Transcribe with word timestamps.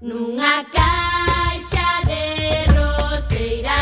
Nunha 0.00 0.64
caixa 0.76 1.88
de 2.08 2.24
roseira 2.72 3.79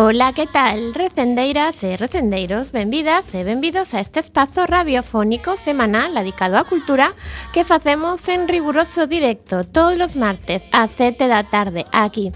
Ola, 0.00 0.32
que 0.32 0.46
tal? 0.46 0.94
Recendeiras 0.94 1.82
e 1.82 1.96
recendeiros, 1.96 2.70
benvidas 2.70 3.34
e 3.34 3.42
benvidos 3.42 3.94
a 3.94 3.98
este 3.98 4.20
espazo 4.20 4.62
radiofónico 4.62 5.58
semanal 5.58 6.14
dedicado 6.14 6.54
á 6.54 6.62
cultura 6.70 7.18
que 7.50 7.66
facemos 7.66 8.22
en 8.30 8.46
riguroso 8.46 9.10
directo 9.10 9.66
todos 9.66 9.98
os 9.98 10.14
martes 10.14 10.62
a 10.70 10.86
7 10.86 11.26
da 11.26 11.42
tarde 11.50 11.82
aquí 11.90 12.30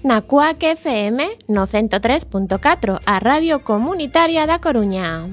na 0.00 0.24
CUAC 0.24 0.72
FM 0.80 1.20
no 1.52 1.68
103.4, 1.68 2.64
a 3.04 3.14
Radio 3.20 3.60
Comunitaria 3.60 4.48
da 4.48 4.56
Coruña. 4.56 5.28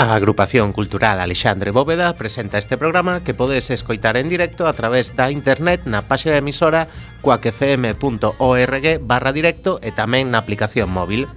A 0.00 0.14
agrupación 0.14 0.72
cultural 0.72 1.20
Alexandre 1.20 1.72
Bóveda 1.72 2.16
presenta 2.16 2.56
este 2.56 2.78
programa 2.78 3.22
que 3.22 3.34
podes 3.34 3.68
escoitar 3.68 4.16
en 4.16 4.30
directo 4.30 4.66
a 4.66 4.72
través 4.72 5.12
da 5.12 5.28
internet 5.28 5.84
na 5.84 6.00
páxina 6.00 6.40
emisora 6.40 6.88
coacfm.org 7.20 8.86
barra 9.04 9.36
directo 9.36 9.76
e 9.84 9.92
tamén 9.92 10.32
na 10.32 10.40
aplicación 10.40 10.88
móvil. 10.88 11.28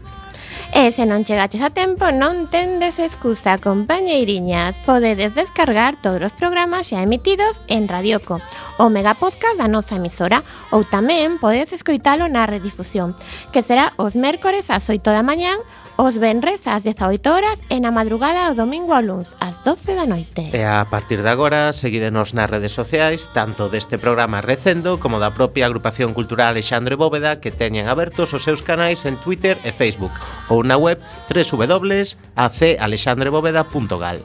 E 0.71 0.95
se 0.95 1.03
non 1.03 1.27
chegaches 1.27 1.59
a 1.59 1.75
tempo, 1.75 2.07
non 2.15 2.47
tendes 2.47 3.03
excusa, 3.03 3.59
compañeiriñas. 3.59 4.79
Podedes 4.87 5.35
descargar 5.35 5.99
todos 5.99 6.23
os 6.23 6.31
programas 6.31 6.87
xa 6.87 7.03
emitidos 7.03 7.59
en 7.67 7.91
Radioco, 7.91 8.39
o 8.79 8.87
megapodcast 8.87 9.59
da 9.59 9.67
nosa 9.67 9.99
emisora, 9.99 10.39
ou 10.71 10.87
tamén 10.87 11.35
podedes 11.35 11.75
escoitalo 11.75 12.31
na 12.31 12.47
redifusión, 12.47 13.11
que 13.51 13.59
será 13.59 13.91
os 13.99 14.15
mércores 14.15 14.71
ás 14.71 14.87
8 14.87 15.03
da 15.03 15.19
mañán 15.19 15.59
os 15.97 16.17
venres 16.17 16.65
ás 16.67 16.83
18 16.83 17.29
horas 17.29 17.61
e 17.69 17.79
na 17.79 17.91
madrugada 17.91 18.51
o 18.51 18.55
domingo 18.55 18.93
ao 18.93 19.05
luns 19.05 19.35
ás 19.39 19.61
12 19.61 19.95
da 19.95 20.05
noite. 20.09 20.49
E 20.53 20.63
a 20.65 20.85
partir 20.89 21.21
de 21.21 21.29
agora, 21.29 21.71
seguídenos 21.73 22.33
nas 22.33 22.49
redes 22.49 22.71
sociais, 22.73 23.29
tanto 23.33 23.69
deste 23.69 23.97
programa 23.97 24.41
Recendo 24.41 24.97
como 24.97 25.19
da 25.19 25.31
propia 25.31 25.65
agrupación 25.69 26.13
cultural 26.13 26.53
Alexandre 26.53 26.95
Bóveda 26.95 27.39
que 27.39 27.51
teñen 27.51 27.89
abertos 27.89 28.33
os 28.33 28.43
seus 28.43 28.61
canais 28.61 29.05
en 29.05 29.15
Twitter 29.21 29.57
e 29.61 29.71
Facebook 29.71 30.13
ou 30.49 30.63
na 30.65 30.77
web 30.77 30.99
www.acalexandrebóveda.gal. 31.29 34.17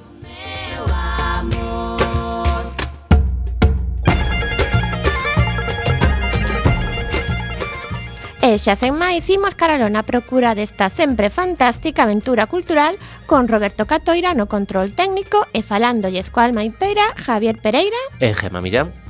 E 8.49 8.57
xa 8.57 8.81
sen 8.81 8.97
máis, 8.97 9.29
imos 9.29 9.53
caralo 9.53 9.93
na 9.93 10.09
procura 10.09 10.57
desta 10.57 10.89
sempre 10.89 11.29
fantástica 11.29 12.09
aventura 12.09 12.49
cultural 12.49 12.97
con 13.29 13.45
Roberto 13.45 13.85
Catoira 13.85 14.33
no 14.33 14.49
control 14.49 14.97
técnico 14.97 15.45
e 15.53 15.61
falándolles 15.61 16.33
coa 16.33 16.49
almaiteira 16.49 17.05
Javier 17.21 17.61
Pereira 17.61 18.01
e 18.17 18.33
Gema 18.33 18.65
Millán. 18.65 19.08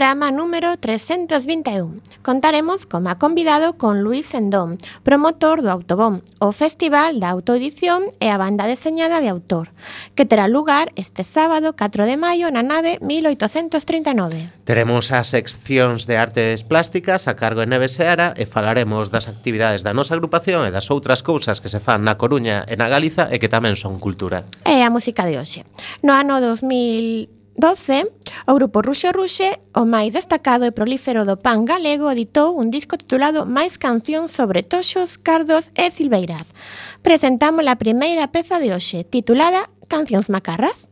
programa 0.00 0.30
número 0.30 0.78
321. 0.78 2.00
Contaremos 2.22 2.86
como 2.86 3.14
convidado 3.18 3.76
con 3.76 4.00
Luis 4.00 4.32
Endón, 4.32 4.78
promotor 5.04 5.60
do 5.60 5.68
Autobón, 5.68 6.24
o 6.40 6.56
Festival 6.56 7.20
da 7.20 7.28
Autoedición 7.36 8.08
e 8.16 8.32
a 8.32 8.40
banda 8.40 8.64
deseñada 8.64 9.20
de 9.20 9.28
autor, 9.28 9.76
que 10.16 10.24
terá 10.24 10.48
lugar 10.48 10.88
este 10.96 11.20
sábado 11.20 11.76
4 11.76 12.08
de 12.08 12.16
maio 12.16 12.48
na 12.48 12.64
nave 12.64 12.96
1839. 13.04 14.64
Teremos 14.64 15.12
as 15.12 15.28
seccións 15.28 16.08
de 16.08 16.16
artes 16.16 16.64
plásticas 16.64 17.28
a 17.28 17.36
cargo 17.36 17.60
de 17.60 17.68
Neve 17.68 17.92
Seara 17.92 18.32
e 18.40 18.48
falaremos 18.48 19.12
das 19.12 19.28
actividades 19.28 19.84
da 19.84 19.92
nosa 19.92 20.16
agrupación 20.16 20.64
e 20.64 20.72
das 20.72 20.88
outras 20.88 21.20
cousas 21.20 21.60
que 21.60 21.68
se 21.68 21.76
fan 21.76 22.08
na 22.08 22.16
Coruña 22.16 22.64
e 22.64 22.72
na 22.80 22.88
Galiza 22.88 23.28
e 23.28 23.36
que 23.36 23.52
tamén 23.52 23.76
son 23.76 24.00
cultura. 24.00 24.48
E 24.64 24.80
a 24.80 24.88
música 24.88 25.28
de 25.28 25.36
hoxe. 25.36 25.68
No 26.00 26.16
ano 26.16 26.40
2000 26.40 27.39
2012, 27.60 28.08
o 28.46 28.54
grupo 28.54 28.80
Ruxo 28.80 29.12
Ruxe, 29.12 29.60
o 29.76 29.84
máis 29.84 30.16
destacado 30.16 30.64
e 30.64 30.72
prolífero 30.72 31.28
do 31.28 31.36
pan 31.36 31.68
galego, 31.68 32.08
editou 32.08 32.56
un 32.56 32.72
disco 32.72 32.96
titulado 32.96 33.44
Mais 33.44 33.76
cancións 33.76 34.32
sobre 34.32 34.64
toxos, 34.64 35.20
cardos 35.20 35.68
e 35.76 35.92
silveiras. 35.92 36.56
Presentamos 37.04 37.68
a 37.68 37.76
primeira 37.76 38.32
peza 38.32 38.56
de 38.58 38.72
hoxe, 38.72 39.04
titulada 39.04 39.68
Cancións 39.92 40.32
Macarras. 40.32 40.88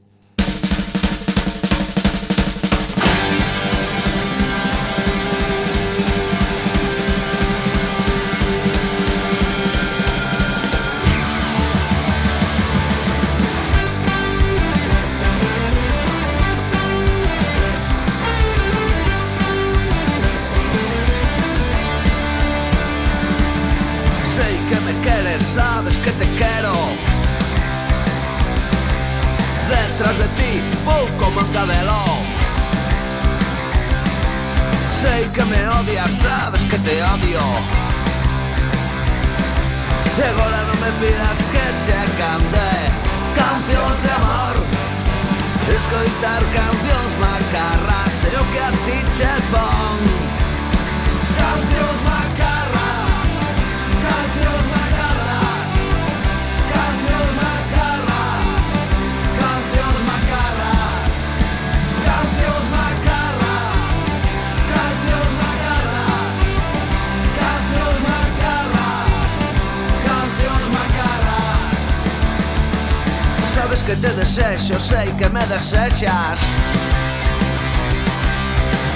que 75.19 75.29
me 75.29 75.45
desechas 75.47 76.41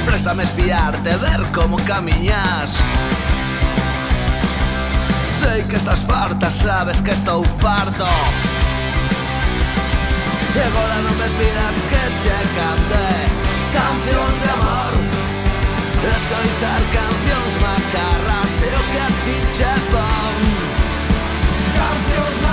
Préstame 0.06 0.44
espiarte, 0.44 1.10
ver 1.16 1.42
como 1.52 1.76
camiñas 1.78 2.70
Sei 5.40 5.64
que 5.64 5.74
estás 5.76 6.00
farta, 6.00 6.48
sabes 6.50 7.02
que 7.02 7.10
estou 7.10 7.42
farto. 7.58 8.06
E 10.54 10.60
agora 10.60 10.96
non 11.02 11.14
me 11.18 11.28
pidas 11.38 11.76
que 11.90 12.04
che 12.22 12.38
cante 12.54 13.06
Cancións 13.74 14.36
de 14.42 14.48
amor. 14.58 14.92
Escoitar 16.14 16.82
cancións 16.98 17.54
macarras 17.66 18.52
E 18.62 18.70
o 18.70 18.82
que 18.90 19.00
a 19.02 19.10
ti 19.24 19.36
che 19.56 19.74
pon. 19.90 20.36
Cancións 21.74 22.36
macarras 22.36 22.51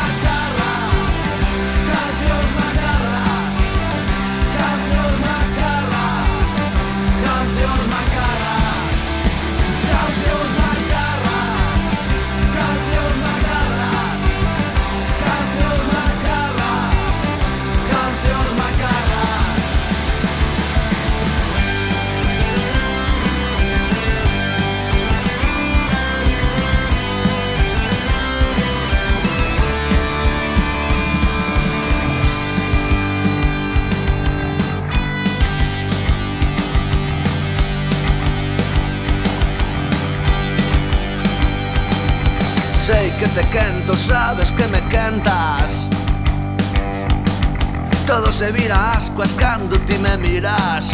se 48.40 48.54
vira 48.54 48.92
ascuas 48.92 49.34
cando 49.34 49.78
ti 49.80 49.98
me 49.98 50.16
miras 50.16 50.86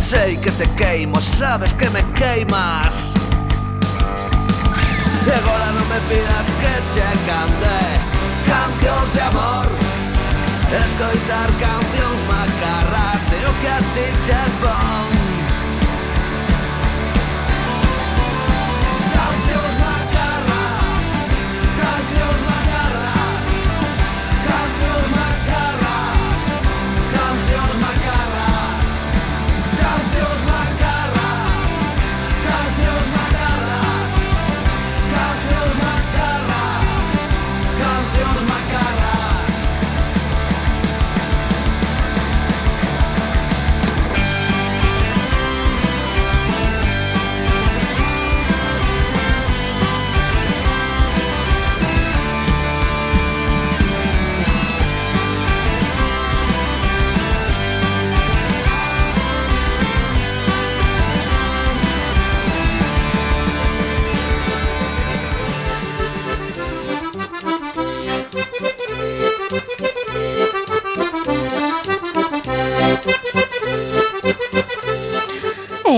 Sei 0.00 0.38
que 0.38 0.50
te 0.52 0.66
queimo, 0.70 1.20
sabes 1.20 1.72
que 1.74 1.90
me 1.90 2.02
queimas. 2.14 2.94
E 5.26 5.32
agora 5.40 5.66
non 5.76 5.86
me 5.92 6.00
pidas 6.08 6.48
que 6.60 6.74
che 6.94 7.08
cante 7.28 7.78
Cancións 8.46 9.12
de 9.12 9.20
amor. 9.20 9.66
Escoitar 10.84 11.50
cancións 11.66 12.20
macarras 12.32 13.22
E 13.36 13.40
o 13.50 13.52
que 13.60 13.68
a 13.68 13.80
ti 13.92 14.08
che 14.24 14.42
pon 14.62 15.35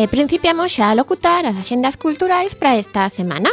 principiamos 0.08 0.72
xa 0.72 0.90
a 0.90 0.98
locutar 0.98 1.44
as 1.46 1.56
axendas 1.56 1.96
culturais 2.00 2.56
para 2.56 2.76
esta 2.76 3.08
semana. 3.12 3.50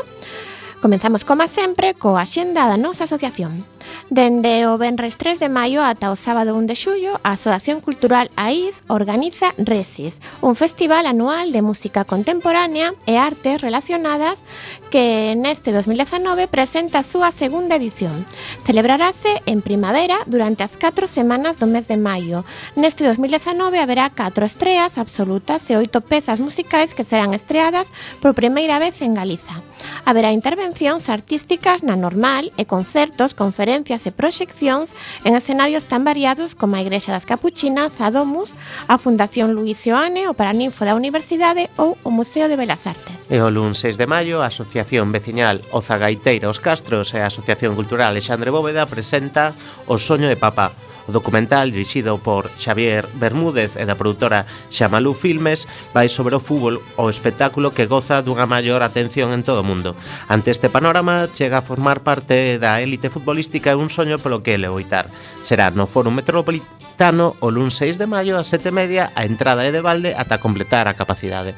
Comenzamos, 0.82 1.24
como 1.28 1.48
sempre, 1.48 1.94
coa 1.94 2.24
axenda 2.24 2.66
da 2.66 2.78
nosa 2.80 3.04
asociación. 3.06 3.75
Dende 4.10 4.68
o 4.68 4.78
Benres 4.78 5.18
3 5.18 5.40
de 5.40 5.50
maio 5.50 5.82
ata 5.82 6.14
o 6.14 6.16
sábado 6.16 6.54
1 6.54 6.70
de 6.70 6.78
xullo, 6.78 7.18
a 7.26 7.34
Asociación 7.34 7.82
Cultural 7.82 8.30
AIS 8.38 8.86
organiza 8.86 9.50
Resis, 9.58 10.22
un 10.46 10.54
festival 10.54 11.10
anual 11.10 11.50
de 11.50 11.66
música 11.66 12.06
contemporánea 12.06 12.94
e 13.10 13.18
artes 13.18 13.66
relacionadas 13.66 14.46
que 14.94 15.34
neste 15.34 15.74
2019 15.74 16.46
presenta 16.46 17.02
a 17.02 17.08
súa 17.08 17.34
segunda 17.34 17.82
edición. 17.82 18.30
Celebrarase 18.62 19.42
en 19.50 19.66
primavera 19.66 20.22
durante 20.30 20.62
as 20.62 20.78
4 20.78 21.10
semanas 21.10 21.58
do 21.58 21.66
mes 21.66 21.90
de 21.90 21.98
maio. 21.98 22.46
Neste 22.78 23.02
2019 23.10 23.82
haberá 23.82 24.14
4 24.14 24.46
estreas 24.46 25.02
absolutas 25.02 25.66
e 25.74 25.82
8 25.82 26.06
pezas 26.06 26.38
musicais 26.38 26.94
que 26.94 27.02
serán 27.10 27.34
estreadas 27.34 27.90
por 28.22 28.38
primeira 28.38 28.78
vez 28.78 29.02
en 29.02 29.18
Galiza. 29.18 29.66
Haberá 30.06 30.32
intervencións 30.32 31.10
artísticas 31.10 31.82
na 31.82 31.98
normal 31.98 32.54
e 32.56 32.64
concertos, 32.70 33.34
conferencias 33.34 34.06
e 34.06 34.12
proxeccións 34.14 34.94
en 35.26 35.34
escenarios 35.34 35.90
tan 35.90 36.06
variados 36.06 36.54
como 36.54 36.78
a 36.78 36.84
Igrexa 36.84 37.12
das 37.12 37.26
Capuchinas, 37.26 38.00
a 38.00 38.14
Domus, 38.14 38.54
a 38.88 39.02
Fundación 39.02 39.58
Luis 39.58 39.82
Ioane, 39.86 40.30
o 40.30 40.38
Paraninfo 40.38 40.86
da 40.86 40.94
Universidade 40.94 41.70
ou 41.76 41.98
o 42.06 42.10
Museo 42.14 42.46
de 42.46 42.56
Belas 42.56 42.86
Artes. 42.86 43.28
E 43.34 43.42
o 43.42 43.50
lun 43.50 43.74
6 43.74 43.98
de 43.98 44.06
maio, 44.06 44.46
a 44.46 44.54
Asociación 44.54 45.10
Veciñal 45.10 45.66
Ozagaiteira 45.74 46.50
Os 46.50 46.62
Castros 46.62 47.14
e 47.18 47.20
a 47.22 47.30
Asociación 47.32 47.74
Cultural 47.74 48.14
Alexandre 48.14 48.54
Bóveda 48.54 48.86
presenta 48.86 49.58
O 49.90 49.98
Soño 49.98 50.30
de 50.30 50.38
Papa, 50.38 50.72
O 51.08 51.14
documental, 51.14 51.70
dirixido 51.70 52.18
por 52.18 52.50
Xavier 52.58 53.06
Bermúdez 53.14 53.78
e 53.78 53.86
da 53.86 53.94
produtora 53.94 54.50
Xamalú 54.74 55.14
Filmes, 55.14 55.70
vai 55.94 56.10
sobre 56.10 56.34
o 56.34 56.42
fútbol 56.42 56.82
o 56.98 57.06
espectáculo 57.14 57.70
que 57.70 57.86
goza 57.86 58.26
dunha 58.26 58.50
maior 58.50 58.82
atención 58.82 59.30
en 59.30 59.46
todo 59.46 59.62
o 59.62 59.68
mundo. 59.68 59.94
Ante 60.26 60.50
este 60.50 60.70
panorama, 60.74 61.30
chega 61.30 61.62
a 61.62 61.68
formar 61.68 62.02
parte 62.02 62.58
da 62.58 62.82
élite 62.82 63.14
futbolística 63.14 63.70
e 63.70 63.78
un 63.78 63.94
soño 63.94 64.18
polo 64.18 64.42
que 64.42 64.58
leoitar. 64.58 65.06
Será 65.46 65.70
no 65.70 65.86
Fórum 65.86 66.18
Metropolitano 66.18 67.38
o 67.38 67.54
lun 67.54 67.70
6 67.70 68.02
de 68.02 68.10
maio 68.10 68.42
a 68.42 68.44
7 68.44 68.74
media 68.74 69.14
a 69.14 69.30
entrada 69.30 69.62
é 69.62 69.70
de 69.70 69.86
balde 69.86 70.18
ata 70.18 70.42
completar 70.42 70.90
a 70.90 70.98
capacidade. 70.98 71.54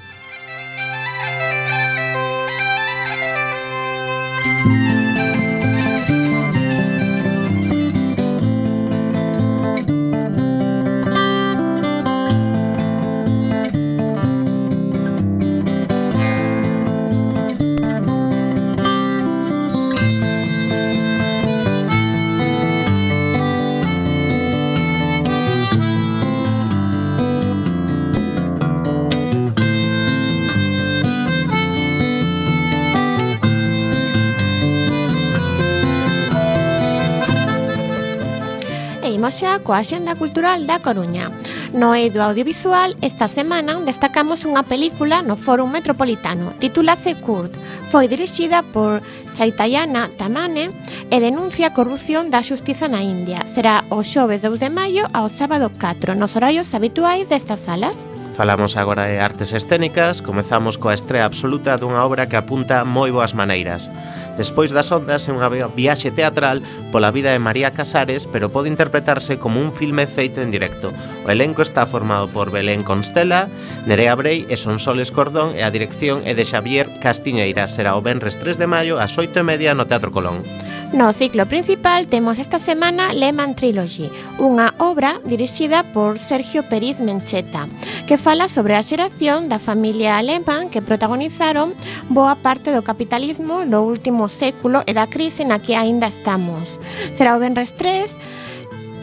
Imos 39.28 39.44
xa 39.44 39.60
coa 39.60 39.84
Xenda 39.84 40.16
Cultural 40.16 40.64
da 40.64 40.80
Coruña. 40.80 41.28
No 41.76 41.92
eido 41.92 42.24
audiovisual, 42.24 42.96
esta 43.04 43.28
semana 43.28 43.76
destacamos 43.84 44.48
unha 44.48 44.64
película 44.64 45.20
no 45.20 45.36
Fórum 45.36 45.68
Metropolitano, 45.68 46.56
titulase 46.64 47.12
Kurt. 47.20 47.52
Foi 47.92 48.08
dirixida 48.08 48.64
por 48.64 49.04
Chaitayana 49.36 50.08
Tamane 50.16 50.72
e 51.12 51.20
denuncia 51.20 51.68
a 51.68 51.76
corrupción 51.76 52.32
da 52.32 52.40
xustiza 52.40 52.88
na 52.88 53.04
India. 53.04 53.44
Será 53.52 53.84
o 53.92 54.00
xoves 54.00 54.48
2 54.48 54.64
de 54.64 54.72
maio 54.72 55.04
ao 55.12 55.28
sábado 55.28 55.76
4, 55.76 56.16
nos 56.16 56.40
horarios 56.40 56.72
habituais 56.72 57.28
destas 57.28 57.68
salas. 57.68 58.08
Falamos 58.32 58.78
agora 58.80 59.12
de 59.12 59.20
artes 59.20 59.52
escénicas, 59.52 60.24
comezamos 60.24 60.80
coa 60.80 60.96
estrea 60.96 61.28
absoluta 61.28 61.76
dunha 61.76 62.00
obra 62.00 62.32
que 62.32 62.40
apunta 62.40 62.88
moi 62.88 63.12
boas 63.12 63.36
maneiras. 63.36 63.92
Despois 64.38 64.70
das 64.70 64.94
ondas 64.94 65.26
é 65.26 65.34
unha 65.34 65.50
viaxe 65.50 66.14
teatral 66.14 66.62
pola 66.94 67.10
vida 67.10 67.34
de 67.34 67.42
María 67.42 67.74
Casares, 67.74 68.30
pero 68.30 68.54
pode 68.54 68.70
interpretarse 68.70 69.42
como 69.42 69.58
un 69.58 69.74
filme 69.74 70.06
feito 70.06 70.46
en 70.46 70.54
directo. 70.54 70.94
O 71.26 71.34
elenco 71.34 71.66
está 71.66 71.90
formado 71.90 72.30
por 72.30 72.54
Belén 72.54 72.86
Constela, 72.86 73.50
Nerea 73.90 74.14
Brei 74.14 74.46
e 74.46 74.56
Sonsoles 74.56 75.10
Cordón 75.10 75.58
e 75.58 75.66
a 75.66 75.74
dirección 75.74 76.22
é 76.24 76.38
de 76.38 76.46
Xavier 76.46 76.86
Castiñeira. 77.02 77.66
Será 77.66 77.98
o 77.98 78.06
Benres 78.06 78.38
3 78.38 78.62
de 78.62 78.70
maio 78.70 79.02
ás 79.02 79.18
8 79.18 79.42
e 79.42 79.44
media 79.44 79.74
no 79.74 79.90
Teatro 79.90 80.14
Colón. 80.14 80.46
No 80.94 81.12
ciclo 81.12 81.46
principal 81.46 82.08
temos 82.08 82.40
esta 82.40 82.60
semana 82.60 83.12
Lehman 83.12 83.60
Trilogy, 83.60 84.08
unha 84.40 84.72
obra 84.80 85.20
dirixida 85.28 85.84
por 85.92 86.16
Sergio 86.16 86.64
Periz 86.64 87.04
Mencheta, 87.04 87.68
que 88.08 88.16
fala 88.16 88.48
sobre 88.48 88.78
a 88.78 88.86
xeración 88.86 89.52
da 89.52 89.60
familia 89.60 90.22
Lehman 90.24 90.72
que 90.72 90.80
protagonizaron 90.80 91.76
boa 92.08 92.40
parte 92.40 92.72
do 92.72 92.88
capitalismo 92.88 93.68
no 93.68 93.84
último 93.84 94.27
século 94.28 94.84
e 94.86 94.94
da 94.94 95.08
crise 95.08 95.44
na 95.44 95.60
que 95.60 95.76
aínda 95.76 96.08
estamos. 96.08 96.80
Será 97.16 97.36
o 97.36 97.42
Benres 97.42 97.74
3, 97.76 98.12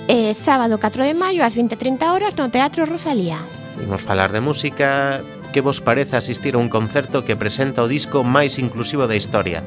eh, 0.09 0.33
sábado 0.37 0.79
4 0.79 1.05
de 1.05 1.15
maio, 1.17 1.45
ás 1.45 1.57
20.30 1.57 2.13
horas, 2.13 2.37
no 2.37 2.53
Teatro 2.53 2.85
Rosalía. 2.85 3.41
Imos 3.81 4.07
falar 4.07 4.31
de 4.31 4.41
música, 4.41 5.25
que 5.55 5.61
vos 5.61 5.81
parece 5.81 6.17
asistir 6.17 6.57
a 6.57 6.59
un 6.59 6.69
concerto 6.69 7.25
que 7.25 7.37
presenta 7.37 7.79
o 7.81 7.87
disco 7.87 8.27
máis 8.27 8.59
inclusivo 8.59 9.07
da 9.07 9.15
historia. 9.15 9.63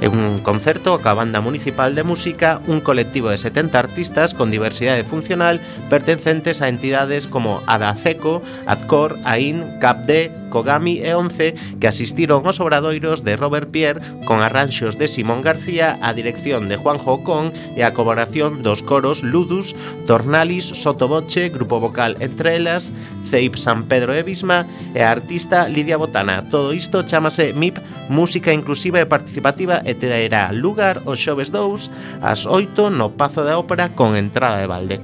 É 0.00 0.08
un 0.08 0.40
concerto 0.40 0.96
coa 0.96 1.12
Banda 1.12 1.44
Municipal 1.44 1.92
de 1.92 2.08
Música, 2.08 2.64
un 2.64 2.80
colectivo 2.80 3.28
de 3.28 3.36
70 3.36 3.76
artistas 3.76 4.32
con 4.32 4.48
diversidade 4.48 5.04
funcional 5.04 5.60
pertencentes 5.92 6.64
a 6.64 6.72
entidades 6.72 7.28
como 7.28 7.60
Adaceco, 7.68 8.40
Adcor, 8.64 9.20
AIN, 9.28 9.76
CAPD, 9.76 10.45
Kogami 10.56 11.04
e 11.04 11.12
11 11.12 11.76
que 11.76 11.84
asistiron 11.84 12.48
aos 12.48 12.64
obradoiros 12.64 13.20
de 13.28 13.36
Robert 13.36 13.68
Pierre 13.68 14.00
con 14.24 14.40
arranxos 14.40 14.96
de 14.96 15.04
Simón 15.04 15.44
García, 15.44 16.00
a 16.00 16.16
dirección 16.16 16.72
de 16.72 16.80
Juan 16.80 16.96
Jocón 16.96 17.52
e 17.76 17.84
a 17.84 17.92
colaboración 17.92 18.64
dos 18.64 18.80
coros 18.80 19.20
Ludus, 19.20 19.76
Tornalis, 20.08 20.64
Sotoboche, 20.64 21.52
Grupo 21.52 21.76
Vocal 21.76 22.16
Entre 22.24 22.56
Elas, 22.56 22.96
Ceip 23.28 23.60
San 23.60 23.84
Pedro 23.84 24.16
e 24.16 24.24
Bisma 24.24 24.64
e 24.96 25.04
a 25.04 25.12
artista 25.12 25.68
Lidia 25.68 26.00
Botana. 26.00 26.48
Todo 26.48 26.72
isto 26.72 27.04
chamase 27.04 27.52
MIP 27.52 27.76
Música 28.08 28.48
Inclusiva 28.48 28.96
e 28.96 29.04
Participativa 29.04 29.84
e 29.84 29.92
terá 29.92 30.48
lugar 30.56 31.04
o 31.04 31.12
xoves 31.12 31.52
2 31.52 32.24
ás 32.24 32.48
8 32.48 32.88
no 32.88 33.12
Pazo 33.12 33.44
da 33.44 33.60
Ópera 33.60 33.92
con 33.92 34.16
entrada 34.16 34.56
de 34.56 34.70
balde 34.72 34.96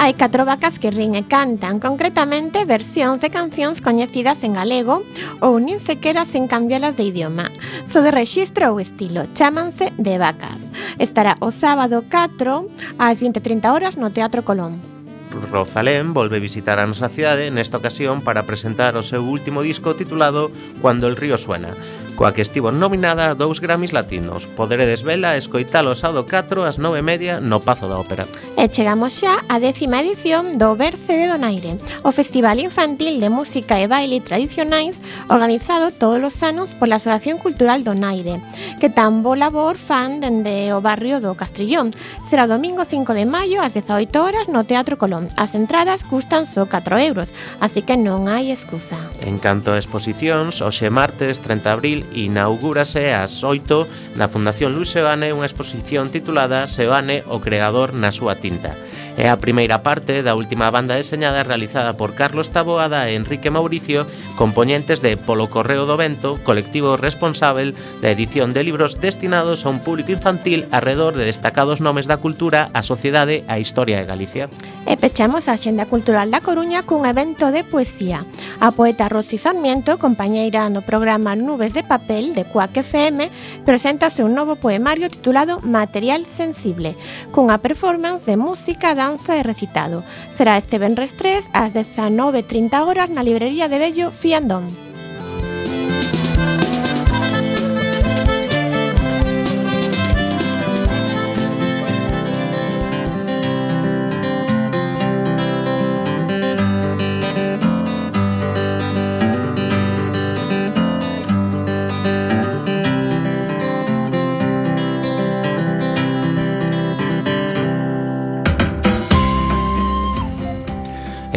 hai 0.00 0.16
catro 0.16 0.48
vacas 0.48 0.80
que 0.80 0.88
rin 0.88 1.12
e 1.12 1.28
cantan, 1.28 1.76
concretamente 1.76 2.64
versións 2.64 3.20
de 3.20 3.28
cancións 3.28 3.84
coñecidas 3.84 4.40
en 4.48 4.56
galego 4.56 5.04
ou 5.44 5.60
nin 5.60 5.76
sequera 5.76 6.24
sen 6.24 6.48
cambialas 6.48 6.96
de 6.96 7.04
idioma. 7.12 7.52
So 7.84 8.00
de 8.00 8.08
rexistro 8.08 8.72
ou 8.72 8.80
estilo, 8.80 9.28
chámanse 9.36 9.92
de 10.00 10.16
vacas. 10.16 10.72
Estará 10.96 11.36
o 11.44 11.52
sábado 11.52 12.00
4 12.08 12.96
ás 12.96 13.20
20.30 13.20 13.68
horas 13.68 14.00
no 14.00 14.08
Teatro 14.08 14.40
Colón. 14.40 14.80
Rosalén 15.30 16.16
volve 16.16 16.40
visitar 16.40 16.80
a 16.80 16.88
nosa 16.88 17.12
cidade 17.12 17.52
nesta 17.52 17.76
ocasión 17.76 18.24
para 18.24 18.48
presentar 18.48 18.96
o 18.96 19.04
seu 19.04 19.20
último 19.20 19.60
disco 19.60 19.94
titulado 19.94 20.48
Cuando 20.80 21.06
el 21.06 21.14
río 21.14 21.36
suena 21.36 21.76
coa 22.20 22.36
que 22.36 22.44
estivo 22.44 22.68
nominada 22.68 23.32
a 23.32 23.34
dous 23.34 23.64
Grammys 23.64 23.96
latinos. 23.96 24.44
Poderedes 24.44 25.00
vela 25.00 25.32
e 25.32 25.40
escoitalo 25.40 25.96
sábado 25.96 26.28
4 26.28 26.68
ás 26.68 26.76
9 26.76 27.00
media 27.00 27.40
no 27.40 27.64
Pazo 27.64 27.88
da 27.88 27.96
Ópera. 27.96 28.28
E 28.60 28.68
chegamos 28.68 29.16
xa 29.24 29.40
á 29.48 29.56
décima 29.56 30.04
edición 30.04 30.60
do 30.60 30.76
Berce 30.76 31.16
de 31.16 31.32
Donaire, 31.32 31.80
o 32.04 32.12
Festival 32.12 32.60
Infantil 32.60 33.24
de 33.24 33.32
Música 33.32 33.80
e 33.80 33.88
Baile 33.88 34.20
Tradicionais 34.20 35.00
organizado 35.32 35.96
todos 35.96 36.20
os 36.20 36.36
anos 36.44 36.76
pola 36.76 37.00
Asociación 37.00 37.40
Cultural 37.40 37.88
Donaire, 37.88 38.44
que 38.76 38.92
tan 38.92 39.24
bo 39.24 39.32
labor 39.32 39.80
fan 39.80 40.20
dende 40.20 40.76
o 40.76 40.84
barrio 40.84 41.24
do 41.24 41.32
Castrillón. 41.40 41.88
Será 42.28 42.44
domingo 42.44 42.84
5 42.84 43.16
de 43.16 43.24
maio 43.24 43.64
ás 43.64 43.72
18 43.72 44.12
horas 44.20 44.44
no 44.52 44.68
Teatro 44.68 45.00
Colón. 45.00 45.32
As 45.40 45.56
entradas 45.56 46.04
custan 46.04 46.44
só 46.44 46.68
4 46.68 47.00
euros, 47.00 47.32
así 47.64 47.80
que 47.80 47.96
non 47.96 48.28
hai 48.28 48.52
excusa. 48.52 49.00
En 49.24 49.40
canto 49.40 49.72
a 49.72 49.80
exposicións, 49.80 50.60
hoxe 50.60 50.92
martes 50.92 51.40
30 51.40 51.64
de 51.64 51.72
abril 51.72 52.09
inaugúrase 52.14 53.14
ás 53.14 53.42
8 53.42 54.18
na 54.18 54.26
Fundación 54.26 54.74
Luis 54.74 54.92
Sebane 54.92 55.32
unha 55.34 55.46
exposición 55.46 56.10
titulada 56.10 56.66
Sebane, 56.66 57.22
o 57.30 57.38
creador 57.38 57.94
na 57.94 58.10
súa 58.10 58.38
tinta. 58.38 58.74
É 59.20 59.28
a 59.28 59.36
primeira 59.36 59.84
parte 59.84 60.24
da 60.24 60.32
última 60.32 60.72
banda 60.72 60.96
deseñada 60.96 61.44
realizada 61.44 61.92
por 61.92 62.16
Carlos 62.16 62.48
Taboada 62.48 63.04
e 63.04 63.20
Enrique 63.20 63.52
Mauricio, 63.52 64.08
compoñentes 64.32 65.04
de 65.04 65.20
Polo 65.20 65.52
Correo 65.52 65.84
do 65.84 66.00
Vento, 66.00 66.40
colectivo 66.40 66.96
responsável 66.96 67.76
da 68.00 68.08
edición 68.08 68.56
de 68.56 68.64
libros 68.64 68.96
destinados 68.96 69.68
a 69.68 69.68
un 69.68 69.84
público 69.84 70.08
infantil 70.08 70.64
arredor 70.72 71.20
de 71.20 71.28
destacados 71.28 71.84
nomes 71.84 72.08
da 72.08 72.16
cultura, 72.16 72.72
a 72.72 72.80
sociedade 72.80 73.44
e 73.44 73.52
a 73.52 73.60
historia 73.60 74.00
de 74.00 74.08
Galicia. 74.08 74.48
E 74.88 74.96
pechamos 74.96 75.52
a 75.52 75.60
xenda 75.60 75.84
cultural 75.84 76.32
da 76.32 76.40
Coruña 76.40 76.88
cun 76.88 77.04
evento 77.04 77.52
de 77.52 77.60
poesía. 77.60 78.24
A 78.56 78.72
poeta 78.72 79.12
Rosy 79.12 79.36
Sarmiento, 79.36 80.00
compañeira 80.00 80.72
no 80.72 80.80
programa 80.80 81.36
Nubes 81.36 81.76
de 81.76 81.84
Papel 81.84 82.32
de 82.32 82.48
Cuac 82.48 82.72
FM, 82.72 83.28
preséntase 83.68 84.24
un 84.24 84.32
novo 84.32 84.56
poemario 84.56 85.12
titulado 85.12 85.60
Material 85.60 86.24
Sensible, 86.24 86.96
cunha 87.36 87.60
performance 87.60 88.24
de 88.24 88.40
música, 88.40 88.96
danza 88.96 89.09
danza 89.10 89.36
e 89.36 89.42
recitado. 89.42 90.04
Será 90.36 90.54
este 90.56 90.78
Benres 90.78 91.18
3 91.18 91.50
ás 91.52 91.74
19.30 91.74 92.86
horas 92.86 93.10
na 93.10 93.26
librería 93.26 93.66
de 93.66 93.82
Bello 93.82 94.14
Fiandón. 94.14 94.89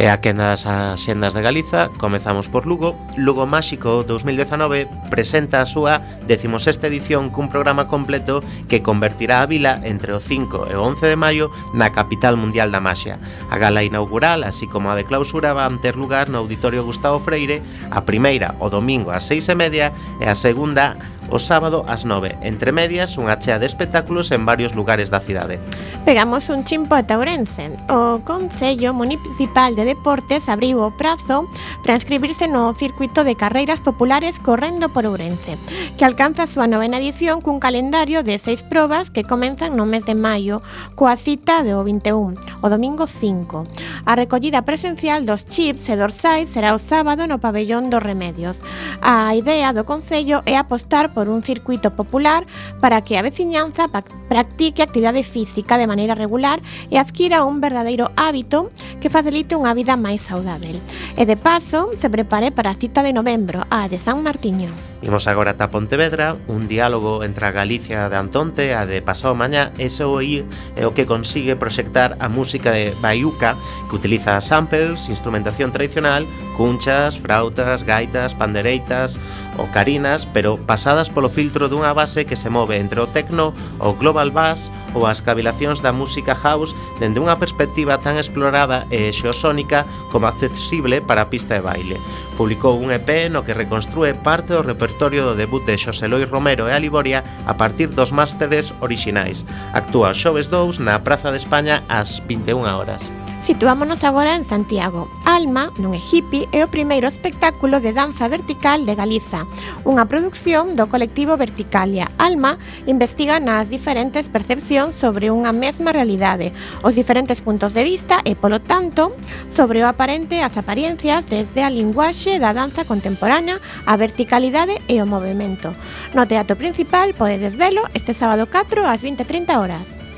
E 0.04 0.08
a 0.12 0.20
quenda 0.20 0.52
das 0.52 0.68
axendas 0.68 1.32
de 1.32 1.40
Galiza 1.40 1.88
Comezamos 1.96 2.52
por 2.52 2.66
Lugo. 2.68 2.92
Lugo 3.16 3.46
Máxico 3.48 4.04
2019 4.04 4.84
presenta 5.08 5.64
a 5.64 5.64
súa 5.64 6.04
16ª 6.28 6.92
edición 6.92 7.32
cun 7.32 7.48
programa 7.48 7.88
completo 7.88 8.44
que 8.68 8.84
convertirá 8.84 9.40
a 9.40 9.48
vila 9.48 9.80
entre 9.80 10.12
o 10.12 10.20
5 10.20 10.68
e 10.68 10.76
o 10.76 10.84
11 10.84 11.08
de 11.08 11.16
maio 11.16 11.48
na 11.72 11.88
capital 11.88 12.36
mundial 12.36 12.68
da 12.68 12.84
maxia. 12.84 13.16
A 13.48 13.56
gala 13.56 13.80
inaugural, 13.80 14.44
así 14.44 14.68
como 14.68 14.92
a 14.92 14.96
de 15.00 15.08
clausura 15.08 15.56
van 15.56 15.80
ter 15.80 15.96
lugar 15.96 16.28
no 16.28 16.44
Auditorio 16.44 16.84
Gustavo 16.84 17.24
Freire 17.24 17.64
a 17.88 18.04
primeira 18.04 18.60
o 18.60 18.68
domingo 18.68 19.08
ás 19.08 19.24
6 19.24 19.40
e 19.48 19.56
media 19.56 19.88
e 20.20 20.28
a 20.28 20.36
segunda 20.36 21.00
o 21.30 21.38
sábado 21.38 21.84
ás 21.88 22.04
9. 22.04 22.38
Entre 22.42 22.72
medias, 22.72 23.16
unha 23.16 23.38
chea 23.38 23.56
de 23.56 23.66
espectáculos 23.66 24.28
en 24.34 24.44
varios 24.44 24.74
lugares 24.76 25.08
da 25.08 25.22
cidade. 25.22 25.62
Pegamos 26.04 26.50
un 26.52 26.64
chimpo 26.68 26.92
a 26.94 27.06
Taurense. 27.06 27.72
O 27.88 28.20
Concello 28.26 28.92
Municipal 28.92 29.72
de 29.72 29.88
Deportes 29.88 30.48
abriu 30.52 30.84
o 30.84 30.92
prazo 30.92 31.48
para 31.80 31.96
inscribirse 31.96 32.44
no 32.44 32.76
circuito 32.76 33.24
de 33.24 33.36
carreiras 33.38 33.80
populares 33.80 34.36
correndo 34.36 34.92
por 34.92 35.08
Ourense, 35.08 35.56
que 35.96 36.04
alcanza 36.04 36.44
a 36.44 36.50
súa 36.50 36.68
novena 36.68 37.00
edición 37.00 37.40
cun 37.40 37.56
calendario 37.56 38.20
de 38.20 38.36
seis 38.36 38.60
probas 38.60 39.08
que 39.08 39.24
comenzan 39.24 39.80
no 39.80 39.88
mes 39.88 40.04
de 40.04 40.12
maio, 40.12 40.60
coa 40.92 41.16
cita 41.16 41.64
do 41.64 41.80
21, 41.80 42.36
o 42.60 42.66
domingo 42.68 43.08
5. 43.08 43.64
A 44.04 44.12
recollida 44.12 44.66
presencial 44.68 45.24
dos 45.24 45.48
chips 45.48 45.88
e 45.88 45.96
dorsais 45.96 46.52
será 46.52 46.76
o 46.76 46.82
sábado 46.82 47.24
no 47.24 47.40
pabellón 47.40 47.88
dos 47.88 48.04
Remedios. 48.04 48.60
A 49.00 49.32
idea 49.32 49.72
do 49.72 49.88
Concello 49.88 50.44
é 50.44 50.60
apostar 50.60 51.13
por 51.14 51.30
un 51.30 51.46
circuito 51.46 51.94
popular 51.94 52.44
para 52.82 53.00
que 53.00 53.16
a 53.16 53.22
veciñanza 53.22 53.86
practique 54.28 54.82
actividade 54.82 55.22
física 55.22 55.78
de 55.78 55.86
maneira 55.86 56.18
regular 56.18 56.58
e 56.90 56.98
adquira 56.98 57.46
un 57.46 57.62
verdadeiro 57.62 58.10
hábito 58.18 58.68
que 58.98 59.08
facilite 59.08 59.54
unha 59.54 59.72
vida 59.72 59.94
máis 59.94 60.26
saudável. 60.26 60.82
E 61.14 61.22
de 61.22 61.38
paso, 61.38 61.94
se 61.94 62.10
prepare 62.10 62.50
para 62.50 62.74
a 62.74 62.78
cita 62.78 63.06
de 63.06 63.14
novembro, 63.14 63.62
a 63.70 63.86
de 63.86 64.02
San 64.02 64.26
Martiño. 64.26 64.68
Imos 65.04 65.28
agora 65.28 65.52
ata 65.52 65.68
Pontevedra, 65.68 66.32
un 66.48 66.64
diálogo 66.64 67.28
entre 67.28 67.44
a 67.44 67.52
Galicia 67.52 68.08
de 68.08 68.16
Antonte 68.16 68.72
a 68.72 68.88
de 68.88 69.04
pasado 69.04 69.36
mañá, 69.36 69.68
eso 69.76 70.16
é 70.24 70.82
o 70.88 70.96
que 70.96 71.04
consigue 71.04 71.60
proxectar 71.60 72.16
a 72.24 72.32
música 72.32 72.72
de 72.72 72.96
Baiuca, 73.04 73.52
que 73.92 73.96
utiliza 74.00 74.40
samples, 74.40 75.12
instrumentación 75.12 75.76
tradicional, 75.76 76.24
cunchas, 76.56 77.20
frautas, 77.20 77.84
gaitas, 77.84 78.32
pandereitas, 78.32 79.20
ocarinas, 79.60 80.24
pero 80.24 80.56
pasadas 80.56 81.03
pasadas 81.04 81.08
polo 81.08 81.28
filtro 81.28 81.68
dunha 81.68 81.92
base 81.92 82.24
que 82.24 82.36
se 82.36 82.48
move 82.48 82.76
entre 82.76 83.00
o 83.00 83.06
techno, 83.06 83.52
o 83.80 83.92
global 83.92 84.30
bass 84.30 84.70
ou 84.94 85.06
as 85.06 85.20
cavilacións 85.20 85.80
da 85.80 85.92
música 85.92 86.32
house 86.32 86.72
dende 87.00 87.20
unha 87.20 87.36
perspectiva 87.36 88.00
tan 88.00 88.16
explorada 88.16 88.88
e 88.88 89.12
xeosónica 89.12 89.84
como 90.08 90.26
accesible 90.26 91.04
para 91.04 91.28
a 91.28 91.30
pista 91.30 91.60
de 91.60 91.64
baile. 91.64 91.96
Publicou 92.40 92.80
un 92.80 92.88
EP 92.88 93.28
no 93.28 93.44
que 93.44 93.52
reconstrue 93.56 94.16
parte 94.16 94.56
do 94.56 94.64
repertorio 94.64 95.28
do 95.28 95.36
debut 95.36 95.64
de 95.68 95.76
Xosé 95.76 96.08
Loi 96.08 96.24
Romero 96.24 96.66
e 96.68 96.72
Aliboria 96.72 97.20
a 97.44 97.54
partir 97.54 97.92
dos 97.92 98.12
másteres 98.12 98.72
orixinais. 98.80 99.44
Actúa 99.76 100.16
xoves 100.16 100.48
2 100.48 100.80
na 100.80 101.04
Praza 101.04 101.28
de 101.30 101.40
España 101.40 101.84
ás 101.88 102.24
21 102.24 102.64
horas. 102.64 103.12
Situámonos 103.44 104.04
agora 104.04 104.36
en 104.36 104.46
Santiago. 104.46 105.12
Alma, 105.28 105.68
non 105.76 105.92
é 105.92 106.00
hippie, 106.00 106.48
é 106.48 106.64
o 106.64 106.72
primeiro 106.72 107.04
espectáculo 107.04 107.76
de 107.76 107.92
danza 107.92 108.24
vertical 108.24 108.88
de 108.88 108.96
Galiza, 108.96 109.44
unha 109.84 110.08
produción 110.08 110.80
do 110.80 110.88
colectivo 110.88 111.36
Verticalia. 111.36 112.08
Alma 112.16 112.56
investiga 112.88 113.36
nas 113.44 113.68
diferentes 113.68 114.32
percepcións 114.32 114.96
sobre 114.96 115.28
unha 115.28 115.52
mesma 115.52 115.92
realidade, 115.92 116.56
os 116.80 116.96
diferentes 116.96 117.44
puntos 117.44 117.76
de 117.76 117.84
vista 117.84 118.24
e, 118.24 118.32
polo 118.32 118.64
tanto, 118.64 119.12
sobre 119.44 119.84
o 119.84 119.92
aparente 119.92 120.40
as 120.40 120.56
apariencias 120.56 121.28
desde 121.28 121.60
a 121.60 121.68
linguaxe 121.68 122.40
da 122.40 122.56
danza 122.56 122.88
contemporánea, 122.88 123.60
a 123.84 123.92
verticalidade 124.00 124.80
e 124.88 125.04
o 125.04 125.06
movimento. 125.06 125.76
No 126.16 126.24
teatro 126.24 126.56
principal 126.56 127.12
podedes 127.12 127.60
velo 127.60 127.84
este 127.92 128.16
sábado 128.16 128.48
4 128.48 128.88
ás 128.88 129.04
20:30 129.04 129.60
horas. 129.60 130.13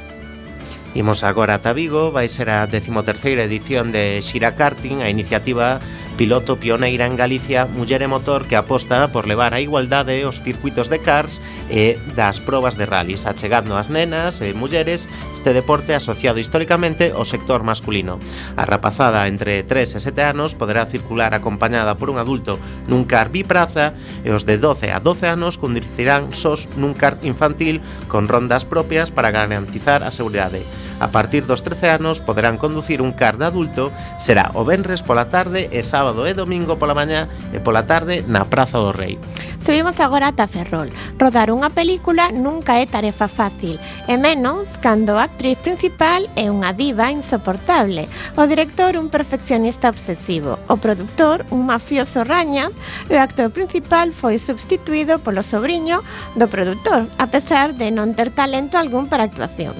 Imos 0.97 1.25
agora 1.25 1.61
a 1.63 1.73
Vigo, 1.75 2.09
vai 2.11 2.25
ser 2.25 2.49
a 2.49 2.65
13ª 2.65 3.45
edición 3.45 3.93
de 3.93 4.25
Xira 4.25 4.57
Karting, 4.57 5.05
a 5.05 5.13
iniciativa 5.13 5.79
piloto 6.17 6.57
pioneira 6.57 7.07
en 7.07 7.15
Galicia, 7.15 7.69
muller 7.69 8.01
e 8.01 8.09
motor 8.09 8.49
que 8.49 8.57
aposta 8.57 9.13
por 9.13 9.29
levar 9.29 9.53
a 9.53 9.61
igualdade 9.61 10.25
os 10.25 10.41
circuitos 10.41 10.89
de 10.89 11.05
cars 11.05 11.45
e 11.69 12.01
das 12.17 12.41
probas 12.41 12.81
de 12.81 12.89
rallies, 12.89 13.29
achegando 13.29 13.77
ás 13.77 13.93
nenas 13.93 14.41
e 14.41 14.57
mulleres 14.57 15.13
este 15.37 15.53
deporte 15.53 15.93
asociado 15.93 16.41
históricamente 16.41 17.13
ao 17.13 17.29
sector 17.29 17.61
masculino. 17.61 18.17
A 18.57 18.65
rapazada 18.65 19.29
entre 19.29 19.61
3 19.61 19.97
e 19.97 20.01
7 20.01 20.33
anos 20.33 20.57
poderá 20.57 20.89
circular 20.89 21.37
acompañada 21.37 22.01
por 22.01 22.09
un 22.09 22.17
adulto 22.17 22.57
nun 22.89 23.05
car 23.05 23.29
bipraza 23.29 23.93
e 24.25 24.33
os 24.33 24.49
de 24.49 24.57
12 24.57 24.97
a 24.97 25.05
12 25.05 25.37
anos 25.37 25.61
conducirán 25.61 26.33
sós 26.33 26.65
nun 26.81 26.97
car 26.97 27.21
infantil 27.21 27.85
con 28.09 28.25
rondas 28.25 28.65
propias 28.65 29.13
para 29.13 29.29
garantizar 29.29 30.01
a 30.01 30.09
seguridade. 30.09 30.65
A 30.97 31.13
partir 31.13 31.45
dos 31.45 31.61
13 31.61 32.01
anos 32.01 32.25
poderán 32.25 32.57
conducir 32.57 33.03
un 33.05 33.13
car 33.13 33.37
de 33.37 33.45
adulto, 33.45 33.93
será 34.17 34.51
o 34.57 34.65
venres 34.65 35.05
pola 35.05 35.29
tarde 35.29 35.69
e 35.69 35.85
sábado 35.85 36.06
sábado 36.07 36.23
e 36.31 36.39
domingo 36.39 36.79
pola 36.79 36.95
mañá 36.95 37.27
e 37.51 37.59
pola 37.59 37.83
tarde 37.83 38.23
na 38.31 38.47
Praza 38.47 38.79
do 38.79 38.95
Rei. 38.95 39.19
Subimos 39.59 39.99
agora 39.99 40.31
ata 40.31 40.47
Ferrol. 40.47 40.95
Rodar 41.19 41.51
unha 41.51 41.75
película 41.75 42.31
nunca 42.31 42.79
é 42.79 42.87
tarefa 42.87 43.27
fácil, 43.27 43.83
e 44.07 44.15
menos 44.15 44.79
cando 44.79 45.19
a 45.19 45.27
actriz 45.27 45.59
principal 45.59 46.23
é 46.39 46.47
unha 46.47 46.71
diva 46.71 47.11
insoportable, 47.11 48.07
o 48.39 48.47
director 48.47 48.95
un 48.95 49.11
perfeccionista 49.11 49.91
obsesivo, 49.91 50.63
o 50.71 50.79
produtor 50.79 51.43
un 51.51 51.67
mafioso 51.67 52.23
rañas 52.23 52.79
e 53.11 53.19
o 53.19 53.23
actor 53.27 53.51
principal 53.51 54.15
foi 54.15 54.39
substituído 54.39 55.19
polo 55.19 55.43
sobrinho 55.43 56.07
do 56.39 56.47
produtor, 56.47 57.11
a 57.19 57.27
pesar 57.27 57.75
de 57.75 57.91
non 57.91 58.15
ter 58.15 58.31
talento 58.31 58.79
algún 58.79 59.11
para 59.11 59.27
a 59.27 59.29
actuación 59.35 59.75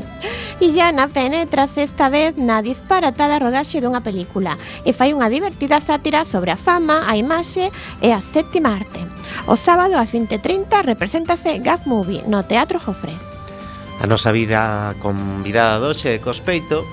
e 0.61 0.67
Illana 0.67 1.09
penetra 1.09 1.69
esta 1.77 2.09
vez 2.09 2.37
na 2.37 2.63
disparatada 2.63 3.39
rodaxe 3.39 3.81
dunha 3.81 4.01
película 4.01 4.57
e 4.85 4.93
fai 4.97 5.13
unha 5.13 5.29
divertida 5.29 5.81
sátira 5.81 6.25
sobre 6.25 6.51
a 6.51 6.59
fama, 6.59 7.05
a 7.05 7.17
imaxe 7.17 7.69
e 8.01 8.09
a 8.13 8.21
séptima 8.21 8.73
arte. 8.73 9.01
O 9.47 9.57
sábado 9.57 10.01
ás 10.01 10.11
20.30 10.13 10.83
represéntase 10.83 11.61
Gag 11.61 11.85
Movie 11.85 12.25
no 12.25 12.49
Teatro 12.49 12.81
Jofre. 12.81 13.13
A 14.01 14.05
nosa 14.05 14.33
vida 14.33 14.93
convidada 15.01 15.81
doxe 15.81 16.17
de 16.17 16.21
Cospeito 16.21 16.85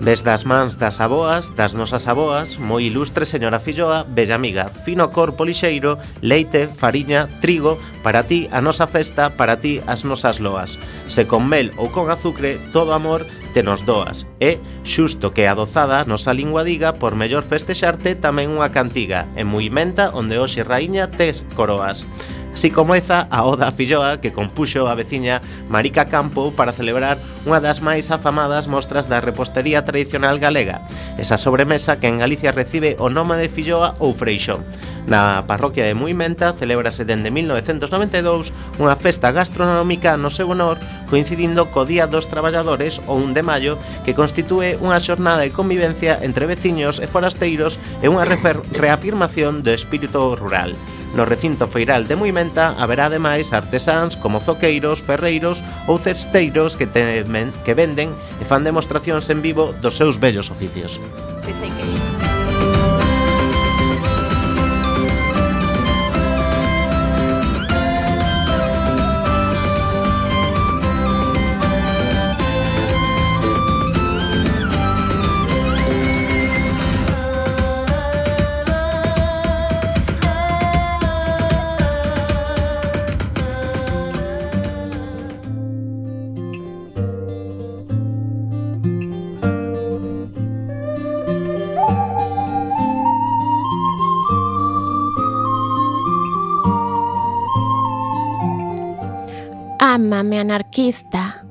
Desde 0.00 0.30
as 0.30 0.46
mans 0.46 0.78
das 0.78 1.00
aboas, 1.00 1.56
das 1.56 1.74
nosas 1.74 2.06
aboas, 2.06 2.62
moi 2.62 2.86
ilustre 2.86 3.26
señora 3.26 3.58
Filloa, 3.58 4.06
bella 4.06 4.38
amiga, 4.38 4.70
fino 4.70 5.10
cor 5.10 5.34
polixeiro, 5.34 5.98
leite, 6.22 6.70
fariña, 6.70 7.26
trigo, 7.42 7.82
para 8.06 8.22
ti 8.22 8.46
a 8.54 8.62
nosa 8.62 8.86
festa, 8.86 9.34
para 9.34 9.58
ti 9.58 9.82
as 9.90 10.06
nosas 10.06 10.38
loas. 10.38 10.78
Se 11.10 11.26
con 11.26 11.50
mel 11.50 11.74
ou 11.74 11.90
con 11.90 12.14
azucre, 12.14 12.62
todo 12.70 12.94
amor 12.94 13.26
te 13.50 13.66
nos 13.66 13.82
doas. 13.82 14.30
E, 14.38 14.62
xusto 14.86 15.34
que 15.34 15.50
adozada, 15.50 16.06
nosa 16.06 16.30
lingua 16.30 16.62
diga, 16.62 16.94
por 16.94 17.18
mellor 17.18 17.42
festexarte 17.42 18.14
tamén 18.14 18.54
unha 18.54 18.70
cantiga, 18.70 19.26
en 19.34 19.50
moi 19.50 19.66
menta 19.66 20.14
onde 20.14 20.38
hoxe 20.38 20.62
raíña 20.62 21.10
tes 21.10 21.42
coroas. 21.58 22.06
Así 22.54 22.70
comeza 22.74 23.28
a 23.30 23.46
Oda 23.46 23.70
Filloa 23.70 24.18
que 24.18 24.34
compuxo 24.34 24.90
a 24.90 24.98
veciña 24.98 25.38
Marica 25.70 26.10
Campo 26.10 26.50
para 26.50 26.74
celebrar 26.74 27.14
unha 27.46 27.62
das 27.62 27.78
máis 27.78 28.10
afamadas 28.10 28.66
mostras 28.66 29.06
da 29.06 29.22
repostería 29.22 29.86
tradicional 29.86 30.42
galega, 30.42 30.82
esa 31.22 31.38
sobremesa 31.38 32.02
que 32.02 32.10
en 32.10 32.18
Galicia 32.18 32.50
recibe 32.50 32.98
o 32.98 33.06
nome 33.14 33.38
de 33.38 33.46
Filloa 33.46 33.94
ou 34.02 34.10
Freixón. 34.10 34.66
Na 35.06 35.46
parroquia 35.46 35.86
de 35.86 35.94
Muimenta 35.94 36.52
celébrase 36.52 37.06
dende 37.06 37.30
1992 37.30 38.50
unha 38.82 38.98
festa 38.98 39.30
gastronómica 39.30 40.18
no 40.18 40.28
seu 40.28 40.50
honor 40.50 40.82
coincidindo 41.06 41.70
co 41.70 41.86
Día 41.86 42.10
dos 42.10 42.26
Traballadores 42.26 42.98
o 43.06 43.16
1 43.16 43.38
de 43.38 43.46
maio 43.46 43.74
que 44.02 44.18
constitúe 44.18 44.76
unha 44.82 44.98
xornada 44.98 45.46
de 45.46 45.54
convivencia 45.54 46.18
entre 46.26 46.50
veciños 46.50 46.98
e 46.98 47.06
forasteiros 47.06 47.78
e 48.02 48.10
unha 48.10 48.26
reafirmación 48.26 49.62
do 49.62 49.70
espírito 49.70 50.34
rural. 50.34 50.74
No 51.14 51.24
recinto 51.24 51.66
feiral 51.66 52.06
de 52.06 52.16
Moimenta 52.16 52.76
haberá 52.76 53.06
ademais 53.06 53.52
artesáns 53.52 54.16
como 54.16 54.40
zoqueiros, 54.40 55.00
ferreiros 55.00 55.64
ou 55.86 55.98
cesteiros 55.98 56.76
que, 56.76 56.86
temen, 56.86 57.52
que 57.64 57.74
venden 57.74 58.12
e 58.40 58.44
fan 58.44 58.64
demostracións 58.64 59.28
en 59.32 59.40
vivo 59.40 59.72
dos 59.80 59.96
seus 59.96 60.20
bellos 60.20 60.52
oficios. 60.52 61.00
Pois 61.42 61.56
hai 61.60 61.72
que 61.72 61.86
ir. 61.86 62.07
Ámame 100.18 100.40
anarquista, 100.40 101.46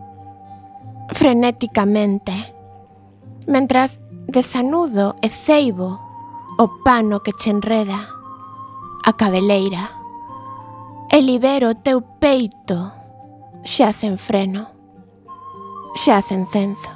frenéticamente, 1.14 2.54
mentras 3.48 4.02
desanudo 4.28 5.16
e 5.22 5.30
ceibo 5.30 6.02
o 6.60 6.68
pano 6.84 7.24
que 7.24 7.32
che 7.32 7.50
enreda, 7.50 8.12
a 9.06 9.14
cabeleira, 9.14 9.88
e 11.10 11.22
libero 11.22 11.70
o 11.70 11.76
teu 11.76 12.02
peito, 12.20 12.92
xa 13.64 13.96
sen 13.96 14.18
freno, 14.18 14.68
xa 15.96 16.20
sen 16.20 16.44
senso, 16.44 16.92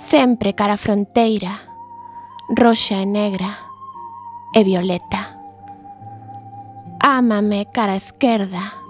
sempre 0.00 0.54
cara 0.54 0.80
a 0.80 0.80
fronteira, 0.80 1.52
roxa 2.56 2.96
e 3.02 3.06
negra, 3.06 3.52
e 4.56 4.64
violeta. 4.64 5.36
Ámame 7.04 7.68
cara 7.68 8.00
esquerda, 8.00 8.87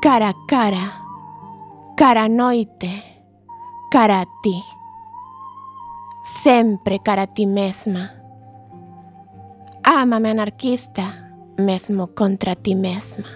cara 0.00 0.30
a 0.30 0.34
cara, 0.46 1.02
cara 1.94 2.26
noite, 2.26 3.04
cara 3.90 4.22
a 4.22 4.26
ti. 4.42 4.56
Sempre 6.22 6.98
cara 6.98 7.22
a 7.22 7.26
ti 7.26 7.44
mesma. 7.44 8.10
Ámame 9.82 10.30
anarquista, 10.30 11.04
mesmo 11.58 12.08
contra 12.14 12.56
ti 12.56 12.74
mesma. 12.74 13.28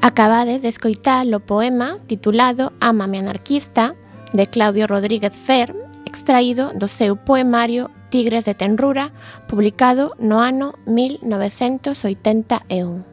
Acabades 0.00 0.62
de 0.62 0.68
escoitar 0.68 1.24
o 1.32 1.38
poema 1.38 1.98
titulado 2.08 2.72
Ámame 2.80 3.20
anarquista 3.20 3.94
de 4.32 4.46
Claudio 4.46 4.88
Rodríguez 4.88 5.32
Fer 5.32 5.82
extraído 6.16 6.72
do 6.74 6.88
seu 6.88 7.16
poemario 7.16 7.90
Tigres 8.10 8.44
de 8.44 8.54
Tenrura, 8.54 9.12
publicado 9.48 10.14
no 10.18 10.38
ano 10.38 10.74
1981. 10.86 13.11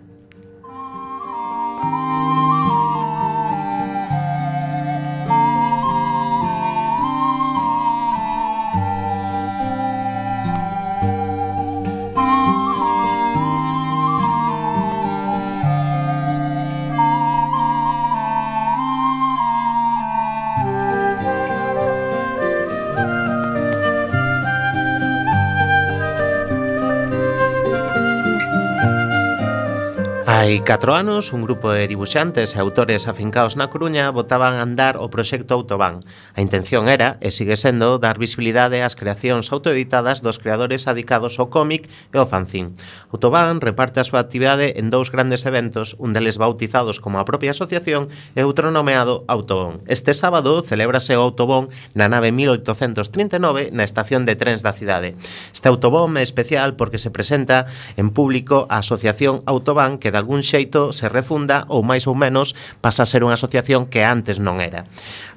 Hai 30.40 30.64
4 30.64 30.96
anos, 30.96 31.36
un 31.36 31.44
grupo 31.44 31.68
de 31.76 31.84
dibuixantes 31.84 32.56
e 32.56 32.64
autores 32.64 33.12
afincados 33.12 33.60
na 33.60 33.68
Coruña 33.68 34.08
botaban 34.08 34.56
a 34.56 34.64
andar 34.64 34.96
o 34.96 35.12
proxecto 35.12 35.52
Autobán. 35.52 36.00
A 36.32 36.40
intención 36.40 36.88
era, 36.88 37.20
e 37.20 37.28
sigue 37.28 37.60
sendo, 37.60 38.00
dar 38.00 38.16
visibilidade 38.16 38.80
ás 38.80 38.96
creacións 38.96 39.52
autoeditadas 39.52 40.24
dos 40.24 40.40
creadores 40.40 40.88
adicados 40.88 41.44
ao 41.44 41.52
cómic 41.52 41.92
e 41.92 42.16
ao 42.16 42.24
fanzín. 42.24 42.80
Autobán 43.12 43.60
reparte 43.60 44.00
a 44.00 44.08
súa 44.08 44.24
actividade 44.24 44.80
en 44.80 44.88
dous 44.88 45.12
grandes 45.12 45.44
eventos, 45.44 46.00
un 46.00 46.16
deles 46.16 46.40
bautizados 46.40 47.04
como 47.04 47.20
a 47.20 47.28
propia 47.28 47.52
asociación 47.52 48.08
e 48.32 48.48
outro 48.48 48.72
nomeado 48.72 49.28
Autobón. 49.28 49.84
Este 49.92 50.16
sábado 50.16 50.64
celébrase 50.64 51.20
o 51.20 51.26
Autobón 51.28 51.68
na 51.92 52.08
nave 52.08 52.32
1839 52.32 53.76
na 53.76 53.84
estación 53.84 54.24
de 54.24 54.40
trens 54.40 54.64
da 54.64 54.72
cidade. 54.72 55.20
Este 55.52 55.68
Autobón 55.68 56.16
é 56.16 56.24
especial 56.24 56.80
porque 56.80 56.96
se 56.96 57.12
presenta 57.12 57.68
en 58.00 58.16
público 58.16 58.72
a 58.72 58.80
Asociación 58.80 59.44
Autobán 59.44 60.00
que 60.00 60.16
da 60.16 60.29
algún 60.30 60.46
xeito 60.46 60.94
se 60.94 61.10
refunda 61.10 61.66
ou 61.74 61.82
máis 61.82 62.06
ou 62.06 62.14
menos 62.14 62.54
pasa 62.86 63.02
a 63.02 63.10
ser 63.10 63.26
unha 63.26 63.34
asociación 63.34 63.90
que 63.90 64.06
antes 64.06 64.38
non 64.38 64.62
era. 64.62 64.86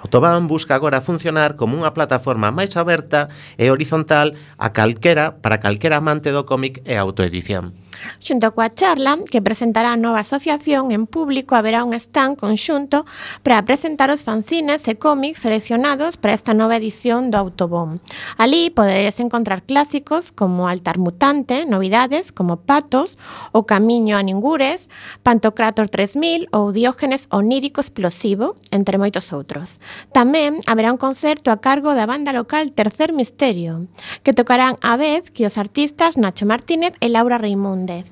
Autobahn 0.03 0.49
busca 0.49 0.75
agora 0.75 1.01
funcionar 1.01 1.55
como 1.55 1.79
unha 1.79 1.95
plataforma 1.95 2.51
máis 2.51 2.75
aberta 2.75 3.31
e 3.55 3.71
horizontal 3.71 4.35
a 4.59 4.75
calquera 4.75 5.38
para 5.38 5.62
calquera 5.62 6.03
amante 6.03 6.35
do 6.35 6.43
cómic 6.43 6.83
e 6.83 6.99
autoedición. 6.99 7.79
Xunto 8.19 8.51
coa 8.51 8.73
charla, 8.73 9.19
que 9.31 9.45
presentará 9.45 9.95
a 9.95 10.01
nova 10.01 10.27
asociación 10.27 10.91
en 10.91 11.07
público, 11.07 11.55
haberá 11.55 11.85
un 11.85 11.95
stand 11.95 12.35
conxunto 12.35 13.07
para 13.47 13.62
presentar 13.62 14.11
os 14.11 14.27
fanzines 14.27 14.88
e 14.91 14.99
cómics 14.99 15.47
seleccionados 15.47 16.19
para 16.19 16.35
esta 16.35 16.51
nova 16.51 16.75
edición 16.75 17.31
do 17.31 17.38
Autobom. 17.38 18.03
Alí 18.38 18.75
podedes 18.75 19.21
encontrar 19.21 19.62
clásicos 19.62 20.33
como 20.33 20.67
Altar 20.67 20.99
Mutante, 20.99 21.62
novidades 21.67 22.33
como 22.33 22.65
Patos, 22.65 23.19
O 23.53 23.69
Camiño 23.69 24.17
a 24.17 24.23
Ningures, 24.23 24.88
Pantocrator 25.23 25.87
3000 25.87 26.51
ou 26.51 26.73
Diógenes 26.73 27.29
Onírico 27.31 27.79
Explosivo, 27.79 28.57
entre 28.73 28.99
moitos 28.99 29.31
outros. 29.31 29.79
Tamén 30.12 30.61
haberá 30.68 30.92
un 30.92 31.00
concerto 31.00 31.48
a 31.48 31.61
cargo 31.64 31.96
da 31.96 32.05
banda 32.05 32.37
local 32.37 32.72
Tercer 32.76 33.16
Misterio, 33.16 33.88
que 34.22 34.37
tocarán 34.37 34.76
a 34.85 35.00
vez 35.00 35.33
que 35.33 35.48
os 35.48 35.57
artistas 35.57 36.20
Nacho 36.20 36.44
Martínez 36.44 36.92
e 37.00 37.09
Laura 37.09 37.40
Reimúndez. 37.40 38.09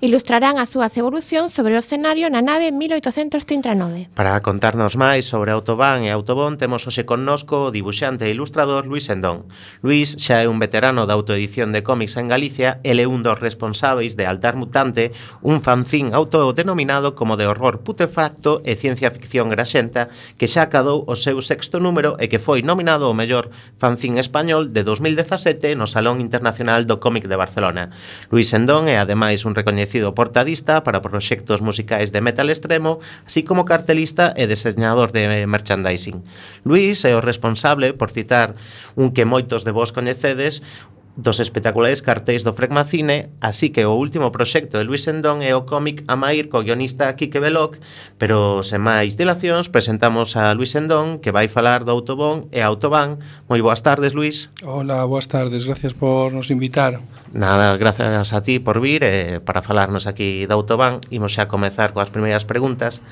Ilustrarán 0.00 0.56
as 0.56 0.72
súas 0.72 0.96
evolucións 0.96 1.52
sobre 1.52 1.76
o 1.76 1.82
escenario 1.82 2.32
na 2.32 2.40
nave 2.40 2.72
1839. 2.72 4.12
Para 4.16 4.40
contarnos 4.40 4.96
máis 4.96 5.28
sobre 5.28 5.52
Autobán 5.52 6.04
e 6.04 6.10
Autobón, 6.10 6.56
temos 6.56 6.84
hoxe 6.88 7.04
connosco 7.04 7.68
o 7.68 7.72
dibuixante 7.72 8.26
e 8.26 8.34
ilustrador 8.34 8.88
Luis 8.88 9.08
Endón. 9.08 9.48
Luis 9.80 10.16
xa 10.18 10.42
é 10.42 10.48
un 10.48 10.58
veterano 10.58 11.06
da 11.06 11.14
autoedición 11.14 11.72
de 11.72 11.84
cómics 11.86 12.18
en 12.18 12.28
Galicia 12.28 12.82
e 12.82 12.92
é 12.92 13.06
un 13.06 13.22
dos 13.22 13.38
responsáveis 13.38 14.18
de 14.18 14.26
Altar 14.26 14.56
Mutante, 14.56 15.12
un 15.40 15.62
fanzín 15.62 16.12
autodenominado 16.12 17.14
como 17.14 17.36
de 17.36 17.46
horror 17.46 17.86
putefacto 17.86 18.60
e 18.66 18.74
ciencia 18.74 19.14
ficción 19.14 19.48
graxenta 19.48 20.10
que 20.36 20.50
xa 20.50 20.66
acadou 20.66 21.06
os 21.06 21.21
seu 21.22 21.38
sexto 21.38 21.78
número 21.78 22.18
e 22.18 22.26
que 22.26 22.42
foi 22.42 22.66
nominado 22.66 23.06
o 23.06 23.14
mellor 23.14 23.54
fanzín 23.78 24.18
español 24.18 24.74
de 24.74 24.82
2017 24.82 25.78
no 25.78 25.86
Salón 25.86 26.18
Internacional 26.18 26.90
do 26.90 26.98
Cómic 26.98 27.30
de 27.30 27.38
Barcelona. 27.38 27.94
Luis 28.34 28.50
Endón 28.50 28.90
é 28.90 28.98
ademais 28.98 29.46
un 29.46 29.54
recoñecido 29.54 30.18
portadista 30.18 30.82
para 30.82 30.98
proxectos 30.98 31.62
musicais 31.62 32.10
de 32.10 32.18
metal 32.18 32.50
extremo, 32.50 32.98
así 33.22 33.46
como 33.46 33.62
cartelista 33.62 34.34
e 34.34 34.50
deseñador 34.50 35.14
de 35.14 35.46
eh, 35.46 35.46
merchandising. 35.46 36.26
Luis 36.66 37.06
é 37.06 37.14
o 37.14 37.22
responsable, 37.22 37.94
por 37.94 38.10
citar 38.10 38.58
un 38.98 39.14
que 39.14 39.22
moitos 39.22 39.62
de 39.62 39.70
vos 39.70 39.94
coñecedes, 39.94 40.66
dos 41.16 41.40
espectaculares 41.40 42.00
cartéis 42.00 42.40
do 42.40 42.56
Fregmacine, 42.56 43.28
así 43.44 43.68
que 43.68 43.84
o 43.84 43.92
último 43.92 44.32
proxecto 44.32 44.80
de 44.80 44.84
Luis 44.84 45.04
Endón 45.04 45.44
é 45.44 45.52
o 45.52 45.68
cómic 45.68 46.00
Amair 46.08 46.48
co 46.48 46.64
guionista 46.64 47.12
Quique 47.20 47.36
Beloc, 47.36 47.76
pero 48.16 48.64
sen 48.64 48.80
máis 48.80 49.20
dilacións 49.20 49.68
presentamos 49.68 50.40
a 50.40 50.56
Luis 50.56 50.72
Endón 50.72 51.20
que 51.20 51.28
vai 51.28 51.52
falar 51.52 51.84
do 51.84 51.92
Autobón 51.92 52.48
e 52.48 52.64
Autobán. 52.64 53.20
Moi 53.44 53.60
boas 53.60 53.84
tardes, 53.84 54.16
Luis. 54.16 54.48
Hola, 54.64 55.04
boas 55.04 55.28
tardes, 55.28 55.68
gracias 55.68 55.92
por 55.92 56.32
nos 56.32 56.48
invitar. 56.48 57.04
Nada, 57.36 57.76
gracias 57.76 58.32
a 58.32 58.40
ti 58.40 58.56
por 58.56 58.80
vir 58.80 59.04
eh, 59.04 59.44
para 59.44 59.60
falarnos 59.60 60.08
aquí 60.08 60.48
do 60.48 60.56
Autobán. 60.56 61.04
Imos 61.12 61.36
xa 61.36 61.44
comezar 61.44 61.92
coas 61.92 62.08
primeiras 62.08 62.48
preguntas. 62.48 63.04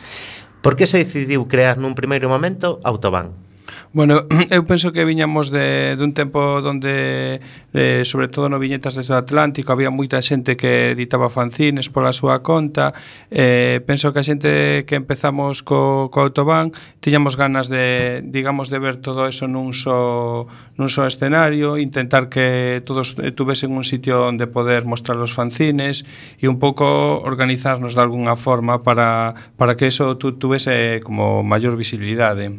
Por 0.64 0.72
que 0.76 0.88
se 0.88 1.04
decidiu 1.04 1.44
crear 1.52 1.76
nun 1.76 1.92
primeiro 1.92 2.32
momento 2.32 2.80
Autobán? 2.80 3.49
Bueno, 3.92 4.22
eu 4.54 4.62
penso 4.70 4.94
que 4.94 5.02
viñamos 5.02 5.50
de, 5.50 5.98
de 5.98 6.02
un 6.06 6.14
tempo 6.14 6.62
donde, 6.62 7.42
de, 7.74 8.04
sobre 8.06 8.30
todo 8.30 8.46
no 8.46 8.62
Viñetas 8.62 8.94
desde 8.94 9.10
o 9.10 9.18
Atlántico, 9.18 9.74
había 9.74 9.90
moita 9.90 10.22
xente 10.22 10.54
que 10.54 10.94
editaba 10.94 11.26
fanzines 11.26 11.90
pola 11.90 12.14
súa 12.14 12.38
conta. 12.38 12.94
Eh, 13.34 13.82
penso 13.82 14.14
que 14.14 14.22
a 14.22 14.26
xente 14.26 14.86
que 14.86 14.94
empezamos 14.94 15.66
co, 15.66 16.06
co 16.14 16.22
Autobán 16.22 16.70
tiñamos 17.02 17.34
ganas 17.34 17.66
de, 17.66 18.22
digamos, 18.22 18.70
de 18.70 18.78
ver 18.78 19.02
todo 19.02 19.26
eso 19.26 19.50
nun 19.50 19.74
só, 19.74 20.46
nun 20.78 20.86
só 20.86 21.02
escenario, 21.10 21.74
intentar 21.74 22.30
que 22.30 22.86
todos 22.86 23.18
tuvesen 23.34 23.74
un 23.74 23.82
sitio 23.82 24.22
onde 24.30 24.46
poder 24.46 24.86
mostrar 24.86 25.18
os 25.18 25.34
fanzines 25.34 26.06
e 26.38 26.46
un 26.46 26.62
pouco 26.62 26.86
organizarnos 27.26 27.98
de 27.98 28.06
algunha 28.06 28.38
forma 28.38 28.86
para, 28.86 29.34
para 29.58 29.74
que 29.74 29.90
eso 29.90 30.14
tu, 30.14 30.38
tuvese 30.38 31.02
como 31.02 31.42
maior 31.42 31.74
visibilidade. 31.74 32.54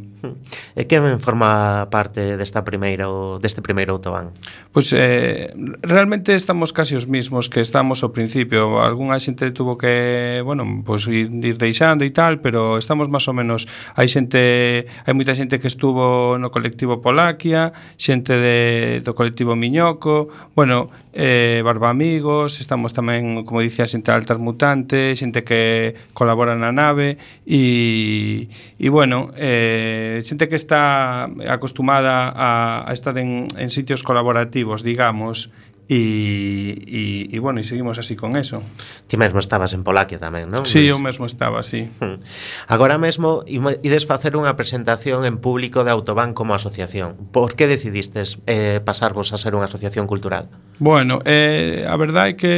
E 0.76 0.86
que 0.86 1.00
forma 1.22 1.88
parte 1.94 2.36
desta 2.36 2.66
primeira 2.66 3.06
deste 3.38 3.62
primeiro 3.62 3.94
autobán? 3.94 4.34
Pois 4.74 4.90
eh, 4.98 5.54
realmente 5.86 6.34
estamos 6.34 6.74
casi 6.74 6.98
os 6.98 7.06
mismos 7.06 7.48
que 7.48 7.62
estamos 7.62 8.02
ao 8.02 8.10
principio. 8.10 8.82
Algúnha 8.82 9.22
xente 9.22 9.54
tuvo 9.54 9.78
que, 9.78 10.42
bueno, 10.42 10.66
pois 10.82 11.06
ir, 11.06 11.30
ir 11.30 11.58
deixando 11.62 12.02
e 12.02 12.10
tal, 12.10 12.42
pero 12.42 12.82
estamos 12.82 13.08
máis 13.08 13.30
ou 13.30 13.38
menos 13.38 13.70
hai 13.94 14.10
xente, 14.10 14.90
hai 15.06 15.14
moita 15.14 15.38
xente 15.38 15.62
que 15.62 15.70
estuvo 15.70 16.36
no 16.42 16.50
colectivo 16.50 17.00
Polaquia, 17.00 17.72
xente 18.02 18.34
de, 18.34 18.58
do 19.06 19.14
colectivo 19.14 19.54
Miñoco, 19.54 20.34
bueno, 20.58 20.90
eh, 21.14 21.62
Barba 21.64 21.90
Amigos, 21.90 22.60
estamos 22.60 22.96
tamén, 22.96 23.44
como 23.44 23.60
dicía, 23.60 23.88
xente 23.88 24.12
altas 24.12 24.40
mutantes, 24.40 25.20
xente 25.20 25.44
que 25.44 25.94
colabora 26.16 26.56
na 26.56 26.72
nave 26.72 27.20
e, 27.44 28.48
e 28.80 28.88
bueno, 28.88 29.36
eh, 29.36 30.24
xente 30.24 30.48
que 30.48 30.56
está 30.56 31.28
acostumada 31.52 32.32
a, 32.32 32.88
a 32.88 32.92
estar 32.96 33.18
en, 33.20 33.52
en 33.60 33.70
sitios 33.70 34.04
colaborativos, 34.04 34.84
digamos, 34.84 35.52
E, 35.90 36.78
e, 36.88 37.36
e 37.36 37.38
bueno, 37.40 37.60
e 37.60 37.66
seguimos 37.68 38.00
así 38.00 38.16
con 38.16 38.38
eso. 38.38 38.64
Ti 39.08 39.18
mesmo 39.18 39.40
estabas 39.44 39.74
en 39.76 39.84
Polaquia 39.84 40.22
tamén, 40.22 40.48
non? 40.48 40.64
Sí, 40.64 40.88
eu 40.88 41.02
mesmo 41.04 41.28
estaba, 41.28 41.66
sí. 41.66 41.90
Hmm. 42.00 42.22
Agora 42.68 42.96
mesmo 43.02 43.44
ides 43.48 44.08
facer 44.08 44.40
unha 44.40 44.56
presentación 44.56 45.28
en 45.28 45.42
público 45.44 45.84
de 45.84 45.92
Autobán 45.92 46.32
como 46.32 46.56
asociación. 46.56 47.20
Por 47.36 47.60
que 47.60 47.68
decidistes 47.68 48.40
eh, 48.48 48.80
pasarvos 48.80 49.36
a 49.36 49.38
ser 49.42 49.58
unha 49.58 49.68
asociación 49.68 50.08
cultural? 50.08 50.48
Bueno, 50.80 51.20
eh, 51.28 51.84
a 51.86 51.96
verdade 52.00 52.34
é 52.34 52.38
que 52.40 52.56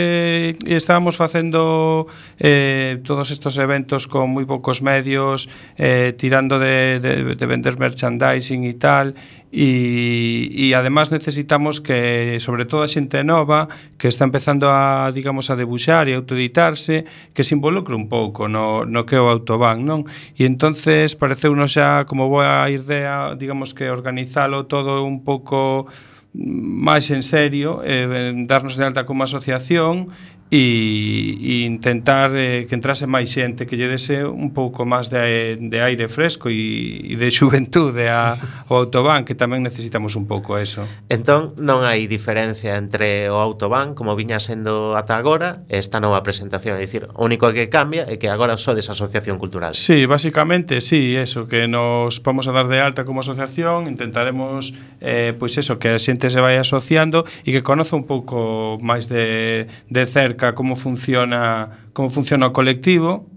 estábamos 0.69 1.19
facendo 1.19 2.07
eh, 2.39 3.01
todos 3.03 3.33
estos 3.33 3.57
eventos 3.57 4.05
con 4.05 4.31
moi 4.31 4.45
poucos 4.45 4.85
medios, 4.85 5.49
eh, 5.75 6.13
tirando 6.15 6.61
de, 6.61 7.01
de, 7.01 7.35
de 7.35 7.45
vender 7.49 7.75
merchandising 7.81 8.63
e 8.63 8.75
tal, 8.77 9.17
e, 9.53 10.49
e 10.49 10.73
además 10.73 11.13
necesitamos 11.13 11.77
que 11.77 12.41
sobre 12.41 12.65
todo 12.65 12.81
a 12.81 12.89
xente 12.89 13.21
nova 13.21 13.69
que 14.01 14.09
está 14.09 14.25
empezando 14.25 14.73
a 14.73 15.13
digamos 15.13 15.53
a 15.53 15.55
debuxar 15.55 16.09
e 16.09 16.17
autoeditarse 16.17 17.05
que 17.37 17.45
se 17.45 17.53
involucre 17.53 17.93
un 17.93 18.09
pouco 18.09 18.49
no, 18.49 18.81
no 18.89 19.05
que 19.05 19.13
é 19.13 19.21
o 19.21 19.29
autobán 19.29 19.85
non? 19.85 20.09
E 20.33 20.49
entonces 20.49 21.13
pareceunos 21.13 21.77
xa 21.77 22.09
como 22.09 22.33
boa 22.33 22.65
idea 22.73 23.37
digamos 23.37 23.77
que 23.77 23.93
organizalo 23.93 24.65
todo 24.65 25.05
un 25.05 25.21
pouco 25.21 25.85
mm, 26.33 26.89
máis 26.89 27.13
en 27.13 27.21
serio, 27.21 27.85
eh, 27.85 28.33
darnos 28.49 28.73
de 28.73 28.89
alta 28.89 29.05
como 29.05 29.21
asociación 29.21 30.09
e, 30.51 31.37
e 31.39 31.53
intentar 31.65 32.31
eh, 32.35 32.65
que 32.67 32.75
entrase 32.75 33.07
máis 33.07 33.31
xente 33.31 33.65
que 33.65 33.79
lle 33.79 33.89
dese 33.89 34.27
un 34.27 34.53
pouco 34.53 34.85
máis 34.85 35.09
de, 35.09 35.57
de 35.57 35.79
aire 35.81 36.05
fresco 36.11 36.51
e, 36.51 37.13
e 37.13 37.15
de 37.17 37.29
xuventude 37.37 38.09
a, 38.09 38.37
ao 38.69 38.85
autobán 38.85 39.25
que 39.25 39.33
tamén 39.33 39.63
necesitamos 39.65 40.13
un 40.13 40.29
pouco 40.29 40.59
eso. 40.61 40.85
Entón 41.09 41.57
non 41.57 41.87
hai 41.87 42.05
diferencia 42.05 42.77
entre 42.77 43.31
o 43.33 43.39
autobán 43.41 43.97
como 43.97 44.13
viña 44.13 44.37
sendo 44.37 44.93
ata 44.93 45.17
agora 45.17 45.65
e 45.71 45.81
esta 45.81 45.97
nova 45.97 46.21
presentación. 46.21 46.77
É 46.77 46.85
dicir, 46.85 47.09
o 47.13 47.25
único 47.25 47.49
que 47.49 47.71
cambia 47.71 48.05
é 48.05 48.21
que 48.21 48.29
agora 48.29 48.59
só 48.59 48.77
desasociación 48.77 49.41
cultural. 49.41 49.73
Sí, 49.73 50.05
basicamente 50.05 50.83
sí, 50.83 51.15
eso 51.15 51.47
que 51.47 51.65
nos 51.65 52.21
vamos 52.21 52.45
a 52.45 52.53
dar 52.53 52.67
de 52.67 52.77
alta 52.77 53.05
como 53.05 53.25
asociación 53.25 53.87
intentaremos 53.87 54.75
eh, 55.01 55.33
pois 55.37 55.57
eso, 55.57 55.79
que 55.79 55.95
a 55.95 55.99
xente 55.99 56.29
se 56.29 56.39
vai 56.39 56.61
asociando 56.61 57.25
e 57.41 57.49
que 57.49 57.65
conoce 57.65 57.95
un 57.97 58.05
pouco 58.05 58.77
máis 58.83 59.09
de, 59.09 59.65
de 59.89 60.03
cerca 60.05 60.42
explica 60.43 60.55
como 60.55 60.75
funciona 60.75 61.69
como 61.93 62.09
funciona 62.09 62.47
o 62.47 62.53
colectivo 62.53 63.29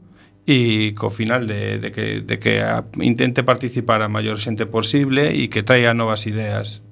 e 0.47 0.95
co 0.95 1.11
final 1.11 1.47
de, 1.47 1.79
de 1.79 1.91
que, 1.91 2.23
de 2.23 2.39
que 2.39 2.63
a, 2.63 2.87
intente 3.03 3.43
participar 3.43 4.03
a 4.03 4.09
maior 4.09 4.39
xente 4.39 4.67
posible 4.67 5.35
e 5.35 5.51
que 5.51 5.63
traia 5.63 5.95
novas 5.95 6.27
ideas. 6.27 6.83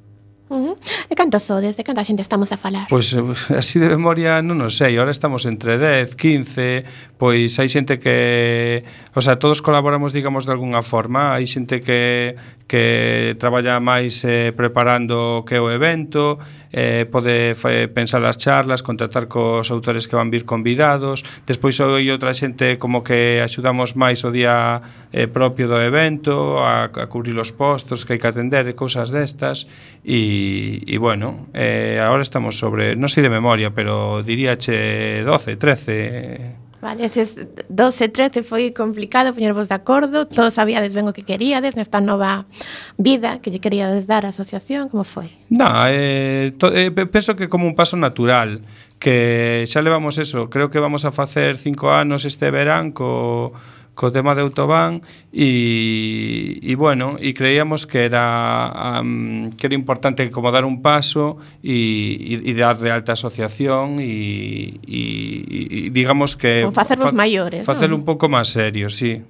Uh 0.50 0.74
-huh. 0.74 1.10
E 1.10 1.14
cantos 1.14 1.46
sodes? 1.46 1.78
De 1.78 1.86
canta 1.86 2.02
xente 2.02 2.22
estamos 2.22 2.50
a 2.50 2.58
falar? 2.58 2.86
Pois 2.90 3.14
así 3.54 3.78
de 3.78 3.88
memoria 3.90 4.42
non 4.42 4.58
o 4.62 4.70
sei, 4.70 4.98
ahora 4.98 5.14
estamos 5.14 5.46
entre 5.46 5.78
10, 5.78 6.14
15, 6.18 7.13
pois 7.24 7.56
hai 7.56 7.72
xente 7.72 7.96
que, 7.96 8.84
o 9.16 9.20
sea, 9.24 9.40
todos 9.40 9.64
colaboramos, 9.64 10.12
digamos, 10.12 10.44
de 10.44 10.52
algunha 10.52 10.84
forma, 10.84 11.32
hai 11.32 11.48
xente 11.48 11.80
que 11.80 12.36
que 12.68 13.36
traballa 13.40 13.80
máis 13.80 14.20
eh, 14.28 14.52
preparando 14.52 15.40
que 15.48 15.56
o 15.56 15.72
evento, 15.72 16.36
eh, 16.68 17.08
pode 17.08 17.56
fe, 17.56 17.88
pensar 17.88 18.20
as 18.28 18.36
charlas, 18.36 18.84
contratar 18.84 19.24
cos 19.24 19.72
autores 19.72 20.04
que 20.04 20.20
van 20.20 20.28
vir 20.28 20.44
convidados, 20.44 21.24
despois 21.48 21.80
hai 21.80 22.12
outra 22.12 22.36
xente 22.36 22.76
como 22.76 23.00
que 23.00 23.40
axudamos 23.40 23.96
máis 23.96 24.20
o 24.20 24.28
día 24.28 24.84
eh, 25.08 25.24
propio 25.24 25.64
do 25.64 25.80
evento, 25.80 26.60
a, 26.60 26.92
a 26.92 27.08
cubrir 27.08 27.40
os 27.40 27.56
postos 27.56 28.04
que 28.04 28.16
hai 28.16 28.20
que 28.20 28.28
atender 28.28 28.68
e 28.68 28.76
cousas 28.76 29.08
destas, 29.08 29.64
e, 30.04 30.84
e 30.84 30.96
bueno, 31.00 31.48
eh, 31.56 31.96
agora 32.04 32.20
estamos 32.20 32.60
sobre, 32.60 33.00
non 33.00 33.08
sei 33.08 33.24
de 33.24 33.32
memoria, 33.32 33.72
pero 33.72 34.20
diríache 34.20 35.24
12, 35.24 35.56
13 35.56 36.63
Vale, 36.84 37.06
eses 37.06 37.40
12, 37.70 38.08
13 38.12 38.44
foi 38.44 38.68
complicado 38.76 39.32
poñervos 39.32 39.72
de 39.72 39.74
acordo, 39.80 40.28
todos 40.28 40.52
sabíades 40.52 40.92
ben 40.92 41.08
o 41.08 41.16
que 41.16 41.24
queríades 41.24 41.80
nesta 41.80 41.96
nova 42.04 42.44
vida 43.00 43.40
que 43.40 43.48
lle 43.48 43.56
queríades 43.56 44.04
dar 44.04 44.28
á 44.28 44.36
asociación, 44.36 44.92
como 44.92 45.00
foi? 45.00 45.32
Na, 45.48 45.88
eh, 45.88 46.52
to, 46.60 46.68
eh, 46.76 46.92
penso 46.92 47.40
que 47.40 47.48
como 47.48 47.64
un 47.64 47.72
paso 47.72 47.96
natural, 47.96 48.60
que 49.00 49.64
xa 49.64 49.80
levamos 49.80 50.20
eso, 50.20 50.52
creo 50.52 50.68
que 50.68 50.76
vamos 50.76 51.08
a 51.08 51.12
facer 51.16 51.56
cinco 51.56 51.88
anos 51.88 52.28
este 52.28 52.52
verán 52.52 52.92
co 52.92 53.56
co 53.94 54.10
tema 54.10 54.34
de 54.34 54.42
autobán 54.42 55.00
e, 55.30 56.58
e 56.62 56.74
bueno, 56.74 57.14
e 57.22 57.30
creíamos 57.30 57.86
que 57.86 58.04
era 58.10 59.00
um, 59.00 59.54
que 59.54 59.70
era 59.70 59.74
importante 59.78 60.26
como 60.34 60.50
dar 60.50 60.66
un 60.66 60.82
paso 60.82 61.38
e, 61.62 62.42
e, 62.42 62.50
e 62.50 62.52
dar 62.58 62.74
de 62.78 62.90
alta 62.90 63.14
asociación 63.14 64.02
e, 64.02 64.82
e, 64.82 65.88
e 65.88 65.94
digamos 65.94 66.34
que 66.34 66.66
como 66.66 66.74
facernos 66.74 67.14
fa, 67.14 67.22
maiores, 67.22 67.62
facer 67.62 67.86
¿no? 67.88 68.02
un 68.02 68.04
pouco 68.04 68.26
máis 68.26 68.50
serio, 68.50 68.90
sí. 68.90 69.22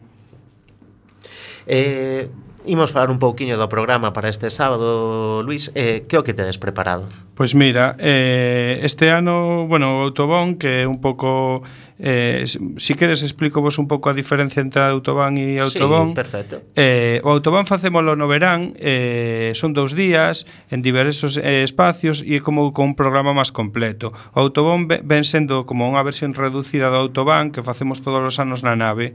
Eh, 1.66 2.28
imos 2.66 2.90
falar 2.92 3.10
un 3.10 3.20
pouquiño 3.20 3.60
do 3.60 3.68
programa 3.68 4.12
para 4.12 4.28
este 4.28 4.48
sábado, 4.48 5.44
Luis. 5.44 5.72
Eh, 5.76 6.08
que 6.08 6.16
o 6.16 6.24
que 6.24 6.32
tedes 6.32 6.56
preparado? 6.56 7.08
Pois 7.36 7.52
mira, 7.52 7.96
eh, 8.00 8.80
este 8.82 9.10
ano, 9.10 9.66
bueno, 9.68 10.00
o 10.00 10.08
Autobón, 10.08 10.56
que 10.56 10.84
é 10.84 10.88
un 10.88 11.00
pouco 11.00 11.60
Eh, 11.98 12.44
si 12.48 12.94
queres 12.94 13.22
explico 13.22 13.62
vos 13.62 13.78
un 13.78 13.86
pouco 13.86 14.10
a 14.10 14.14
diferencia 14.14 14.58
entre 14.58 14.82
autobán 14.82 15.38
e 15.38 15.62
autobón. 15.62 16.10
Sí, 16.10 16.18
perfecto. 16.18 16.54
Eh, 16.74 17.22
o 17.22 17.30
autobán 17.30 17.70
facémolo 17.70 18.18
no 18.18 18.26
verán, 18.26 18.74
eh, 18.82 19.54
son 19.54 19.70
dous 19.78 19.94
días 19.94 20.42
en 20.74 20.82
diversos 20.82 21.38
eh, 21.38 21.62
espacios 21.62 22.26
e 22.26 22.42
como 22.42 22.74
con 22.74 22.92
un 22.92 22.94
programa 22.98 23.30
máis 23.30 23.54
completo. 23.54 24.10
O 24.34 24.42
autobón 24.42 24.90
ven 24.90 25.22
sendo 25.22 25.70
como 25.70 25.86
unha 25.86 26.02
versión 26.02 26.34
reducida 26.34 26.90
do 26.90 26.98
autobán 26.98 27.54
que 27.54 27.62
facemos 27.62 28.02
todos 28.02 28.26
os 28.26 28.36
anos 28.42 28.66
na 28.66 28.74
nave 28.74 29.14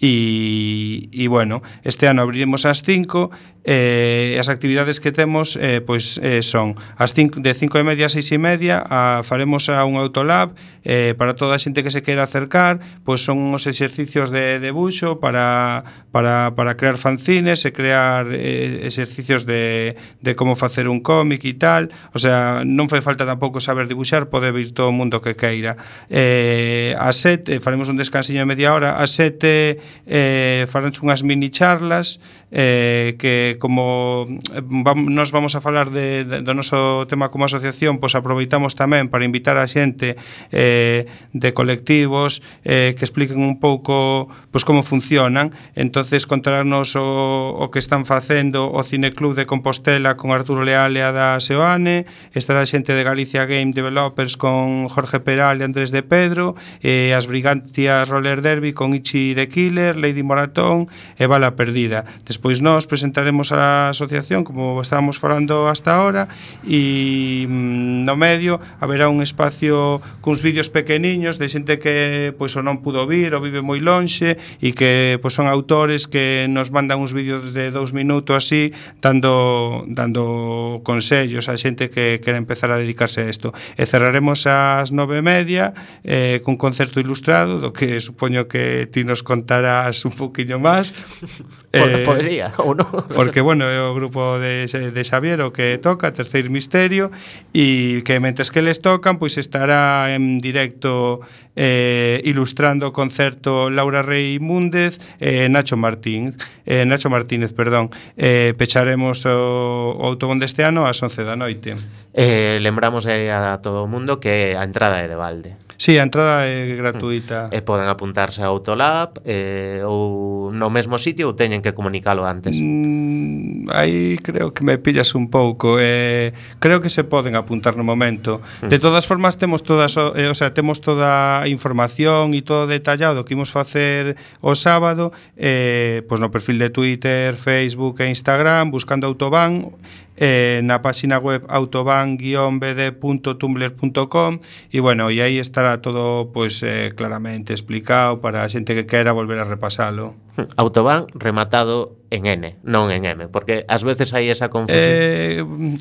e, 0.00 1.08
e 1.12 1.28
bueno, 1.28 1.62
este 1.84 2.08
ano 2.08 2.22
abriremos 2.22 2.64
ás 2.64 2.82
5 2.82 3.30
e 3.60 4.34
eh, 4.34 4.40
as 4.40 4.48
actividades 4.48 5.04
que 5.04 5.12
temos 5.12 5.60
eh, 5.60 5.84
pois 5.84 6.16
eh, 6.24 6.40
son 6.40 6.80
as 6.96 7.12
5 7.12 7.44
de 7.44 7.52
5 7.52 7.76
e 7.76 7.84
media 7.84 8.08
a 8.08 8.12
6 8.12 8.32
e 8.32 8.38
media 8.40 8.80
a, 8.80 9.20
faremos 9.20 9.68
a 9.68 9.84
un 9.84 10.00
autolab 10.00 10.56
eh, 10.80 11.12
para 11.20 11.36
toda 11.36 11.52
a 11.52 11.60
xente 11.60 11.84
que 11.84 11.92
se 11.92 12.00
queira 12.00 12.24
acercar 12.24 12.80
pois 13.04 13.20
son 13.20 13.36
uns 13.36 13.68
exercicios 13.68 14.32
de, 14.32 14.64
de 14.64 14.70
buxo 14.72 15.20
para, 15.20 15.84
para, 16.08 16.56
para 16.56 16.80
crear 16.80 16.96
fanzines 16.96 17.60
e 17.68 17.70
crear 17.76 18.32
eh, 18.32 18.88
exercicios 18.88 19.44
de, 19.44 19.96
de 20.24 20.32
como 20.34 20.56
facer 20.56 20.88
un 20.88 21.00
cómic 21.04 21.44
e 21.44 21.54
tal. 21.54 21.92
O 22.16 22.18
sea, 22.18 22.64
non 22.64 22.88
fai 22.88 23.04
falta 23.04 23.28
tampouco 23.28 23.62
saber 23.62 23.86
dibuixar, 23.86 24.32
pode 24.32 24.50
vir 24.50 24.72
todo 24.72 24.90
o 24.90 24.96
mundo 24.96 25.22
que 25.22 25.36
queira. 25.36 25.76
Eh, 26.08 26.96
a 26.98 27.12
sete, 27.12 27.60
faremos 27.60 27.92
un 27.92 28.00
descansiño 28.00 28.40
de 28.42 28.48
media 28.48 28.74
hora 28.74 28.98
a 28.98 29.06
sete 29.06 29.78
eh, 30.06 30.66
faranche 30.68 31.00
unhas 31.02 31.22
mini 31.22 31.50
charlas 31.50 32.20
eh, 32.50 33.16
que 33.18 33.56
como 33.58 34.26
mm, 34.26 34.82
vamos, 34.82 35.10
nos 35.10 35.32
vamos 35.32 35.54
a 35.54 35.60
falar 35.60 35.90
de, 35.90 36.24
de, 36.24 36.42
do 36.42 36.54
noso 36.54 37.06
tema 37.06 37.30
como 37.30 37.46
asociación 37.46 38.02
pois 38.02 38.18
aproveitamos 38.18 38.74
tamén 38.74 39.06
para 39.06 39.22
invitar 39.22 39.54
a 39.54 39.70
xente 39.70 40.18
eh, 40.50 41.06
de 41.30 41.50
colectivos 41.54 42.42
eh, 42.66 42.98
que 42.98 43.06
expliquen 43.06 43.38
un 43.38 43.62
pouco 43.62 44.26
pois 44.50 44.66
como 44.66 44.82
funcionan. 44.82 45.54
Entonces 45.78 46.26
contarnos 46.26 46.98
o, 46.98 47.54
o 47.54 47.70
que 47.70 47.78
están 47.78 48.02
facendo 48.02 48.66
o 48.66 48.82
Cineclub 48.82 49.38
de 49.38 49.46
Compostela 49.46 50.18
con 50.18 50.34
Arturo 50.34 50.66
Leal 50.66 50.98
e 50.98 51.06
da 51.06 51.38
Seoane 51.38 52.06
estará 52.34 52.66
a 52.66 52.68
xente 52.68 52.98
de 52.98 53.06
Galicia 53.06 53.46
Game 53.46 53.70
Developers 53.70 54.34
con 54.34 54.90
Jorge 54.90 55.22
Peral 55.22 55.62
e 55.62 55.64
Andrés 55.64 55.94
de 55.94 56.02
Pedro 56.02 56.58
e 56.82 57.14
eh, 57.14 57.18
as 57.18 57.30
Brigantias 57.30 58.10
Roller 58.10 58.42
Derby 58.42 58.74
con 58.74 58.90
Ichi 58.90 59.38
de 59.38 59.46
Quile 59.46 59.79
Miller, 59.80 59.96
Lady 59.96 60.22
Moratón 60.22 60.88
e 61.16 61.24
Bala 61.26 61.56
Perdida. 61.56 62.04
Despois 62.28 62.60
nós 62.60 62.84
presentaremos 62.84 63.52
a 63.52 63.90
asociación, 63.90 64.44
como 64.44 64.80
estábamos 64.84 65.16
falando 65.16 65.68
hasta 65.68 65.96
ahora, 65.96 66.28
e 66.64 67.46
mm, 67.48 68.04
no 68.04 68.14
medio 68.16 68.60
haberá 68.80 69.08
un 69.08 69.24
espacio 69.24 70.04
cuns 70.20 70.44
vídeos 70.44 70.68
pequeniños 70.68 71.40
de 71.40 71.48
xente 71.48 71.80
que 71.80 72.36
pois 72.36 72.52
o 72.56 72.62
non 72.62 72.84
pudo 72.84 73.08
vir 73.08 73.32
ou 73.32 73.40
vive 73.40 73.64
moi 73.64 73.80
lonxe 73.80 74.36
e 74.60 74.76
que 74.76 75.16
pois 75.24 75.32
son 75.32 75.48
autores 75.48 76.04
que 76.04 76.46
nos 76.52 76.68
mandan 76.68 77.00
uns 77.00 77.16
vídeos 77.16 77.56
de 77.56 77.72
dous 77.72 77.96
minutos 77.96 78.36
así 78.36 78.76
dando 79.00 79.84
dando 79.88 80.84
consellos 80.84 81.48
a 81.48 81.56
xente 81.56 81.88
que 81.88 82.20
quere 82.20 82.36
empezar 82.36 82.70
a 82.70 82.78
dedicarse 82.78 83.24
a 83.24 83.30
isto. 83.30 83.56
E 83.80 83.88
cerraremos 83.88 84.44
ás 84.44 84.92
nove 84.92 85.20
e 85.20 85.24
media 85.24 85.72
eh, 86.04 86.44
cun 86.44 86.60
concerto 86.60 87.00
ilustrado 87.00 87.58
do 87.62 87.72
que 87.72 87.96
supoño 88.02 88.44
que 88.50 88.84
ti 88.90 89.02
nos 89.06 89.24
contarás 89.24 89.69
falarás 89.70 90.04
un 90.04 90.12
poquinho 90.12 90.58
máis. 90.58 90.92
eh, 91.72 92.02
Podría, 92.04 92.52
ou 92.58 92.74
non. 92.74 92.86
porque, 93.14 93.40
bueno, 93.40 93.64
é 93.70 93.78
o 93.78 93.94
grupo 93.94 94.38
de, 94.42 94.66
de 94.66 95.02
Xavier 95.06 95.40
o 95.46 95.54
que 95.54 95.78
toca, 95.78 96.10
Terceiro 96.10 96.50
Misterio, 96.50 97.14
e 97.54 98.02
que 98.02 98.18
mentes 98.18 98.50
que 98.50 98.62
les 98.62 98.82
tocan, 98.82 99.22
pois 99.22 99.38
estará 99.38 100.10
en 100.10 100.42
directo 100.42 101.22
eh, 101.54 102.18
ilustrando 102.26 102.90
o 102.90 102.92
concerto 102.92 103.70
Laura 103.70 104.02
Rey 104.02 104.42
Múndez 104.42 104.98
e 105.22 105.46
eh, 105.46 105.48
Nacho 105.48 105.78
Martín, 105.78 106.34
eh, 106.66 106.82
Nacho 106.82 107.06
Martínez, 107.10 107.54
perdón. 107.54 107.94
Eh, 108.18 108.54
pecharemos 108.58 109.22
o, 109.26 109.94
o 109.94 110.04
autobón 110.10 110.42
deste 110.42 110.66
ano 110.66 110.90
ás 110.90 110.98
11 110.98 111.22
da 111.22 111.38
noite. 111.38 111.78
Eh, 112.10 112.58
lembramos 112.58 113.06
eh, 113.06 113.30
a 113.30 113.62
todo 113.62 113.86
o 113.86 113.88
mundo 113.90 114.18
que 114.18 114.58
a 114.58 114.66
entrada 114.66 114.98
é 114.98 115.06
de 115.06 115.14
balde. 115.14 115.69
Sí, 115.80 115.96
a 115.96 116.04
entrada 116.04 116.44
é 116.44 116.76
gratuita. 116.76 117.48
Mm. 117.48 117.56
E 117.56 117.64
poden 117.64 117.88
apuntarse 117.88 118.44
ao 118.44 118.52
Autolab 118.52 119.16
eh, 119.24 119.80
ou 119.80 120.52
no 120.52 120.68
mesmo 120.68 121.00
sitio 121.00 121.24
ou 121.24 121.32
teñen 121.32 121.64
que 121.64 121.72
comunicalo 121.72 122.28
antes? 122.28 122.52
Mm, 122.60 123.72
aí 123.72 124.20
creo 124.20 124.52
que 124.52 124.60
me 124.60 124.76
pillas 124.76 125.16
un 125.16 125.32
pouco. 125.32 125.80
Eh, 125.80 126.36
creo 126.60 126.84
que 126.84 126.92
se 126.92 127.00
poden 127.08 127.32
apuntar 127.32 127.80
no 127.80 127.84
momento. 127.88 128.44
Mm. 128.60 128.68
De 128.68 128.76
todas 128.76 129.08
formas 129.08 129.40
temos 129.40 129.64
todas, 129.64 129.96
eh, 129.96 130.28
o 130.28 130.36
sea, 130.36 130.52
temos 130.52 130.84
toda 130.84 131.40
a 131.40 131.48
información 131.48 132.36
e 132.36 132.44
todo 132.44 132.68
detallado 132.68 133.24
que 133.24 133.32
imos 133.32 133.48
facer 133.48 134.20
o 134.44 134.52
sábado 134.52 135.16
eh, 135.40 136.04
pois 136.12 136.20
no 136.20 136.28
perfil 136.28 136.60
de 136.60 136.68
Twitter, 136.68 137.40
Facebook 137.40 138.04
e 138.04 138.12
Instagram 138.12 138.68
buscando 138.68 139.08
Autobán 139.08 139.72
eh, 140.20 140.60
na 140.62 140.84
página 140.84 141.18
web 141.18 141.42
autoban-bd.tumblr.com 141.48 144.32
e 144.68 144.78
bueno, 144.84 145.08
e 145.08 145.24
aí 145.24 145.40
estará 145.40 145.80
todo 145.80 146.28
pois 146.36 146.60
eh, 146.60 146.92
claramente 146.92 147.56
explicado 147.56 148.20
para 148.20 148.44
a 148.44 148.48
xente 148.52 148.76
que 148.76 148.84
quera 148.84 149.16
volver 149.16 149.40
a 149.40 149.48
repasalo. 149.48 150.12
Autoban 150.60 151.08
rematado 151.16 151.96
en 152.12 152.28
N, 152.28 152.60
non 152.62 152.92
en 152.92 153.08
M, 153.08 153.32
porque 153.32 153.64
ás 153.64 153.80
veces 153.80 154.12
hai 154.12 154.28
esa 154.28 154.52
confusión. 154.52 154.92
Eh, 154.92 155.40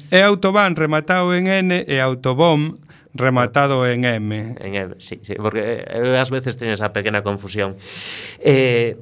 eh 0.09 0.23
é 0.23 0.25
autoban 0.25 0.79
rematado 0.79 1.35
en 1.35 1.51
N 1.51 1.75
eh, 1.75 1.83
e 1.85 1.99
autobom 1.99 2.79
rematado 3.13 3.85
en 3.87 4.05
M. 4.05 4.55
En 4.59 4.75
M, 4.75 4.95
sí, 5.03 5.19
sí 5.21 5.35
porque 5.35 5.83
eh, 5.83 6.15
ás 6.15 6.31
veces 6.31 6.55
teño 6.55 6.71
esa 6.71 6.95
pequena 6.95 7.27
confusión. 7.27 7.75
Eh, 8.39 8.95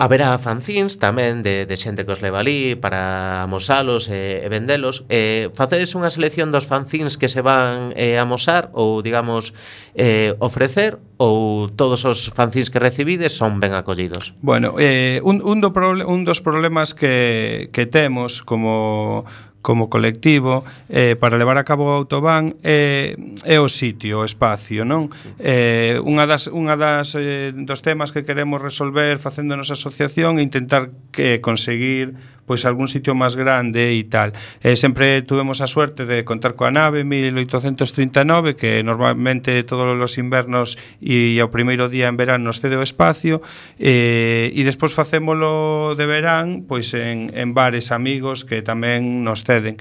Haberá 0.00 0.32
fanzins 0.40 0.96
tamén 0.96 1.44
de, 1.44 1.68
de 1.68 1.76
xente 1.76 2.08
que 2.08 2.16
os 2.16 2.24
leva 2.24 2.40
ali 2.40 2.72
para 2.72 3.44
amosalos 3.44 4.08
e, 4.08 4.40
e 4.40 4.48
vendelos. 4.48 5.04
Eh, 5.12 5.52
facedes 5.52 5.92
unha 5.92 6.08
selección 6.08 6.48
dos 6.48 6.64
fanzins 6.64 7.20
que 7.20 7.28
se 7.28 7.44
van 7.44 7.92
eh, 7.92 8.16
amosar 8.16 8.72
ou, 8.72 9.04
digamos, 9.04 9.52
eh, 9.92 10.32
ofrecer 10.40 10.96
ou 11.20 11.68
todos 11.68 12.08
os 12.08 12.32
fanzins 12.32 12.72
que 12.72 12.80
recibides 12.80 13.36
son 13.36 13.60
ben 13.60 13.76
acollidos? 13.76 14.32
Bueno, 14.40 14.80
eh, 14.80 15.20
un, 15.20 15.44
un, 15.44 15.60
do 15.60 15.68
un 16.08 16.24
dos 16.24 16.40
problemas 16.40 16.96
que, 16.96 17.68
que 17.68 17.84
temos 17.84 18.40
como 18.40 19.28
como 19.62 19.90
colectivo 19.90 20.64
eh, 20.88 21.16
para 21.20 21.36
levar 21.36 21.60
a 21.60 21.64
cabo 21.64 21.92
o 21.92 21.96
autobán 21.96 22.56
eh, 22.64 23.16
é 23.44 23.60
o 23.60 23.68
sitio, 23.68 24.20
o 24.20 24.26
espacio, 24.26 24.88
non? 24.88 25.12
Eh, 25.36 26.00
unha 26.00 26.24
das, 26.24 26.48
unha 26.48 26.80
das 26.80 27.12
eh, 27.16 27.52
dos 27.52 27.84
temas 27.84 28.10
que 28.10 28.24
queremos 28.24 28.60
resolver 28.60 29.20
facendo 29.20 29.52
a 29.52 29.60
nosa 29.60 29.76
asociación 29.76 30.40
é 30.40 30.42
intentar 30.42 30.88
que 31.12 31.44
conseguir 31.44 32.16
pois 32.50 32.66
algún 32.66 32.90
sitio 32.90 33.14
máis 33.14 33.38
grande 33.38 33.94
e 33.94 34.02
tal. 34.10 34.34
Eh, 34.58 34.74
sempre 34.74 35.22
tuvemos 35.22 35.62
a 35.62 35.70
suerte 35.70 36.02
de 36.02 36.26
contar 36.26 36.58
coa 36.58 36.74
nave 36.74 37.06
1839, 37.06 38.58
que 38.58 38.82
normalmente 38.82 39.62
todos 39.62 39.86
os 39.94 40.18
invernos 40.18 40.74
e 40.98 41.38
ao 41.38 41.54
primeiro 41.54 41.86
día 41.86 42.10
en 42.10 42.18
verán 42.18 42.42
nos 42.42 42.58
cede 42.58 42.74
o 42.74 42.82
espacio, 42.82 43.38
eh, 43.78 44.50
e 44.50 44.66
despois 44.66 44.98
facémolo 44.98 45.94
de 45.94 46.10
verán 46.10 46.66
pois 46.66 46.90
en, 46.98 47.30
en 47.38 47.54
bares 47.54 47.94
amigos 47.94 48.42
que 48.42 48.66
tamén 48.66 49.22
nos 49.22 49.46
ceden. 49.46 49.78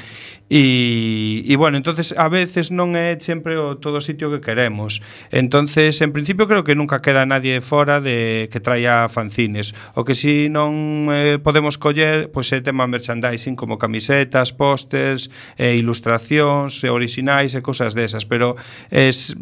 E, 0.50 1.46
e 1.46 1.56
bueno, 1.58 1.78
entonces 1.78 2.16
a 2.18 2.28
veces 2.28 2.74
non 2.74 2.98
é 2.98 3.14
sempre 3.22 3.54
o 3.62 3.78
todo 3.78 4.02
o 4.02 4.04
sitio 4.04 4.34
que 4.34 4.42
queremos. 4.42 4.98
Entonces, 5.30 6.02
en 6.02 6.10
principio 6.10 6.50
creo 6.50 6.66
que 6.66 6.74
nunca 6.74 7.06
queda 7.06 7.22
nadie 7.30 7.62
fora 7.62 8.02
de 8.02 8.50
que 8.50 8.58
traia 8.58 9.06
fanzines. 9.14 9.78
O 9.94 10.02
que 10.02 10.18
si 10.18 10.50
non 10.50 11.06
eh, 11.14 11.38
podemos 11.38 11.78
coller, 11.78 12.34
pois 12.34 12.50
é 12.50 12.66
tema 12.66 12.90
merchandising 12.90 13.54
como 13.54 13.78
camisetas, 13.78 14.50
pósters, 14.50 15.30
eh, 15.62 15.78
ilustracións, 15.78 16.82
eh, 16.82 16.90
orixinais 16.90 17.54
e 17.54 17.62
cousas 17.62 17.94
desas, 17.94 18.26
pero 18.26 18.58
es 18.90 19.38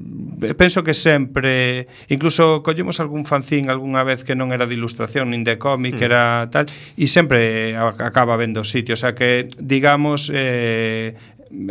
penso 0.59 0.83
que 0.83 0.91
sempre 0.91 1.87
incluso 2.11 2.59
collemos 2.67 2.99
algún 2.99 3.23
fanzín 3.23 3.71
algunha 3.71 4.03
vez 4.03 4.27
que 4.27 4.35
non 4.35 4.51
era 4.51 4.67
de 4.67 4.75
ilustración 4.75 5.31
nin 5.31 5.47
de 5.47 5.55
cómic, 5.55 6.03
mm. 6.03 6.03
era 6.03 6.51
tal, 6.51 6.67
e 6.99 7.07
sempre 7.07 7.79
acaba 7.79 8.35
vendo 8.35 8.67
sitio, 8.67 8.91
o 8.91 8.99
sea 8.99 9.15
que 9.15 9.47
digamos 9.55 10.27
eh 10.35 10.96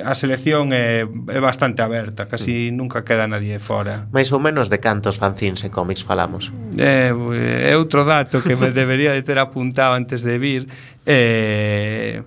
a 0.05 0.15
selección 0.15 0.73
é, 0.73 1.05
é 1.05 1.41
bastante 1.41 1.83
aberta, 1.83 2.27
casi 2.27 2.73
mm. 2.73 2.77
nunca 2.77 3.05
queda 3.05 3.29
nadie 3.29 3.61
fora. 3.61 4.09
Mais 4.13 4.33
ou 4.33 4.41
menos 4.41 4.73
de 4.73 4.79
cantos 4.81 5.21
fanzins 5.21 5.65
e 5.65 5.69
cómics 5.69 6.03
falamos? 6.03 6.49
É, 6.81 7.13
é 7.13 7.75
outro 7.77 8.05
dato 8.05 8.41
que 8.41 8.57
me 8.57 8.73
debería 8.73 9.13
de 9.13 9.23
ter 9.23 9.39
apuntado 9.39 9.95
antes 9.95 10.25
de 10.25 10.37
vir. 10.41 10.63
Eh, 11.05 12.25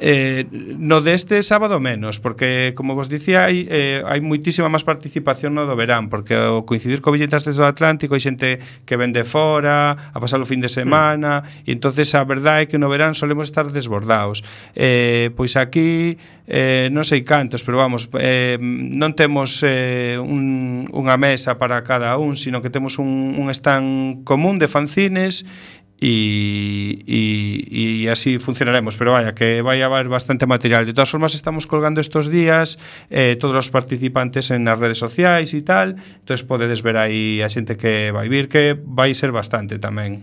Eh, 0.00 0.46
no 0.50 1.00
deste 1.00 1.42
sábado 1.42 1.78
menos, 1.78 2.18
porque 2.18 2.74
como 2.74 2.94
vos 2.94 3.08
dicía, 3.08 3.46
hai, 3.46 3.66
eh, 3.70 4.02
hai 4.02 4.18
moitísima 4.18 4.66
máis 4.66 4.82
participación 4.82 5.54
no 5.54 5.70
do 5.70 5.78
verán, 5.78 6.10
porque 6.10 6.34
o 6.34 6.66
coincidir 6.66 6.98
co 6.98 7.14
billetas 7.14 7.46
desde 7.46 7.62
o 7.62 7.68
Atlántico 7.68 8.18
hai 8.18 8.22
xente 8.22 8.58
que 8.82 8.98
vende 8.98 9.22
fora, 9.22 10.10
a 10.10 10.18
pasar 10.18 10.42
o 10.42 10.46
fin 10.48 10.58
de 10.58 10.70
semana, 10.70 11.46
mm. 11.46 11.68
e 11.68 11.70
entonces 11.70 12.10
a 12.18 12.26
verdade 12.26 12.66
é 12.66 12.68
que 12.68 12.78
no 12.80 12.90
verán 12.90 13.14
solemos 13.14 13.46
estar 13.46 13.70
desbordados. 13.70 14.42
Eh, 14.74 15.30
pois 15.38 15.54
aquí 15.54 16.18
eh, 16.46 16.92
non 16.92 17.08
sei 17.08 17.24
cantos, 17.24 17.64
pero 17.64 17.80
vamos, 17.80 18.12
eh, 18.20 18.60
non 18.60 19.16
temos 19.16 19.64
eh, 19.64 20.20
un, 20.20 20.84
unha 20.92 21.16
mesa 21.16 21.56
para 21.56 21.80
cada 21.86 22.20
un, 22.20 22.36
sino 22.36 22.60
que 22.60 22.68
temos 22.68 23.00
un, 23.00 23.40
un 23.40 23.48
stand 23.48 24.28
común 24.28 24.60
de 24.60 24.68
fanzines 24.68 25.48
e, 26.04 27.00
e, 27.08 28.04
e 28.04 28.08
así 28.12 28.36
funcionaremos. 28.38 29.00
Pero 29.00 29.16
vaya 29.16 29.32
que 29.32 29.64
vai 29.64 29.80
a 29.80 29.88
haber 29.88 30.12
bastante 30.12 30.44
material. 30.44 30.84
De 30.84 30.92
todas 30.92 31.08
formas 31.08 31.32
estamos 31.32 31.64
colgando 31.64 32.04
estos 32.04 32.28
días 32.28 32.76
eh, 33.08 33.40
todos 33.40 33.56
os 33.56 33.72
participantes 33.72 34.52
en 34.52 34.68
as 34.68 34.76
redes 34.76 35.00
sociais 35.00 35.56
e 35.56 35.64
tal. 35.64 35.96
Entonces 35.96 36.44
podedes 36.44 36.84
ver 36.84 37.00
aí 37.00 37.40
a 37.40 37.48
xente 37.48 37.80
que 37.80 38.12
vai 38.12 38.28
vir 38.28 38.52
que 38.52 38.76
vai 38.76 39.16
ser 39.16 39.32
bastante 39.32 39.80
tamén. 39.80 40.20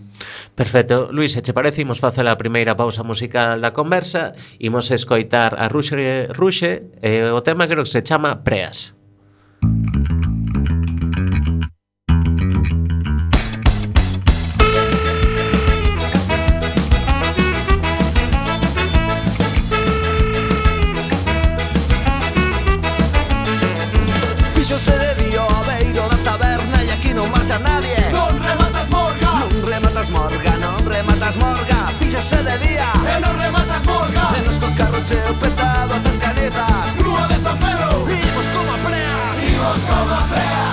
Perfecto, 0.54 1.10
Luis, 1.10 1.34
e 1.34 1.42
che 1.42 1.58
parece 1.58 1.82
imos 1.82 1.98
facer 1.98 2.30
a 2.30 2.38
primeira 2.38 2.78
pausa 2.78 3.02
musical 3.02 3.58
da 3.58 3.74
conversa. 3.74 4.38
Imos 4.62 4.94
escoitar 4.94 5.58
a 5.58 5.66
Ruxe, 5.66 6.30
Ruxe 6.30 6.94
eh, 7.02 7.34
o 7.34 7.42
tema 7.42 7.66
creo 7.66 7.82
que 7.82 7.90
se 7.90 8.06
chama 8.06 8.46
Preas. 8.46 9.01
rematas 31.32 31.38
morga, 31.38 31.94
fíxose 32.00 32.44
de 32.44 32.58
día. 32.58 32.92
E 33.08 33.20
non 33.20 33.36
rematas 33.38 33.84
morga. 33.86 34.32
Venos 34.36 34.58
con 34.60 34.74
carro 34.76 35.00
cheo 35.06 35.34
petado 35.40 35.96
atas 35.96 36.18
canizas 36.18 36.96
Rúa 36.98 37.28
de 37.28 37.38
San 37.40 37.58
Pedro. 37.60 38.04
Imos 38.10 38.48
como 38.50 38.72
a 38.72 38.78
preas 38.78 39.44
Imos 39.44 39.80
como 39.88 40.14
a 40.14 40.24
preas 40.28 40.71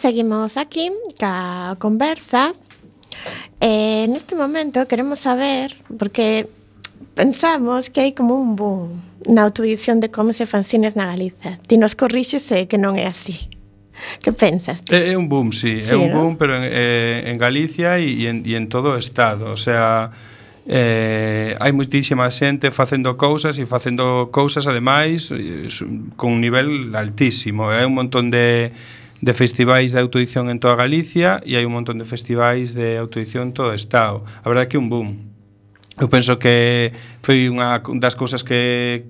Seguimos 0.00 0.56
aquí 0.56 0.88
ca 1.18 1.76
conversa 1.78 2.56
eh, 3.60 4.08
neste 4.08 4.32
momento 4.34 4.88
queremos 4.88 5.18
saber 5.18 5.76
porque 5.98 6.48
pensamos 7.12 7.92
que 7.92 8.00
hai 8.00 8.12
como 8.16 8.40
un 8.40 8.56
boom 8.56 8.96
na 9.28 9.44
autoedición 9.44 10.00
de 10.00 10.08
cómics 10.08 10.40
e 10.40 10.48
fanzines 10.48 10.96
na 10.96 11.04
Galiza. 11.04 11.60
Ti 11.68 11.76
nos 11.76 11.92
corrixes 11.92 12.48
e 12.48 12.64
que 12.64 12.80
non 12.80 12.96
é 12.96 13.04
así. 13.04 13.52
Que 14.24 14.32
pensas? 14.32 14.80
Ti? 14.80 14.96
É, 14.96 15.12
é 15.12 15.16
un 15.20 15.28
boom, 15.28 15.52
sí, 15.52 15.84
sí 15.84 15.92
é 15.92 16.00
un 16.00 16.08
¿no? 16.08 16.16
boom, 16.16 16.40
pero 16.40 16.56
en, 16.56 16.64
eh, 16.64 17.28
en 17.28 17.36
Galicia 17.36 18.00
e 18.00 18.24
en, 18.24 18.40
e 18.48 18.56
en 18.56 18.72
todo 18.72 18.96
o 18.96 18.98
estado, 18.98 19.52
o 19.52 19.60
sea, 19.60 20.16
eh, 20.64 21.60
hai 21.60 21.76
moitísima 21.76 22.24
xente 22.32 22.72
facendo 22.72 23.20
cousas 23.20 23.60
e 23.60 23.68
facendo 23.68 24.32
cousas 24.32 24.64
ademais 24.64 25.28
eh, 25.28 25.68
con 26.16 26.32
un 26.32 26.40
nivel 26.40 26.96
altísimo, 26.96 27.68
hai 27.68 27.84
un 27.84 27.92
montón 27.92 28.32
de 28.32 28.72
de 29.20 29.32
festivais 29.34 29.92
de 29.92 30.00
autoedición 30.00 30.48
en 30.48 30.58
toda 30.58 30.80
Galicia 30.80 31.40
e 31.44 31.60
hai 31.60 31.68
un 31.68 31.76
montón 31.76 32.00
de 32.00 32.08
festivais 32.08 32.72
de 32.72 32.96
autoedición 32.96 33.52
en 33.52 33.52
todo 33.52 33.72
o 33.72 33.76
Estado. 33.76 34.24
A 34.40 34.48
verdade 34.48 34.66
é 34.66 34.70
que 34.72 34.80
un 34.80 34.88
boom. 34.88 35.30
Eu 36.00 36.08
penso 36.08 36.40
que 36.40 36.96
foi 37.20 37.52
unha 37.52 37.84
das 38.00 38.16
cousas 38.16 38.40
que 38.40 39.04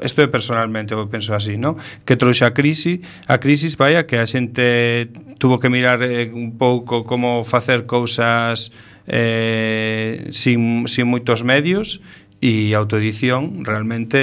isto 0.00 0.18
é 0.24 0.28
personalmente, 0.32 0.96
eu 0.96 1.04
penso 1.04 1.36
así, 1.36 1.60
no? 1.60 1.76
Que 2.08 2.16
trouxe 2.16 2.48
a 2.48 2.56
crise, 2.56 3.04
a 3.28 3.36
crisis 3.36 3.76
vai 3.76 4.00
a 4.00 4.08
que 4.08 4.16
a 4.16 4.24
xente 4.24 5.12
tuvo 5.36 5.60
que 5.60 5.68
mirar 5.68 6.00
eh, 6.00 6.32
un 6.32 6.56
pouco 6.56 7.04
como 7.04 7.44
facer 7.44 7.84
cousas 7.84 8.72
eh, 9.04 10.32
sin, 10.32 10.88
sin 10.88 11.04
moitos 11.12 11.44
medios 11.44 12.00
E 12.40 12.72
autoedición 12.72 13.68
realmente 13.68 14.16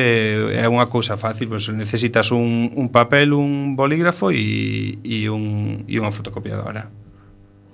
é 0.57 0.65
unha 0.65 0.89
cousa 0.89 1.22
fácil, 1.22 1.53
pois 1.53 1.70
necesitas 1.70 2.34
un, 2.34 2.74
un 2.74 2.89
papel, 2.89 3.30
un 3.30 3.78
bolígrafo 3.78 4.34
e, 4.34 4.97
e, 5.05 5.30
un, 5.30 5.86
e 5.86 6.01
unha 6.01 6.09
fotocopiadora. 6.09 6.89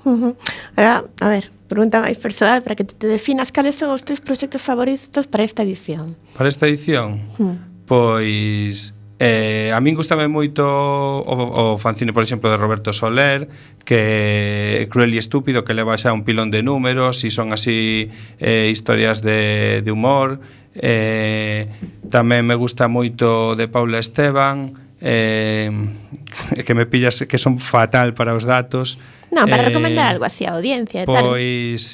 Ahora, 0.04 1.08
a 1.24 1.28
ver, 1.32 1.48
pregunta 1.72 2.04
máis 2.04 2.20
personal 2.20 2.60
para 2.60 2.76
que 2.76 2.84
te 2.84 3.08
definas 3.08 3.56
cales 3.56 3.80
son 3.80 3.96
os 3.96 4.04
teus 4.04 4.20
proxectos 4.20 4.60
favoritos 4.60 5.32
para 5.32 5.48
esta 5.48 5.64
edición. 5.64 6.20
Para 6.36 6.52
esta 6.52 6.68
edición? 6.68 7.24
Uh. 7.40 7.56
Pois 7.88 8.92
Eh, 9.24 9.72
a 9.72 9.80
min 9.80 9.96
gustame 9.96 10.28
moito 10.28 10.68
o, 10.68 11.24
o 11.24 11.64
fanzine, 11.80 12.12
por 12.12 12.28
exemplo, 12.28 12.52
de 12.52 12.60
Roberto 12.60 12.92
Soler, 12.92 13.48
que 13.88 14.84
Cruel 14.92 15.16
e 15.16 15.20
Estúpido, 15.24 15.64
que 15.64 15.72
leva 15.72 15.96
xa 15.96 16.12
un 16.12 16.28
pilón 16.28 16.52
de 16.52 16.60
números, 16.60 17.24
si 17.24 17.32
son 17.32 17.56
así 17.56 18.12
eh, 18.44 18.68
historias 18.68 19.24
de, 19.24 19.80
de 19.80 19.92
humor. 19.96 20.44
Eh, 20.76 21.72
tamén 22.12 22.44
me 22.44 22.60
gusta 22.60 22.92
moito 22.92 23.56
de 23.56 23.72
Paula 23.72 24.04
Esteban, 24.04 24.76
eh, 25.00 25.72
que 26.68 26.76
me 26.76 26.84
pillas 26.84 27.24
que 27.24 27.40
son 27.40 27.64
fatal 27.64 28.12
para 28.12 28.36
os 28.36 28.44
datos, 28.44 29.00
Non, 29.34 29.50
para 29.50 29.66
eh, 29.66 29.74
recomendar 29.74 30.06
algo 30.06 30.30
así 30.30 30.46
a 30.46 30.54
audiencia 30.54 31.10
Pois, 31.10 31.18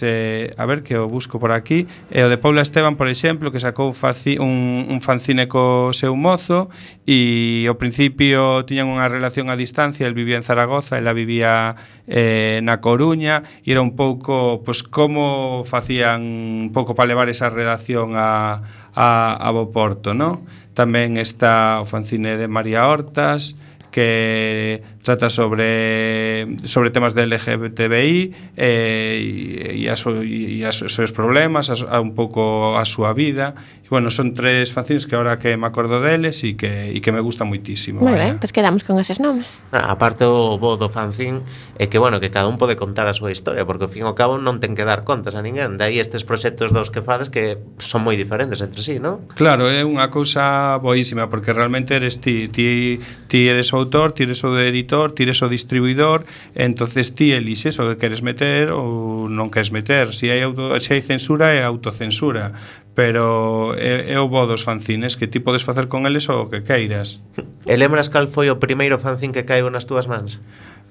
tal. 0.04 0.12
eh, 0.12 0.52
a 0.60 0.68
ver 0.68 0.84
que 0.84 1.00
o 1.00 1.08
busco 1.08 1.40
por 1.40 1.56
aquí 1.56 1.88
E 2.12 2.20
eh, 2.20 2.28
o 2.28 2.30
de 2.30 2.36
Paula 2.36 2.60
Esteban, 2.60 3.00
por 3.00 3.08
exemplo 3.08 3.48
Que 3.50 3.64
sacou 3.64 3.96
faci, 3.96 4.36
un, 4.36 4.92
un 4.92 5.00
fanzine 5.00 5.48
co 5.48 5.96
seu 5.96 6.20
mozo 6.20 6.68
E 7.08 7.64
ao 7.72 7.80
principio 7.80 8.68
tiñan 8.68 8.92
unha 8.92 9.08
relación 9.08 9.48
a 9.48 9.56
distancia 9.56 10.04
El 10.04 10.14
vivía 10.14 10.36
en 10.36 10.44
Zaragoza, 10.44 11.00
ela 11.00 11.16
vivía 11.16 11.80
eh, 12.12 12.60
na 12.60 12.84
Coruña 12.84 13.48
E 13.64 13.72
era 13.72 13.80
un 13.80 13.96
pouco, 13.96 14.60
pois, 14.68 14.84
como 14.84 15.64
facían 15.64 16.68
Un 16.68 16.72
pouco 16.76 16.92
para 16.92 17.08
levar 17.08 17.32
esa 17.32 17.48
relación 17.48 18.20
a, 18.20 18.62
a, 18.92 19.40
a 19.40 19.50
Boporto, 19.56 20.12
non? 20.12 20.44
Tamén 20.76 21.16
está 21.16 21.80
o 21.80 21.88
fanzine 21.88 22.36
de 22.36 22.52
María 22.52 22.84
Hortas 22.92 23.56
que 23.92 24.82
trata 25.04 25.30
sobre, 25.30 26.58
sobre 26.66 26.92
temas 26.92 27.16
de 27.16 27.26
LGBTI 27.26 28.34
eh, 28.58 29.76
e, 29.76 29.88
a 29.90 29.96
e 30.24 30.64
as, 30.64 30.82
os 30.82 30.94
seus 30.94 31.12
problemas, 31.12 31.72
a, 31.72 31.98
a 31.98 31.98
un 32.02 32.14
pouco 32.14 32.78
a 32.78 32.86
súa 32.86 33.14
vida. 33.18 33.56
E, 33.82 33.90
bueno, 33.90 34.14
son 34.14 34.38
tres 34.38 34.70
fanzines 34.70 35.08
que 35.08 35.16
ahora 35.16 35.40
que 35.40 35.58
me 35.58 35.66
acordo 35.66 35.98
deles 35.98 36.44
e 36.46 36.54
que, 36.54 36.94
e 36.94 37.00
que 37.02 37.10
me 37.10 37.24
gusta 37.24 37.48
moitísimo. 37.48 38.04
Moi 38.06 38.14
ben, 38.14 38.38
pois 38.38 38.52
pues 38.52 38.54
quedamos 38.54 38.86
con 38.86 39.02
eses 39.02 39.18
nomes. 39.18 39.50
Ah, 39.74 39.90
aparte 39.90 40.30
o 40.30 40.62
bo 40.62 40.78
do 40.78 40.94
fanzín 40.94 41.42
é 41.82 41.90
que, 41.90 41.98
bueno, 41.98 42.22
que 42.22 42.30
cada 42.30 42.46
un 42.46 42.62
pode 42.62 42.78
contar 42.78 43.10
a 43.10 43.16
súa 43.16 43.34
historia, 43.34 43.66
porque 43.66 43.88
ao 43.88 43.92
fin 43.92 44.06
e 44.06 44.08
ao 44.08 44.14
cabo 44.14 44.38
non 44.38 44.62
ten 44.62 44.78
que 44.78 44.86
dar 44.86 45.08
contas 45.08 45.34
a 45.34 45.42
ninguén. 45.42 45.80
De 45.80 45.90
aí 45.90 45.98
estes 45.98 46.22
proxectos 46.22 46.70
dos 46.76 46.94
que 46.94 47.02
falas 47.02 47.34
que 47.34 47.58
son 47.82 48.06
moi 48.06 48.14
diferentes 48.14 48.62
entre 48.62 48.84
sí, 48.86 49.02
non? 49.02 49.26
Claro, 49.34 49.72
é 49.72 49.82
unha 49.82 50.12
cousa 50.14 50.78
boísima, 50.78 51.32
porque 51.32 51.56
realmente 51.56 51.98
eres 51.98 52.22
ti, 52.22 52.46
ti, 52.52 53.02
ti 53.26 53.50
eres 53.50 53.72
o 53.74 53.79
o 53.80 53.88
autor, 53.88 54.12
tires 54.12 54.44
o 54.44 54.52
de 54.52 54.68
editor, 54.68 55.16
tires 55.16 55.40
o 55.40 55.48
distribuidor, 55.48 56.28
entonces 56.54 57.16
ti 57.16 57.32
elixes 57.32 57.80
o 57.80 57.88
que 57.88 57.96
queres 57.96 58.20
meter 58.20 58.76
ou 58.76 59.32
non 59.32 59.48
queres 59.48 59.72
meter. 59.72 60.12
Se 60.12 60.28
hai, 60.28 60.44
auto, 60.44 60.76
se 60.84 60.92
hai 60.92 61.00
censura 61.00 61.56
é 61.56 61.64
autocensura, 61.64 62.52
pero 62.92 63.72
é, 63.80 64.12
é 64.12 64.20
o 64.20 64.28
bo 64.28 64.44
dos 64.44 64.68
fanzines 64.68 65.16
que 65.16 65.32
ti 65.32 65.40
podes 65.40 65.64
facer 65.64 65.88
con 65.88 66.04
eles 66.04 66.28
o 66.28 66.52
que 66.52 66.68
queiras. 66.68 67.24
E 67.64 67.80
lembras 67.80 68.12
cal 68.12 68.28
foi 68.28 68.52
o 68.52 68.60
primeiro 68.60 69.00
fanzine 69.00 69.32
que 69.32 69.48
caiu 69.48 69.72
nas 69.72 69.88
túas 69.88 70.12
mans? 70.12 70.44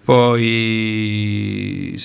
Pois 0.09 2.01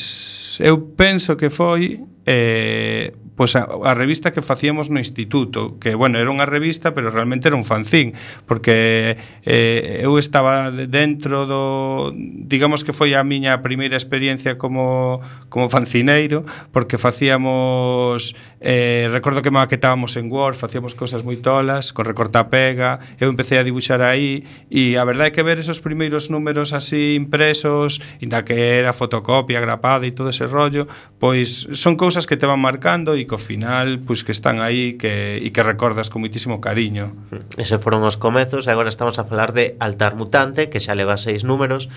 eu 0.59 0.91
penso 0.99 1.39
que 1.39 1.47
foi 1.47 2.03
eh, 2.27 3.15
pois 3.35 3.57
a, 3.57 3.65
a 3.65 3.93
revista 3.97 4.31
que 4.31 4.41
facíamos 4.41 4.89
no 4.89 4.99
instituto, 5.01 5.79
que 5.81 5.95
bueno, 5.95 6.21
era 6.21 6.29
unha 6.29 6.45
revista, 6.45 6.93
pero 6.93 7.09
realmente 7.09 7.49
era 7.49 7.57
un 7.57 7.65
fanzín, 7.65 8.13
porque 8.45 9.17
eh, 9.41 10.05
eu 10.05 10.21
estaba 10.21 10.69
dentro 10.69 11.49
do, 11.49 12.13
digamos 12.13 12.85
que 12.85 12.93
foi 12.93 13.17
a 13.17 13.25
miña 13.25 13.65
primeira 13.65 13.97
experiencia 13.97 14.61
como 14.61 15.19
como 15.49 15.69
fancineiro, 15.69 16.45
porque 16.69 17.01
facíamos 17.01 18.37
eh, 18.61 19.09
recordo 19.09 19.41
que 19.41 19.49
maquetábamos 19.49 20.13
en 20.15 20.29
Word, 20.29 20.55
facíamos 20.55 20.93
cousas 20.93 21.25
moi 21.25 21.37
tolas, 21.41 21.89
con 21.89 22.05
recorta 22.05 22.53
pega, 22.53 23.01
eu 23.17 23.33
empecé 23.33 23.57
a 23.57 23.65
dibuixar 23.65 24.05
aí 24.05 24.45
e 24.69 24.93
a 24.95 25.03
verdade 25.03 25.29
é 25.29 25.33
que 25.33 25.41
ver 25.41 25.57
esos 25.57 25.81
primeiros 25.81 26.29
números 26.29 26.69
así 26.71 27.17
impresos, 27.17 27.97
inda 28.21 28.45
que 28.45 28.77
era 28.77 28.93
fotocopia, 28.93 29.57
grapada 29.57 30.05
e 30.05 30.13
todo 30.13 30.29
ese 30.29 30.45
rollo, 30.45 30.85
pois 31.17 31.65
son 31.73 31.97
cousas 31.97 32.29
que 32.29 32.37
te 32.37 32.45
van 32.45 32.61
marcando 32.61 33.17
e 33.17 33.22
e 33.23 33.25
que 33.25 33.35
ao 33.35 33.41
final 33.41 34.03
pois 34.03 34.27
que 34.27 34.35
están 34.35 34.59
aí 34.59 34.99
que, 34.99 35.39
e 35.39 35.47
que 35.55 35.63
recordas 35.63 36.11
con 36.11 36.19
moitísimo 36.19 36.59
cariño. 36.59 37.15
Ese 37.55 37.79
foron 37.79 38.03
os 38.03 38.19
comezos 38.19 38.67
e 38.67 38.71
agora 38.75 38.91
estamos 38.91 39.15
a 39.15 39.23
falar 39.23 39.55
de 39.55 39.79
Altar 39.79 40.19
Mutante 40.19 40.67
que 40.67 40.83
xa 40.83 40.91
leva 40.91 41.15
seis 41.15 41.47
números. 41.47 41.87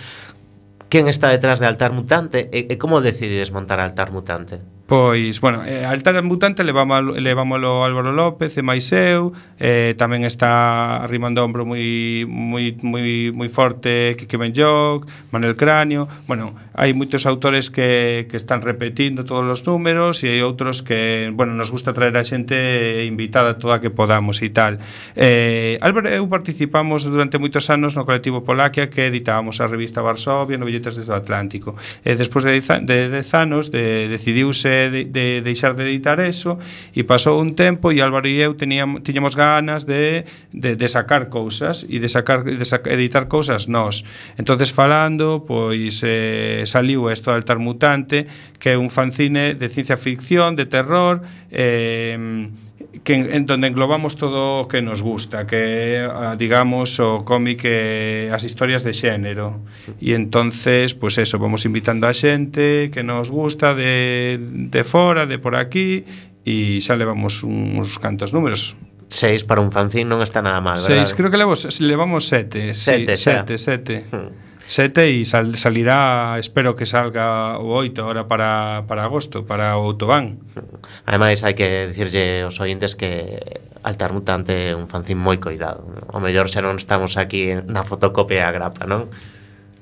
Quen 0.86 1.10
está 1.10 1.34
detrás 1.34 1.58
de 1.58 1.66
Altar 1.66 1.90
Mutante 1.90 2.46
e, 2.54 2.70
e 2.70 2.74
como 2.78 3.02
decidides 3.02 3.50
montar 3.50 3.82
Altar 3.82 4.14
Mutante? 4.14 4.62
Pois, 4.86 5.40
bueno, 5.40 5.64
eh, 5.66 5.84
Altar 5.84 6.22
Mutante 6.22 6.62
levámolo, 6.62 7.18
levámolo 7.18 7.82
Álvaro 7.82 8.12
López 8.14 8.54
e 8.54 8.62
máis 8.62 8.86
eu 8.94 9.34
eh, 9.58 9.98
Tamén 9.98 10.22
está 10.22 11.02
arrimando 11.02 11.42
ombro 11.42 11.66
moi, 11.66 12.22
moi, 12.22 12.78
moi, 12.86 13.34
moi 13.34 13.50
forte 13.50 14.14
Quique 14.14 14.38
Benlloc, 14.38 15.10
Manuel 15.34 15.58
Cráneo 15.58 16.06
Bueno, 16.30 16.54
hai 16.78 16.94
moitos 16.94 17.26
autores 17.26 17.66
que, 17.66 18.30
que 18.30 18.38
están 18.38 18.62
repetindo 18.62 19.26
todos 19.26 19.42
os 19.50 19.66
números 19.66 20.22
E 20.22 20.38
hai 20.38 20.46
outros 20.46 20.86
que, 20.86 21.34
bueno, 21.34 21.58
nos 21.58 21.74
gusta 21.74 21.90
traer 21.90 22.14
a 22.14 22.22
xente 22.22 23.02
invitada 23.10 23.58
toda 23.58 23.82
que 23.82 23.90
podamos 23.90 24.38
e 24.38 24.54
tal. 24.54 24.78
Eh, 25.18 25.82
Álvaro 25.82 26.06
eu 26.14 26.30
participamos 26.30 27.02
durante 27.02 27.42
moitos 27.42 27.66
anos 27.74 27.98
no 27.98 28.06
colectivo 28.06 28.46
Polaquia 28.46 28.86
Que 28.86 29.10
editábamos 29.10 29.58
a 29.58 29.66
revista 29.66 29.98
Varsovia 29.98 30.54
no 30.54 30.62
Billetes 30.62 30.94
desde 30.94 31.10
o 31.10 31.18
Atlántico. 31.18 31.74
E 32.06 32.14
eh, 32.14 32.14
despois 32.14 32.46
de 32.46 32.54
10 32.54 32.86
de 32.86 33.22
anos 33.34 33.74
de, 33.74 34.06
decidiuse 34.06 34.75
de, 34.92 35.04
de 35.04 35.40
deixar 35.40 35.74
de 35.74 35.84
editar 35.88 36.20
eso 36.20 36.58
e 36.92 37.02
pasou 37.02 37.40
un 37.40 37.56
tempo 37.56 37.90
e 37.90 38.04
Álvaro 38.04 38.28
e 38.28 38.38
eu 38.38 38.54
teníamos, 38.54 39.02
tiñamos 39.02 39.34
ganas 39.34 39.88
de, 39.88 40.28
de, 40.52 40.76
de 40.76 40.86
sacar 40.86 41.28
cousas 41.32 41.88
e 41.88 41.98
de, 41.98 42.08
sacar, 42.08 42.44
de 42.44 42.64
sac, 42.64 42.86
editar 42.92 43.26
cousas 43.26 43.66
nós. 43.66 44.04
Entonces 44.36 44.70
falando 44.70 45.44
pois 45.48 46.04
eh, 46.04 46.62
saliu 46.68 47.08
isto 47.08 47.32
de 47.32 47.36
Altar 47.40 47.58
Mutante 47.58 48.28
que 48.60 48.74
é 48.74 48.76
un 48.76 48.92
fanzine 48.92 49.56
de 49.56 49.66
ciencia 49.68 49.96
ficción, 49.96 50.54
de 50.56 50.66
terror 50.68 51.24
eh, 51.50 52.48
que 53.06 53.14
en 53.14 53.46
donde 53.46 53.68
englobamos 53.68 54.16
todo 54.16 54.62
o 54.62 54.68
que 54.68 54.82
nos 54.82 55.00
gusta, 55.00 55.46
que 55.46 56.02
ah, 56.02 56.34
digamos 56.34 56.98
o 56.98 57.22
cómic 57.22 57.62
e 57.62 58.26
as 58.34 58.42
historias 58.42 58.82
de 58.82 58.90
xénero. 58.90 59.62
E 60.02 60.18
entonces, 60.18 60.90
pois 60.90 61.14
pues 61.14 61.30
eso, 61.30 61.38
vamos 61.38 61.62
invitando 61.62 62.10
a 62.10 62.12
xente 62.12 62.90
que 62.90 63.06
nos 63.06 63.30
gusta 63.30 63.78
de, 63.78 64.42
de 64.42 64.82
fora, 64.82 65.22
de 65.30 65.38
por 65.38 65.54
aquí 65.54 66.02
e 66.42 66.82
xa 66.82 66.98
levamos 66.98 67.46
uns 67.46 68.02
cantos 68.02 68.34
números. 68.34 68.74
6 69.06 69.46
para 69.46 69.62
un 69.62 69.70
fanzine 69.70 70.10
non 70.10 70.18
está 70.18 70.42
nada 70.42 70.58
mal, 70.58 70.82
verdade? 70.82 71.06
6, 71.06 71.14
creo 71.14 71.30
que 71.30 71.38
levamos, 71.38 71.62
levamos 71.78 72.26
sete. 72.26 72.74
Sete, 72.74 73.14
sí, 73.14 73.30
sete, 73.30 73.54
sete. 73.54 73.94
Hmm. 74.10 74.45
7 74.66 75.06
e 75.06 75.22
sal, 75.22 75.54
salirá, 75.54 76.34
espero 76.42 76.74
que 76.74 76.86
salga 76.90 77.58
o 77.62 77.70
8 77.70 78.02
ahora 78.02 78.26
para, 78.26 78.82
para 78.90 79.06
agosto, 79.06 79.46
para 79.46 79.78
o 79.78 79.86
autobán. 79.86 80.42
Ademais, 81.06 81.46
hai 81.46 81.54
que 81.54 81.86
dicirlle 81.90 82.42
aos 82.42 82.58
ointes 82.58 82.98
que 82.98 83.38
Alternutante 83.86 84.74
é 84.74 84.74
un 84.74 84.90
fanzín 84.90 85.22
moi 85.22 85.38
coidado. 85.38 85.86
O 86.10 86.18
mellor 86.18 86.50
xa 86.50 86.58
non 86.58 86.74
estamos 86.74 87.14
aquí 87.14 87.54
na 87.54 87.86
fotocopia 87.86 88.50
a 88.50 88.50
grapa, 88.50 88.82
non? 88.82 89.06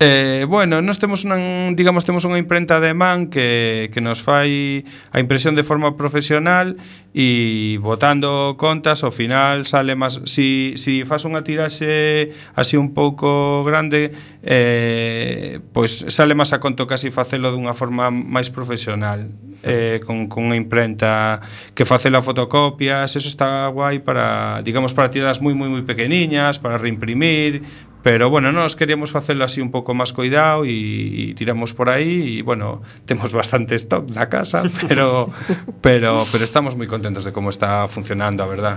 Eh, 0.01 0.45
bueno, 0.49 0.83
nós 0.83 0.99
temos 0.99 1.23
unha, 1.23 1.39
digamos, 1.79 2.03
temos 2.03 2.27
unha 2.27 2.43
imprenta 2.43 2.83
de 2.83 2.99
man 2.99 3.31
que, 3.31 3.95
que 3.95 4.03
nos 4.03 4.27
fai 4.27 4.83
a 5.15 5.23
impresión 5.23 5.55
de 5.55 5.63
forma 5.63 5.95
profesional 5.95 6.75
e 7.15 7.79
botando 7.79 8.59
contas 8.59 9.07
ao 9.07 9.15
final 9.15 9.63
sale 9.71 9.95
máis 9.95 10.19
si, 10.27 10.75
si 10.75 11.07
faz 11.07 11.23
unha 11.23 11.47
tiraxe 11.47 12.35
así 12.59 12.75
un 12.75 12.91
pouco 12.91 13.63
grande 13.63 14.11
eh, 14.43 15.63
pois 15.71 16.11
sale 16.11 16.35
máis 16.35 16.51
a 16.51 16.59
conto 16.59 16.91
casi 16.91 17.15
facelo 17.15 17.55
dunha 17.55 17.71
forma 17.71 18.11
máis 18.11 18.51
profesional 18.51 19.31
eh, 19.63 20.03
con, 20.03 20.27
con 20.27 20.51
unha 20.51 20.59
imprenta 20.59 21.39
que 21.71 21.87
facelo 21.87 22.19
a 22.19 22.27
fotocopias 22.27 23.15
eso 23.15 23.31
está 23.31 23.71
guai 23.71 24.03
para, 24.03 24.59
digamos, 24.67 24.91
para 24.91 25.07
tiradas 25.07 25.39
moi 25.39 25.55
moi 25.55 25.71
moi 25.71 25.87
pequeniñas 25.87 26.59
para 26.59 26.83
reimprimir 26.83 27.63
Pero, 28.05 28.29
bueno, 28.29 28.53
nos 28.53 28.77
queríamos 28.77 29.11
facelo 29.11 29.49
así 29.49 29.65
un 29.65 29.73
pouco 29.73 29.97
máis 29.97 30.13
coidado 30.13 30.69
e, 30.69 30.77
e 30.77 31.25
tiramos 31.33 31.73
por 31.73 31.89
aí 31.89 32.39
e, 32.39 32.45
bueno, 32.45 32.85
temos 33.09 33.33
bastante 33.33 33.81
stock 33.81 34.13
na 34.13 34.29
casa, 34.29 34.61
pero, 34.85 35.33
pero, 35.81 36.21
pero 36.29 36.45
estamos 36.45 36.77
moi 36.77 36.85
contentos 36.85 37.25
de 37.25 37.33
como 37.33 37.49
está 37.49 37.89
funcionando, 37.89 38.45
a 38.45 38.49
verdad. 38.53 38.77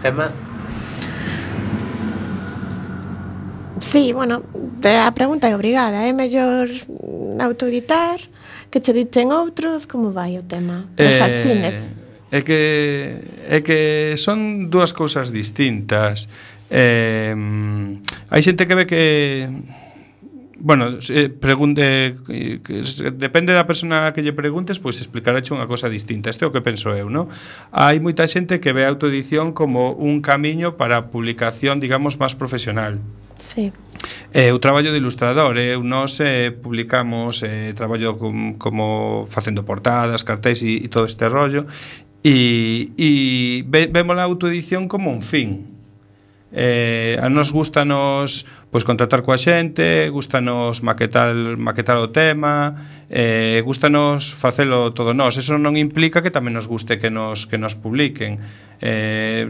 Gemma? 0.00 0.32
Sí, 3.84 4.16
bueno, 4.16 4.40
a 4.80 5.12
pregunta 5.12 5.52
é 5.52 5.54
obrigada, 5.54 6.00
é 6.00 6.16
mellor 6.16 6.72
autoeditar 7.36 8.16
que 8.72 8.80
che 8.80 8.96
dicen 8.96 9.28
outros, 9.28 9.84
como 9.84 10.16
vai 10.16 10.40
o 10.40 10.44
tema? 10.48 10.88
Os 10.96 11.04
eh... 11.04 11.84
É 12.32 12.42
que, 12.42 13.22
é 13.46 13.60
que 13.60 14.16
son 14.18 14.66
dúas 14.66 14.90
cousas 14.90 15.30
distintas. 15.30 16.26
Eh, 16.70 17.34
hai 18.30 18.42
xente 18.42 18.66
que 18.66 18.74
ve 18.74 18.84
que 18.86 19.02
Bueno, 20.58 20.98
eh, 21.10 21.28
pregunte 21.28 22.16
eh, 22.28 22.60
que, 22.64 22.82
depende 23.12 23.52
da 23.52 23.68
persona 23.68 24.10
que 24.16 24.24
lle 24.24 24.32
preguntes, 24.32 24.80
pois 24.80 24.96
explicaráche 24.96 25.52
unha 25.52 25.68
cosa 25.68 25.92
distinta. 25.92 26.32
Este 26.32 26.42
é 26.42 26.48
o 26.48 26.52
que 26.52 26.64
penso 26.64 26.88
eu, 26.96 27.12
non? 27.12 27.28
Hai 27.76 28.00
moita 28.00 28.24
xente 28.24 28.56
que 28.56 28.72
ve 28.72 28.88
a 28.88 28.90
autoedición 28.90 29.52
como 29.52 29.92
un 29.92 30.24
camiño 30.24 30.80
para 30.80 30.96
a 30.96 31.06
publicación, 31.12 31.76
digamos, 31.76 32.16
máis 32.16 32.32
profesional. 32.32 32.96
Sí. 33.36 33.68
Eh, 34.32 34.48
o 34.48 34.58
traballo 34.58 34.96
de 34.96 34.98
ilustrador, 34.98 35.60
eh, 35.60 35.76
nós 35.76 36.24
eh, 36.24 36.56
publicamos, 36.56 37.44
eh, 37.44 37.76
traballo 37.76 38.16
com, 38.16 38.56
como 38.56 39.28
facendo 39.28 39.60
portadas, 39.60 40.24
cartéis 40.24 40.64
e, 40.64 40.80
e 40.80 40.88
todo 40.88 41.04
este 41.04 41.28
rollo, 41.28 41.68
e, 42.24 42.96
e 42.96 43.08
ve, 43.68 43.92
vemos 43.92 44.16
a 44.16 44.24
autoedición 44.24 44.88
como 44.88 45.12
un 45.12 45.20
fin, 45.20 45.75
Eh, 46.52 47.18
a 47.18 47.28
nos 47.28 47.50
gustanos 47.50 48.46
pois 48.70 48.86
contratar 48.86 49.26
coa 49.26 49.34
xente, 49.34 50.06
gustanos 50.14 50.78
maquetar 50.78 51.34
maquetar 51.58 51.98
o 51.98 52.14
tema, 52.14 52.76
eh 53.10 53.62
gustanos 53.66 54.30
facelo 54.30 54.94
todo 54.94 55.10
nós. 55.10 55.34
Eso 55.40 55.58
non 55.58 55.74
implica 55.74 56.22
que 56.22 56.30
tamén 56.30 56.54
nos 56.54 56.70
guste 56.70 57.02
que 57.02 57.10
nos 57.10 57.50
que 57.50 57.58
nos 57.58 57.74
publiquen. 57.74 58.38
Eh 58.78 59.42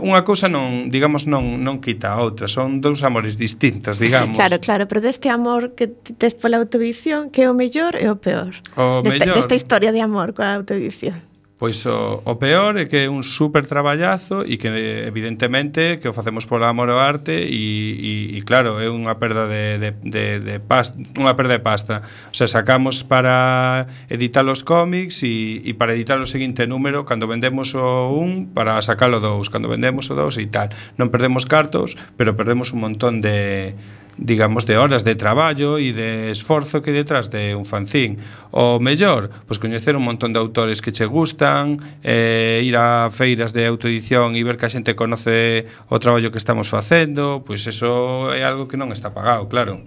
unha 0.00 0.26
cousa 0.26 0.50
non, 0.50 0.90
digamos, 0.90 1.30
non 1.30 1.62
non 1.62 1.78
quita 1.78 2.16
a 2.16 2.18
outra, 2.18 2.50
son 2.50 2.82
dous 2.82 3.06
amores 3.06 3.38
distintos, 3.38 4.02
digamos. 4.02 4.34
Claro, 4.34 4.58
claro, 4.58 4.90
pero 4.90 4.98
deste 4.98 5.30
amor 5.30 5.78
que 5.78 5.86
tes 6.18 6.34
pola 6.34 6.58
autoedición, 6.58 7.30
que 7.30 7.46
é 7.46 7.48
o 7.50 7.54
mellor 7.54 7.94
e 7.94 8.10
o 8.10 8.18
peor. 8.18 8.58
O 8.74 9.06
desta, 9.06 9.22
mellor. 9.22 9.38
desta 9.38 9.54
historia 9.54 9.94
de 9.94 10.02
amor 10.02 10.34
coa 10.34 10.50
autoedición. 10.58 11.29
Pois 11.60 11.84
o, 11.84 12.24
o 12.24 12.40
peor 12.40 12.80
é 12.80 12.88
que 12.88 13.04
é 13.04 13.12
un 13.12 13.20
super 13.20 13.68
traballazo 13.68 14.48
e 14.48 14.56
que 14.56 14.72
evidentemente 15.04 16.00
que 16.00 16.08
o 16.08 16.16
facemos 16.16 16.48
polo 16.48 16.64
amor 16.64 16.88
ao 16.88 16.96
arte 16.96 17.36
e, 17.36 18.00
e, 18.00 18.12
e 18.32 18.40
claro, 18.48 18.80
é 18.80 18.88
unha 18.88 19.20
perda 19.20 19.44
de, 19.44 19.76
de, 19.76 19.90
de, 20.00 20.24
de 20.40 20.56
pasta, 20.64 20.96
unha 21.20 21.36
perda 21.36 21.60
de 21.60 21.62
pasta. 21.62 22.00
O 22.00 22.34
sea, 22.34 22.48
sacamos 22.48 23.04
para 23.04 23.84
editar 24.08 24.48
os 24.48 24.64
cómics 24.64 25.20
e, 25.20 25.60
e 25.60 25.76
para 25.76 25.92
editar 25.92 26.16
o 26.16 26.24
seguinte 26.24 26.64
número 26.64 27.04
cando 27.04 27.28
vendemos 27.28 27.76
o 27.76 28.08
1 28.16 28.56
para 28.56 28.80
sacar 28.80 29.12
o 29.12 29.20
cando 29.52 29.68
vendemos 29.68 30.08
o 30.08 30.16
2 30.16 30.40
e 30.40 30.48
tal. 30.48 30.72
Non 30.96 31.12
perdemos 31.12 31.44
cartos, 31.44 31.92
pero 32.16 32.40
perdemos 32.40 32.72
un 32.72 32.88
montón 32.88 33.20
de 33.20 33.76
digamos, 34.20 34.66
de 34.66 34.76
horas 34.76 35.02
de 35.02 35.16
traballo 35.16 35.80
e 35.80 35.96
de 35.96 36.28
esforzo 36.28 36.84
que 36.84 36.92
detrás 36.92 37.32
de 37.32 37.56
un 37.56 37.64
fanzín. 37.64 38.20
O 38.52 38.76
mellor, 38.76 39.32
pois 39.48 39.56
coñecer 39.56 39.96
un 39.96 40.04
montón 40.04 40.36
de 40.36 40.38
autores 40.38 40.84
que 40.84 40.92
che 40.92 41.08
gustan, 41.08 41.80
eh, 42.04 42.60
ir 42.60 42.76
a 42.76 43.08
feiras 43.08 43.56
de 43.56 43.64
autoedición 43.64 44.36
e 44.36 44.44
ver 44.44 44.60
que 44.60 44.68
a 44.68 44.72
xente 44.72 44.92
conoce 44.92 45.64
o 45.88 45.96
traballo 45.96 46.28
que 46.28 46.38
estamos 46.38 46.68
facendo, 46.68 47.40
pois 47.42 47.64
eso 47.64 48.28
é 48.36 48.44
algo 48.44 48.68
que 48.68 48.76
non 48.76 48.92
está 48.92 49.16
pagado, 49.16 49.48
claro. 49.48 49.80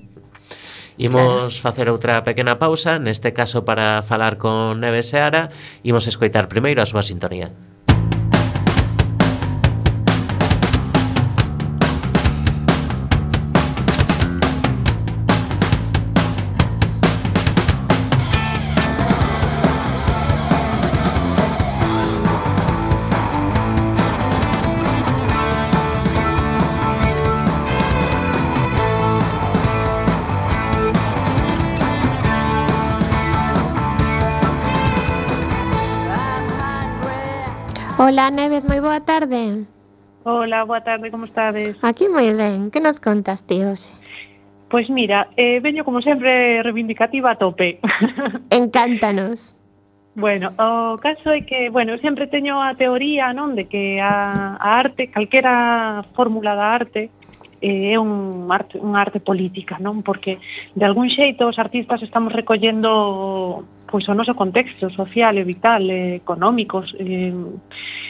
Imos 0.97 1.57
facer 1.61 1.89
outra 1.89 2.21
pequena 2.25 2.57
pausa, 2.57 2.97
neste 2.97 3.33
caso 3.33 3.65
para 3.65 4.01
falar 4.01 4.41
con 4.41 4.81
Neves 4.81 5.13
Seara, 5.13 5.53
imos 5.85 6.09
escoitar 6.09 6.49
primeiro 6.49 6.81
a 6.81 6.89
súa 6.89 7.05
sintonía. 7.05 7.53
Hola, 38.13 38.29
Neves, 38.29 38.61
moi 38.61 38.77
boa 38.77 39.01
tarde. 39.01 39.65
Hola, 40.21 40.61
boa 40.69 40.85
tarde, 40.85 41.09
como 41.09 41.25
estades? 41.25 41.73
Aquí 41.81 42.05
moi 42.05 42.29
ben, 42.37 42.69
que 42.69 42.77
nos 42.77 43.01
contas 43.01 43.41
ti 43.41 43.65
hoxe? 43.65 43.89
Pois 44.69 44.85
mira, 44.85 45.33
eh, 45.33 45.57
veño 45.65 45.81
como 45.81 45.97
sempre 45.97 46.61
reivindicativa 46.61 47.33
a 47.33 47.41
tope. 47.41 47.81
Encántanos. 48.53 49.57
bueno, 50.13 50.53
o 50.61 50.93
caso 51.01 51.33
é 51.33 51.41
que, 51.41 51.73
bueno, 51.73 51.97
sempre 52.05 52.29
teño 52.29 52.61
a 52.61 52.77
teoría, 52.77 53.33
non, 53.33 53.57
de 53.57 53.65
que 53.65 53.97
a, 53.97 54.61
a 54.61 54.69
arte, 54.77 55.09
calquera 55.09 56.05
fórmula 56.13 56.53
da 56.53 56.69
arte, 56.69 57.09
é 57.63 57.97
un 57.97 58.51
arte, 58.51 58.75
un 58.77 58.99
arte 58.99 59.23
política, 59.23 59.79
non? 59.79 60.03
Porque 60.03 60.43
de 60.75 60.83
algún 60.83 61.07
xeito 61.07 61.47
os 61.47 61.55
artistas 61.55 62.03
estamos 62.03 62.35
recollendo 62.35 63.63
pois 63.87 64.09
o 64.09 64.17
noso 64.17 64.33
contexto 64.33 64.89
social 64.89 65.37
e 65.37 65.45
vital, 65.45 65.85
e 65.85 66.17
económicos, 66.17 66.97
eh, 66.97 67.29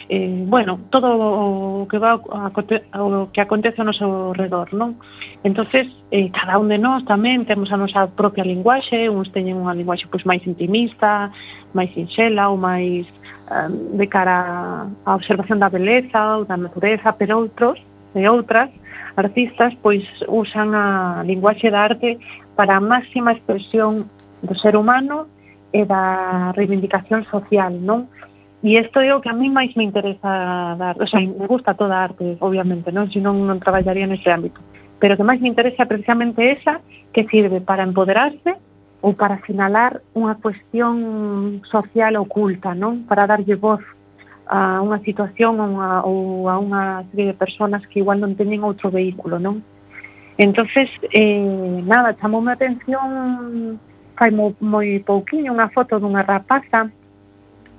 eh, 0.08 0.32
bueno, 0.48 0.80
todo 0.88 1.12
o 1.12 1.86
que 1.86 2.00
va 2.00 2.16
o 2.16 3.28
que 3.28 3.44
acontece 3.44 3.84
ao 3.84 3.92
noso 3.92 4.32
redor, 4.32 4.72
non? 4.72 4.96
Entonces, 5.44 5.92
eh, 6.08 6.32
cada 6.32 6.56
un 6.56 6.72
de 6.72 6.80
nós 6.80 7.04
tamén 7.04 7.44
temos 7.44 7.68
a 7.68 7.76
nosa 7.76 8.08
propia 8.08 8.48
linguaxe, 8.48 9.12
uns 9.12 9.28
teñen 9.28 9.60
unha 9.60 9.76
linguaxe 9.76 10.08
pois 10.08 10.24
máis 10.24 10.42
intimista, 10.48 11.28
máis 11.76 11.92
sinxela 11.92 12.48
ou 12.48 12.56
máis 12.56 13.04
eh, 13.52 13.70
de 13.70 14.06
cara 14.08 14.88
á 14.88 15.10
observación 15.12 15.60
da 15.60 15.68
beleza 15.68 16.40
ou 16.40 16.48
da 16.48 16.56
natureza, 16.56 17.12
pero 17.12 17.44
outros 17.44 17.76
e 18.16 18.24
outras 18.24 18.72
artistas 19.16 19.74
pois 19.78 20.04
usan 20.26 20.74
a 20.74 21.22
linguaxe 21.22 21.70
da 21.70 21.86
arte 21.86 22.18
para 22.58 22.78
a 22.78 22.82
máxima 22.82 23.32
expresión 23.32 24.06
do 24.42 24.54
ser 24.58 24.76
humano 24.76 25.26
e 25.74 25.82
da 25.86 26.52
reivindicación 26.54 27.26
social, 27.26 27.74
non? 27.78 28.06
E 28.64 28.80
isto 28.80 29.02
é 29.02 29.12
o 29.12 29.20
que 29.20 29.28
a 29.28 29.36
mí 29.36 29.50
máis 29.50 29.76
me 29.76 29.84
interesa 29.84 30.74
dar, 30.78 30.96
o 30.96 31.06
sea, 31.06 31.20
me 31.20 31.46
gusta 31.46 31.76
toda 31.76 32.00
a 32.00 32.04
arte, 32.08 32.38
obviamente, 32.40 32.94
non? 32.94 33.10
Si 33.12 33.20
non, 33.20 33.36
non 33.44 33.60
traballaría 33.60 34.08
neste 34.08 34.32
ámbito. 34.32 34.62
Pero 35.02 35.14
o 35.14 35.18
que 35.20 35.26
máis 35.26 35.42
me 35.42 35.50
interesa 35.52 35.84
precisamente 35.84 36.40
esa 36.48 36.80
que 37.12 37.28
sirve 37.28 37.60
para 37.60 37.84
empoderarse 37.84 38.56
ou 39.04 39.12
para 39.12 39.42
sinalar 39.44 40.00
unha 40.16 40.38
cuestión 40.40 41.60
social 41.68 42.16
oculta, 42.16 42.72
non? 42.72 43.04
Para 43.04 43.28
darlle 43.28 43.52
voz 43.52 43.84
a 44.46 44.84
unha 44.84 45.00
situación 45.00 45.56
ou 45.56 45.80
a, 45.80 46.04
ou 46.04 46.48
a 46.52 46.54
unha 46.60 47.04
serie 47.10 47.32
de 47.32 47.36
personas 47.36 47.86
que 47.88 48.00
igual 48.04 48.20
non 48.20 48.36
teñen 48.36 48.64
outro 48.64 48.92
vehículo, 48.92 49.40
non? 49.40 49.64
Entonces, 50.36 50.90
eh, 51.14 51.80
nada, 51.86 52.16
chamoume 52.18 52.52
a 52.52 52.58
atención 52.58 53.78
fai 54.14 54.30
mo, 54.30 54.54
moi 54.60 55.02
pouquiño 55.02 55.50
unha 55.50 55.70
foto 55.70 55.98
dunha 55.98 56.22
rapaza 56.22 56.90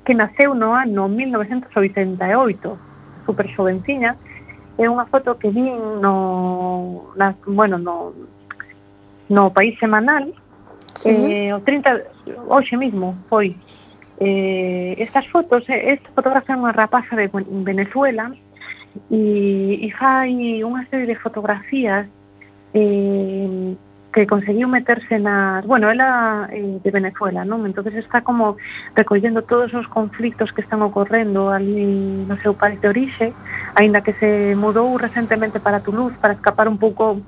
que 0.06 0.14
naceu 0.14 0.54
no 0.54 0.76
ano 0.76 1.10
1988, 1.10 2.78
super 3.26 3.48
xovenciña, 3.56 4.16
é 4.78 4.86
unha 4.86 5.06
foto 5.10 5.40
que 5.40 5.50
vi 5.50 5.66
no, 5.72 7.12
na, 7.16 7.34
bueno, 7.48 7.80
no, 7.80 8.14
no 9.30 9.50
país 9.50 9.80
semanal, 9.80 10.30
sí. 10.94 11.10
eh, 11.10 11.54
o 11.56 11.60
30, 11.60 12.06
hoxe 12.48 12.78
mismo 12.78 13.16
foi, 13.28 13.58
eh, 14.20 14.96
estas 14.98 15.28
fotos, 15.28 15.68
eh, 15.70 15.94
esta 15.94 16.10
fotógrafa 16.12 16.54
é 16.54 16.60
unha 16.60 16.72
rapaza 16.72 17.16
de 17.16 17.28
Venezuela 17.64 18.32
e, 19.12 19.84
e 19.84 19.88
fai 19.92 20.64
unha 20.64 20.88
serie 20.88 21.08
de 21.08 21.20
fotografías 21.20 22.08
eh, 22.74 23.76
que 24.16 24.26
conseguiu 24.26 24.72
meterse 24.72 25.20
nas... 25.20 25.66
Bueno, 25.68 25.92
ela 25.92 26.48
eh, 26.50 26.80
de 26.80 26.92
Venezuela, 26.92 27.44
non? 27.44 27.68
entonces 27.68 28.00
está 28.00 28.24
como 28.24 28.56
recollendo 28.96 29.44
todos 29.44 29.76
os 29.76 29.92
conflictos 29.92 30.56
que 30.56 30.64
están 30.64 30.80
ocorrendo 30.80 31.52
ali 31.52 32.24
no 32.24 32.40
seu 32.40 32.56
país 32.56 32.80
de 32.80 32.88
orixe, 32.88 33.36
aínda 33.76 34.00
que 34.00 34.16
se 34.16 34.56
mudou 34.56 34.96
recentemente 34.96 35.60
para 35.60 35.84
Toulouse 35.84 36.16
para 36.16 36.40
escapar 36.40 36.72
un 36.72 36.80
pouco 36.80 37.20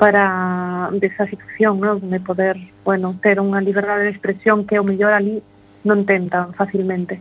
para 0.00 0.88
desa 0.96 1.28
situación, 1.28 1.76
non? 1.76 2.00
De 2.00 2.18
poder, 2.24 2.56
bueno, 2.88 3.12
ter 3.20 3.36
unha 3.36 3.60
liberdade 3.60 4.08
de 4.08 4.14
expresión 4.16 4.64
que 4.64 4.80
o 4.80 4.84
mellor 4.84 5.12
ali 5.12 5.44
non 5.84 6.08
tentan 6.08 6.52
facilmente. 6.56 7.20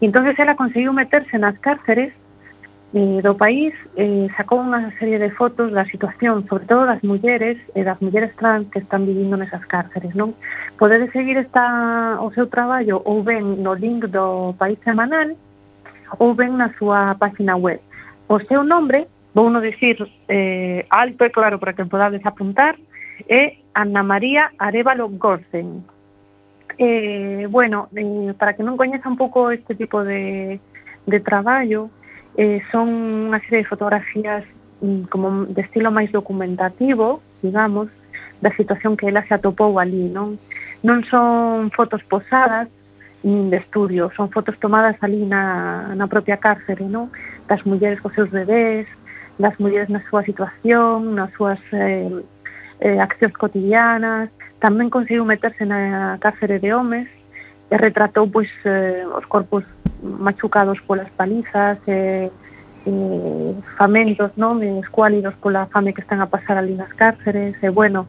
E 0.00 0.06
entonces 0.06 0.38
ela 0.38 0.58
conseguiu 0.58 0.94
meterse 0.94 1.38
nas 1.38 1.58
cárceres 1.58 2.14
eh, 2.94 3.20
do 3.22 3.34
país, 3.34 3.74
eh, 3.98 4.30
sacou 4.38 4.62
unha 4.62 4.94
serie 5.02 5.18
de 5.18 5.34
fotos 5.34 5.74
da 5.74 5.82
situación, 5.82 6.46
sobre 6.46 6.70
todo 6.70 6.86
das 6.86 7.02
mulleres 7.02 7.58
e 7.74 7.82
eh, 7.82 7.84
das 7.84 7.98
mulleres 7.98 8.30
trans 8.38 8.70
que 8.70 8.78
están 8.78 9.02
vivindo 9.02 9.34
nesas 9.34 9.66
cárceres, 9.66 10.14
non? 10.14 10.38
Podedes 10.78 11.10
seguir 11.10 11.34
esta, 11.34 12.22
o 12.22 12.30
seu 12.30 12.46
traballo 12.46 13.02
ou 13.02 13.26
ben 13.26 13.58
no 13.66 13.74
link 13.74 14.06
do 14.06 14.54
País 14.54 14.78
Semanal 14.86 15.34
ou 16.22 16.38
ben 16.38 16.54
na 16.54 16.70
súa 16.78 17.18
página 17.18 17.58
web. 17.58 17.82
O 18.30 18.38
seu 18.46 18.62
nombre, 18.62 19.10
vou 19.34 19.50
no 19.50 19.58
dicir 19.58 19.98
eh, 20.30 20.86
alto 20.86 21.26
e 21.26 21.34
claro 21.34 21.58
para 21.58 21.74
que 21.74 21.82
podades 21.90 22.22
apuntar, 22.22 22.78
é 23.26 23.58
Ana 23.74 24.06
María 24.06 24.54
Arevalo 24.58 25.10
Gorsen, 25.10 25.82
Eh, 26.78 27.46
bueno, 27.50 27.88
eh, 27.94 28.34
para 28.38 28.54
que 28.54 28.66
non 28.66 28.74
coñeza 28.74 29.06
un 29.06 29.18
pouco 29.18 29.54
este 29.54 29.74
tipo 29.78 30.02
de, 30.02 30.58
de 31.06 31.18
traballo, 31.22 31.90
eh, 32.34 32.62
son 32.74 33.30
unha 33.30 33.38
serie 33.46 33.62
de 33.62 33.70
fotografías 33.70 34.42
mm, 34.82 35.06
como 35.06 35.46
de 35.46 35.62
estilo 35.62 35.94
máis 35.94 36.10
documentativo, 36.10 37.22
digamos, 37.46 37.86
da 38.42 38.50
situación 38.50 38.98
que 38.98 39.06
ela 39.06 39.22
se 39.22 39.34
atopou 39.34 39.78
ali, 39.78 40.10
non? 40.10 40.34
Non 40.82 41.06
son 41.06 41.70
fotos 41.70 42.02
posadas, 42.02 42.66
nin 43.22 43.48
de 43.48 43.62
estudio, 43.62 44.10
son 44.12 44.28
fotos 44.34 44.58
tomadas 44.58 44.98
ali 45.00 45.22
na, 45.24 45.94
na 45.94 46.10
propia 46.10 46.36
cárcere, 46.36 46.84
non? 46.90 47.08
Das 47.46 47.62
mulleres 47.62 48.02
cos 48.02 48.12
seus 48.18 48.28
bebés, 48.34 48.90
das 49.38 49.54
mulleres 49.62 49.88
na 49.88 50.02
súa 50.10 50.26
situación, 50.26 51.14
nas 51.14 51.30
súas 51.38 51.62
eh, 51.70 52.10
eh, 52.82 52.98
accións 52.98 53.32
cotidianas, 53.38 54.28
Tamén 54.64 54.88
conseguiu 54.88 55.28
meterse 55.28 55.68
na 55.68 56.16
cárcere 56.24 56.56
de 56.56 56.72
homes 56.72 57.04
e 57.68 57.76
retratou 57.76 58.24
pois 58.32 58.48
eh, 58.64 59.04
os 59.04 59.28
corpos 59.28 59.60
machucados 60.00 60.80
polas 60.80 61.12
palizas 61.12 61.76
e 61.84 61.92
eh, 61.92 62.26
eh, 62.88 63.52
famentos, 63.76 64.32
non? 64.40 64.64
escuálidos 64.80 65.36
pola 65.36 65.68
fame 65.68 65.92
que 65.92 66.00
están 66.00 66.24
a 66.24 66.32
pasar 66.32 66.56
ali 66.56 66.72
nas 66.72 66.96
cárceres 66.96 67.60
e 67.60 67.68
bueno, 67.68 68.08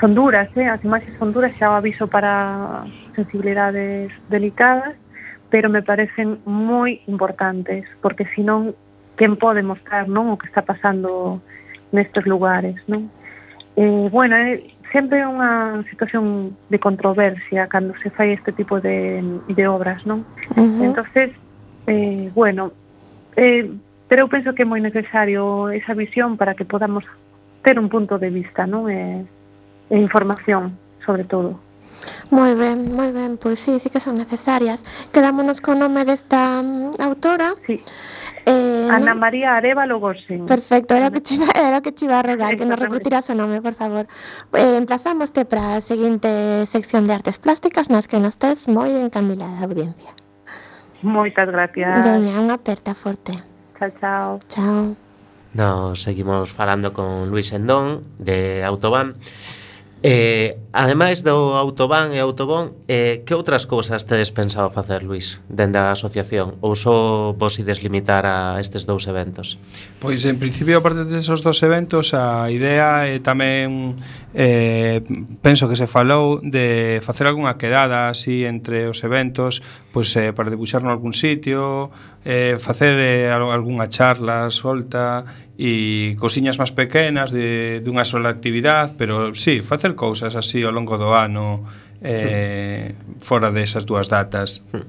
son 0.00 0.16
duras, 0.16 0.48
eh? 0.56 0.64
as 0.64 0.80
imaxes 0.80 1.12
son 1.20 1.36
duras, 1.36 1.52
xa 1.60 1.68
o 1.68 1.76
aviso 1.76 2.08
para 2.08 2.88
sensibilidades 3.12 4.08
delicadas, 4.32 4.96
pero 5.52 5.68
me 5.68 5.84
parecen 5.84 6.40
moi 6.48 7.04
importantes, 7.04 7.84
porque 8.00 8.24
senón 8.32 8.72
quen 9.20 9.36
pode 9.36 9.60
mostrar 9.60 10.08
non 10.08 10.32
o 10.32 10.40
que 10.40 10.48
está 10.48 10.64
pasando 10.64 11.44
nestes 11.92 12.24
lugares, 12.24 12.80
non? 12.88 13.12
Eh, 13.76 14.08
bueno, 14.08 14.40
eh, 14.40 14.72
sempre 14.92 15.20
é 15.20 15.26
unha 15.26 15.82
situación 15.90 16.56
de 16.70 16.78
controversia 16.78 17.66
cando 17.66 17.94
se 18.02 18.10
fai 18.10 18.32
este 18.32 18.52
tipo 18.52 18.80
de, 18.80 19.22
de 19.48 19.64
obras, 19.66 20.04
non? 20.06 20.22
Uh 20.54 20.62
-huh. 20.62 20.86
entonces 20.86 21.30
eh, 21.86 22.30
bueno, 22.34 22.72
eh, 23.36 23.70
pero 24.08 24.26
eu 24.26 24.28
penso 24.28 24.54
que 24.54 24.62
é 24.62 24.68
moi 24.68 24.80
necesario 24.80 25.70
esa 25.70 25.94
visión 25.94 26.36
para 26.38 26.54
que 26.54 26.64
podamos 26.64 27.04
ter 27.62 27.78
un 27.78 27.90
punto 27.90 28.18
de 28.18 28.30
vista, 28.30 28.66
non? 28.66 28.86
E, 28.86 29.26
e 29.90 29.96
información, 29.98 30.78
sobre 31.02 31.26
todo. 31.26 31.58
Moi 32.30 32.54
ben, 32.54 32.94
moi 32.94 33.10
ben, 33.10 33.38
pois 33.38 33.58
sí, 33.58 33.78
sí 33.78 33.90
que 33.90 33.98
son 33.98 34.18
necesarias. 34.18 34.86
Quedámonos 35.10 35.58
co 35.62 35.74
nome 35.74 36.06
desta 36.06 36.62
mm, 36.62 37.02
autora. 37.02 37.54
Sí. 37.66 37.82
Eh, 38.46 38.88
Ana 38.90 39.14
María 39.18 39.56
Arevalo 39.56 39.98
Gorsen. 39.98 40.46
Perfecto, 40.46 40.94
era 40.94 41.08
o 41.08 41.12
que 41.12 41.20
chiva, 41.20 41.50
era 41.58 41.82
que 41.82 41.90
chiva 41.90 42.22
rogar, 42.22 42.54
que 42.54 42.64
nos 42.64 42.78
repetiras 42.78 43.26
o 43.30 43.34
nome, 43.34 43.58
por 43.58 43.74
favor. 43.74 44.06
Eh, 44.54 44.78
emplazámoste 44.78 45.42
para 45.44 45.76
a 45.76 45.80
seguinte 45.82 46.64
sección 46.70 47.10
de 47.10 47.18
artes 47.18 47.42
plásticas 47.42 47.90
nas 47.90 48.06
que 48.06 48.22
nos 48.22 48.38
tes 48.38 48.70
moi 48.70 48.94
encandilada 48.94 49.58
a 49.58 49.66
audiencia. 49.66 50.14
Moitas 51.02 51.50
gracias. 51.50 51.90
Veña, 52.06 52.38
unha 52.38 52.54
aperta 52.54 52.94
forte. 52.94 53.34
Chao, 53.82 53.90
chao. 53.98 54.30
Chao. 54.46 54.94
Nos 55.50 56.06
seguimos 56.06 56.54
falando 56.54 56.94
con 56.94 57.26
Luis 57.26 57.50
Endón 57.50 58.06
de 58.22 58.62
Autobahn 58.62 59.18
Eh, 60.08 60.62
ademais 60.70 61.26
do 61.26 61.58
autobán 61.58 62.14
e 62.14 62.22
autobón, 62.22 62.78
eh, 62.86 63.26
que 63.26 63.34
outras 63.34 63.66
cousas 63.66 64.06
tedes 64.06 64.30
pensado 64.30 64.70
facer, 64.70 65.02
Luis, 65.02 65.42
dende 65.50 65.82
a 65.82 65.90
asociación? 65.90 66.62
Ou 66.62 66.78
só 66.78 67.34
vos 67.34 67.58
ides 67.58 67.82
limitar 67.82 68.22
a 68.22 68.54
estes 68.62 68.86
dous 68.86 69.10
eventos? 69.10 69.58
Pois, 69.98 70.22
en 70.22 70.38
principio, 70.38 70.78
aparte 70.78 71.10
desos 71.10 71.42
dos 71.42 71.58
eventos, 71.66 72.14
a 72.14 72.46
idea 72.54 73.10
é 73.10 73.18
tamén, 73.18 73.98
eh, 74.30 75.02
penso 75.42 75.66
que 75.66 75.74
se 75.74 75.90
falou, 75.90 76.38
de 76.38 77.02
facer 77.02 77.26
algunha 77.26 77.58
quedada 77.58 78.06
así 78.06 78.46
entre 78.46 78.86
os 78.86 79.02
eventos, 79.02 79.58
pois 79.90 80.14
eh, 80.14 80.30
para 80.30 80.54
debuxar 80.54 80.86
en 80.86 80.94
algún 80.94 81.18
sitio, 81.18 81.90
eh, 82.22 82.62
facer 82.62 82.94
eh, 82.94 83.26
algunha 83.34 83.90
charla 83.90 84.54
solta, 84.54 85.26
e 85.56 86.14
cosiñas 86.20 86.60
máis 86.60 86.72
pequenas 86.76 87.32
de, 87.32 87.80
dunha 87.80 88.04
sola 88.04 88.28
actividade, 88.28 88.92
pero 89.00 89.32
sí, 89.32 89.64
facer 89.64 89.96
cousas 89.96 90.36
así 90.36 90.60
ao 90.60 90.72
longo 90.72 91.00
do 91.00 91.16
ano 91.16 91.64
eh, 92.04 92.92
hmm. 92.92 93.24
fora 93.24 93.48
desas 93.48 93.88
dúas 93.88 94.12
datas. 94.12 94.60
Hmm. 94.72 94.84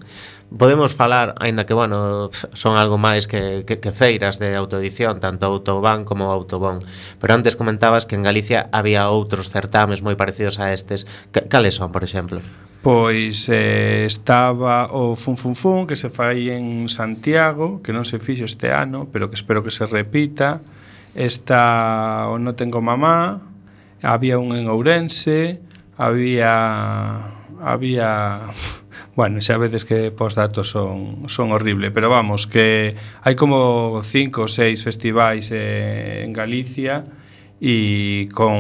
Podemos 0.48 0.96
falar, 0.96 1.36
aínda 1.40 1.66
que, 1.66 1.76
bueno, 1.76 2.32
son 2.32 2.80
algo 2.80 2.96
máis 2.96 3.28
que, 3.28 3.68
que, 3.68 3.84
que 3.84 3.92
feiras 3.92 4.40
de 4.40 4.56
autoedición, 4.56 5.20
tanto 5.20 5.44
Autobán 5.44 6.08
como 6.08 6.32
Autobón. 6.32 6.80
Pero 7.20 7.36
antes 7.36 7.60
comentabas 7.60 8.08
que 8.08 8.16
en 8.16 8.24
Galicia 8.24 8.72
había 8.72 9.12
outros 9.12 9.52
certames 9.52 10.00
moi 10.00 10.16
parecidos 10.16 10.60
a 10.64 10.72
estes. 10.72 11.04
Cales 11.32 11.76
son, 11.76 11.92
por 11.92 12.08
exemplo? 12.08 12.40
pois 12.88 13.50
eh, 13.50 14.06
estaba 14.08 14.88
o 14.96 15.14
Fun 15.14 15.36
Fun 15.36 15.60
Fun 15.60 15.88
que 15.88 16.00
se 16.00 16.08
fai 16.08 16.56
en 16.56 16.88
Santiago, 16.88 17.84
que 17.84 17.92
non 17.92 18.08
se 18.08 18.16
fixo 18.16 18.48
este 18.48 18.72
ano, 18.72 19.12
pero 19.12 19.28
que 19.28 19.36
espero 19.36 19.60
que 19.60 19.76
se 19.76 19.84
repita. 19.84 20.64
Está 21.12 22.32
o 22.32 22.40
No 22.40 22.56
Tengo 22.56 22.80
Mamá, 22.80 23.44
había 24.00 24.40
un 24.40 24.56
en 24.56 24.72
Ourense, 24.72 25.60
había 26.00 27.28
había 27.60 28.56
bueno, 29.20 29.44
xa 29.44 29.60
veces 29.60 29.84
que 29.84 30.16
pos 30.16 30.40
datos 30.40 30.72
son, 30.72 31.28
son 31.28 31.52
horrible, 31.52 31.92
pero 31.92 32.08
vamos, 32.08 32.48
que 32.48 32.96
hai 33.20 33.36
como 33.36 34.00
cinco 34.00 34.48
ou 34.48 34.50
seis 34.50 34.80
festivais 34.80 35.52
eh, 35.52 36.24
en 36.24 36.32
Galicia 36.32 37.04
e 37.58 38.30
con 38.38 38.54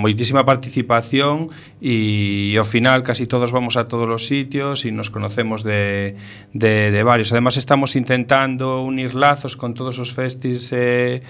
moitísima 0.00 0.48
participación 0.48 1.44
e 1.76 2.56
ao 2.56 2.64
final 2.64 3.04
casi 3.04 3.28
todos 3.28 3.52
vamos 3.52 3.76
a 3.76 3.84
todos 3.84 4.08
os 4.08 4.24
sitios 4.24 4.88
e 4.88 4.92
nos 4.92 5.12
conocemos 5.12 5.60
de, 5.60 6.16
de, 6.56 6.88
de 6.88 7.02
varios. 7.04 7.32
Además 7.36 7.60
estamos 7.60 7.96
intentando 8.00 8.80
unir 8.80 9.12
lazos 9.12 9.60
con 9.60 9.76
todos 9.76 10.00
os 10.00 10.16
festis 10.16 10.72
eh, 10.72 11.20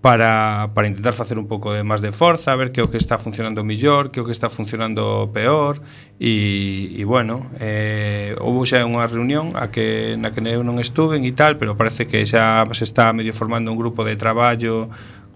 para, 0.00 0.70
para 0.74 0.86
intentar 0.86 1.12
facer 1.12 1.38
un 1.38 1.48
pouco 1.48 1.72
de 1.72 1.82
máis 1.82 1.98
de 1.98 2.14
forza, 2.14 2.54
ver 2.54 2.70
que 2.70 2.84
o 2.84 2.86
que 2.86 3.00
está 3.00 3.18
funcionando 3.18 3.66
mellor, 3.66 4.14
que 4.14 4.22
o 4.22 4.24
que 4.28 4.30
está 4.30 4.46
funcionando 4.46 5.32
peor 5.34 5.82
e, 6.22 6.94
e 6.94 7.02
bueno, 7.02 7.50
eh, 7.58 8.38
houve 8.38 8.62
xa 8.68 8.86
unha 8.86 9.08
reunión 9.10 9.58
a 9.58 9.74
que, 9.74 10.14
na 10.14 10.30
que 10.30 10.38
eu 10.44 10.62
non 10.62 10.78
estuve 10.78 11.18
e 11.18 11.32
tal, 11.34 11.58
pero 11.58 11.74
parece 11.74 12.06
que 12.06 12.22
xa 12.22 12.62
se 12.70 12.86
está 12.86 13.10
medio 13.10 13.34
formando 13.34 13.74
un 13.74 13.78
grupo 13.78 14.06
de 14.06 14.14
traballo 14.14 14.86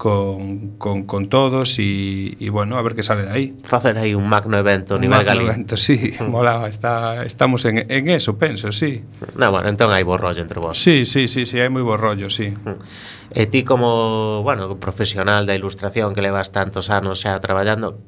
con, 0.03 0.79
con, 0.79 1.05
con 1.05 1.29
todos 1.29 1.79
e, 1.79 2.35
e 2.35 2.51
bueno, 2.51 2.75
a 2.75 2.83
ver 2.83 2.99
que 2.99 3.05
sale 3.05 3.23
de 3.23 3.31
aí. 3.31 3.55
Facer 3.63 3.95
aí 3.99 4.19
un 4.19 4.27
magno 4.27 4.59
evento 4.59 4.97
a 4.97 4.99
nivel 4.99 5.23
galego. 5.23 5.47
Un 5.47 5.55
evento, 5.55 5.77
sí, 5.77 6.11
hmm. 6.19 6.27
mola, 6.27 6.67
está, 6.67 7.23
estamos 7.23 7.65
en, 7.67 7.87
en 7.89 8.11
eso, 8.11 8.37
penso, 8.37 8.73
sí. 8.73 9.05
Na, 9.39 9.47
bueno, 9.47 9.71
entón 9.71 9.95
hai 9.95 10.03
bo 10.03 10.19
rollo 10.19 10.43
entre 10.43 10.59
vos. 10.59 10.75
Sí, 10.75 11.07
sí, 11.07 11.31
sí, 11.31 11.47
sí 11.47 11.63
hai 11.63 11.71
moi 11.71 11.87
bo 11.87 11.95
rollo, 11.95 12.35
sí. 12.35 12.51
Hmm. 12.51 12.83
E 13.31 13.47
ti 13.47 13.63
como, 13.63 14.43
bueno, 14.43 14.75
profesional 14.83 15.47
da 15.47 15.55
ilustración 15.55 16.19
que 16.19 16.23
levas 16.27 16.51
tantos 16.51 16.91
anos 16.91 17.23
xa 17.23 17.39
traballando, 17.39 18.03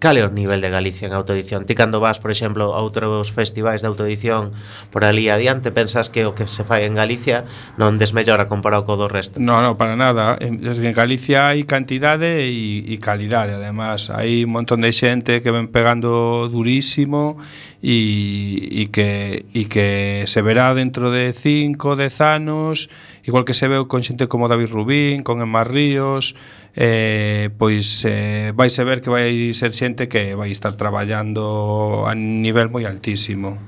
cal 0.00 0.16
é 0.16 0.24
o 0.24 0.32
nivel 0.32 0.64
de 0.64 0.72
Galicia 0.72 1.06
en 1.06 1.12
autoedición? 1.12 1.68
Ti 1.68 1.76
cando 1.76 2.00
vas, 2.00 2.18
por 2.18 2.32
exemplo, 2.32 2.72
a 2.72 2.80
outros 2.80 3.28
festivais 3.28 3.84
de 3.84 3.88
autoedición 3.92 4.56
por 4.88 5.04
ali 5.04 5.28
adiante, 5.28 5.68
pensas 5.70 6.08
que 6.08 6.24
o 6.24 6.32
que 6.32 6.48
se 6.48 6.64
fai 6.64 6.88
en 6.88 6.96
Galicia 6.96 7.44
non 7.76 8.00
desmellora 8.00 8.48
comparado 8.48 8.88
co 8.88 8.96
do 8.96 9.12
resto? 9.12 9.36
Non, 9.38 9.60
non, 9.60 9.76
para 9.76 10.00
nada. 10.00 10.40
Desde 10.40 10.88
en 10.88 10.96
Galicia 10.96 11.52
hai 11.52 11.68
cantidade 11.68 12.48
e, 12.48 12.80
e 12.88 12.96
calidade, 12.96 13.60
además. 13.60 14.08
Hai 14.08 14.48
un 14.48 14.56
montón 14.56 14.80
de 14.80 14.90
xente 14.96 15.44
que 15.44 15.52
ven 15.52 15.68
pegando 15.68 16.48
durísimo 16.48 17.36
e, 17.84 18.88
e, 18.88 18.88
que, 18.88 19.44
e 19.52 19.68
que 19.68 20.24
se 20.24 20.40
verá 20.40 20.72
dentro 20.72 21.12
de 21.12 21.36
5, 21.36 21.76
10 22.00 22.20
anos 22.24 22.88
igual 23.24 23.44
que 23.44 23.54
se 23.54 23.68
veu 23.68 23.88
con 23.88 24.02
xente 24.02 24.28
como 24.28 24.48
David 24.48 24.70
Rubín, 24.72 25.22
con 25.22 25.42
Emma 25.42 25.64
Ríos, 25.64 26.34
eh, 26.76 27.50
pois 27.58 28.04
eh, 28.06 28.52
vai 28.54 28.70
se 28.70 28.84
ver 28.84 29.02
que 29.02 29.10
vai 29.10 29.52
ser 29.52 29.74
xente 29.74 30.06
que 30.06 30.38
vai 30.38 30.50
estar 30.54 30.74
traballando 30.78 32.06
a 32.06 32.14
nivel 32.14 32.70
moi 32.70 32.86
altísimo. 32.86 33.58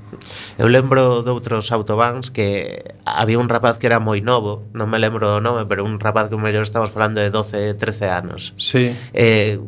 Eu 0.55 0.71
lembro 0.71 1.21
doutros 1.21 1.71
autobans 1.75 2.31
que 2.31 2.95
había 3.03 3.37
un 3.37 3.51
rapaz 3.51 3.77
que 3.77 3.87
era 3.91 3.99
moi 3.99 4.23
novo, 4.23 4.65
non 4.71 4.87
me 4.87 4.97
lembro 4.97 5.37
o 5.37 5.43
nome, 5.43 5.67
pero 5.67 5.83
un 5.83 5.99
rapaz 5.99 6.31
que 6.31 6.39
mellor 6.39 6.63
estamos 6.63 6.89
falando 6.89 7.19
de 7.19 7.29
12, 7.29 7.75
13 7.75 8.09
anos. 8.09 8.55
Sí. 8.55 8.95
Eh, 9.11 9.59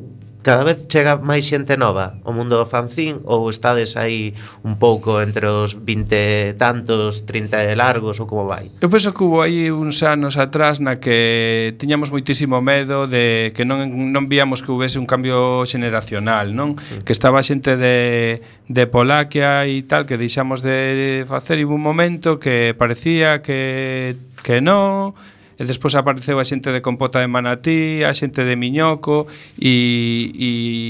cada 0.45 0.61
vez 0.61 0.85
chega 0.85 1.17
máis 1.17 1.49
xente 1.49 1.73
nova 1.73 2.21
o 2.21 2.29
mundo 2.29 2.53
do 2.61 2.69
fanzín 2.69 3.17
ou 3.25 3.49
estades 3.49 3.97
aí 3.97 4.37
un 4.61 4.77
pouco 4.77 5.17
entre 5.17 5.49
os 5.49 5.73
20 5.73 6.53
tantos, 6.53 7.25
30 7.25 7.73
largos 7.73 8.21
ou 8.21 8.29
como 8.29 8.45
vai? 8.45 8.69
Eu 8.77 8.85
penso 8.85 9.09
que 9.09 9.25
hubo 9.25 9.41
aí 9.41 9.73
uns 9.73 10.05
anos 10.05 10.37
atrás 10.37 10.77
na 10.77 11.01
que 11.01 11.73
tiñamos 11.81 12.13
moitísimo 12.13 12.61
medo 12.61 13.09
de 13.09 13.57
que 13.57 13.65
non, 13.65 13.89
non 13.89 14.29
víamos 14.29 14.61
que 14.61 14.69
houvese 14.69 15.01
un 15.01 15.09
cambio 15.09 15.65
xeneracional, 15.65 16.53
non? 16.53 16.77
Mm. 16.77 17.01
Que 17.01 17.17
estaba 17.17 17.41
xente 17.41 17.73
de, 17.73 18.37
de 18.69 18.83
Polaquia 18.85 19.65
e 19.65 19.81
tal 19.89 20.05
que 20.05 20.13
deixamos 20.13 20.61
de 20.61 21.25
facer 21.25 21.57
e 21.57 21.65
un 21.65 21.81
momento 21.81 22.37
que 22.37 22.77
parecía 22.77 23.41
que 23.41 24.13
que 24.45 24.61
non, 24.61 25.17
e 25.55 25.63
despois 25.63 25.95
apareceu 25.95 26.39
a 26.39 26.45
xente 26.45 26.71
de 26.71 26.83
Compota 26.83 27.23
de 27.23 27.27
Manatí, 27.27 28.03
a 28.03 28.11
xente 28.11 28.43
de 28.43 28.55
Miñoco 28.59 29.27
e, 29.55 30.31
e 30.35 30.49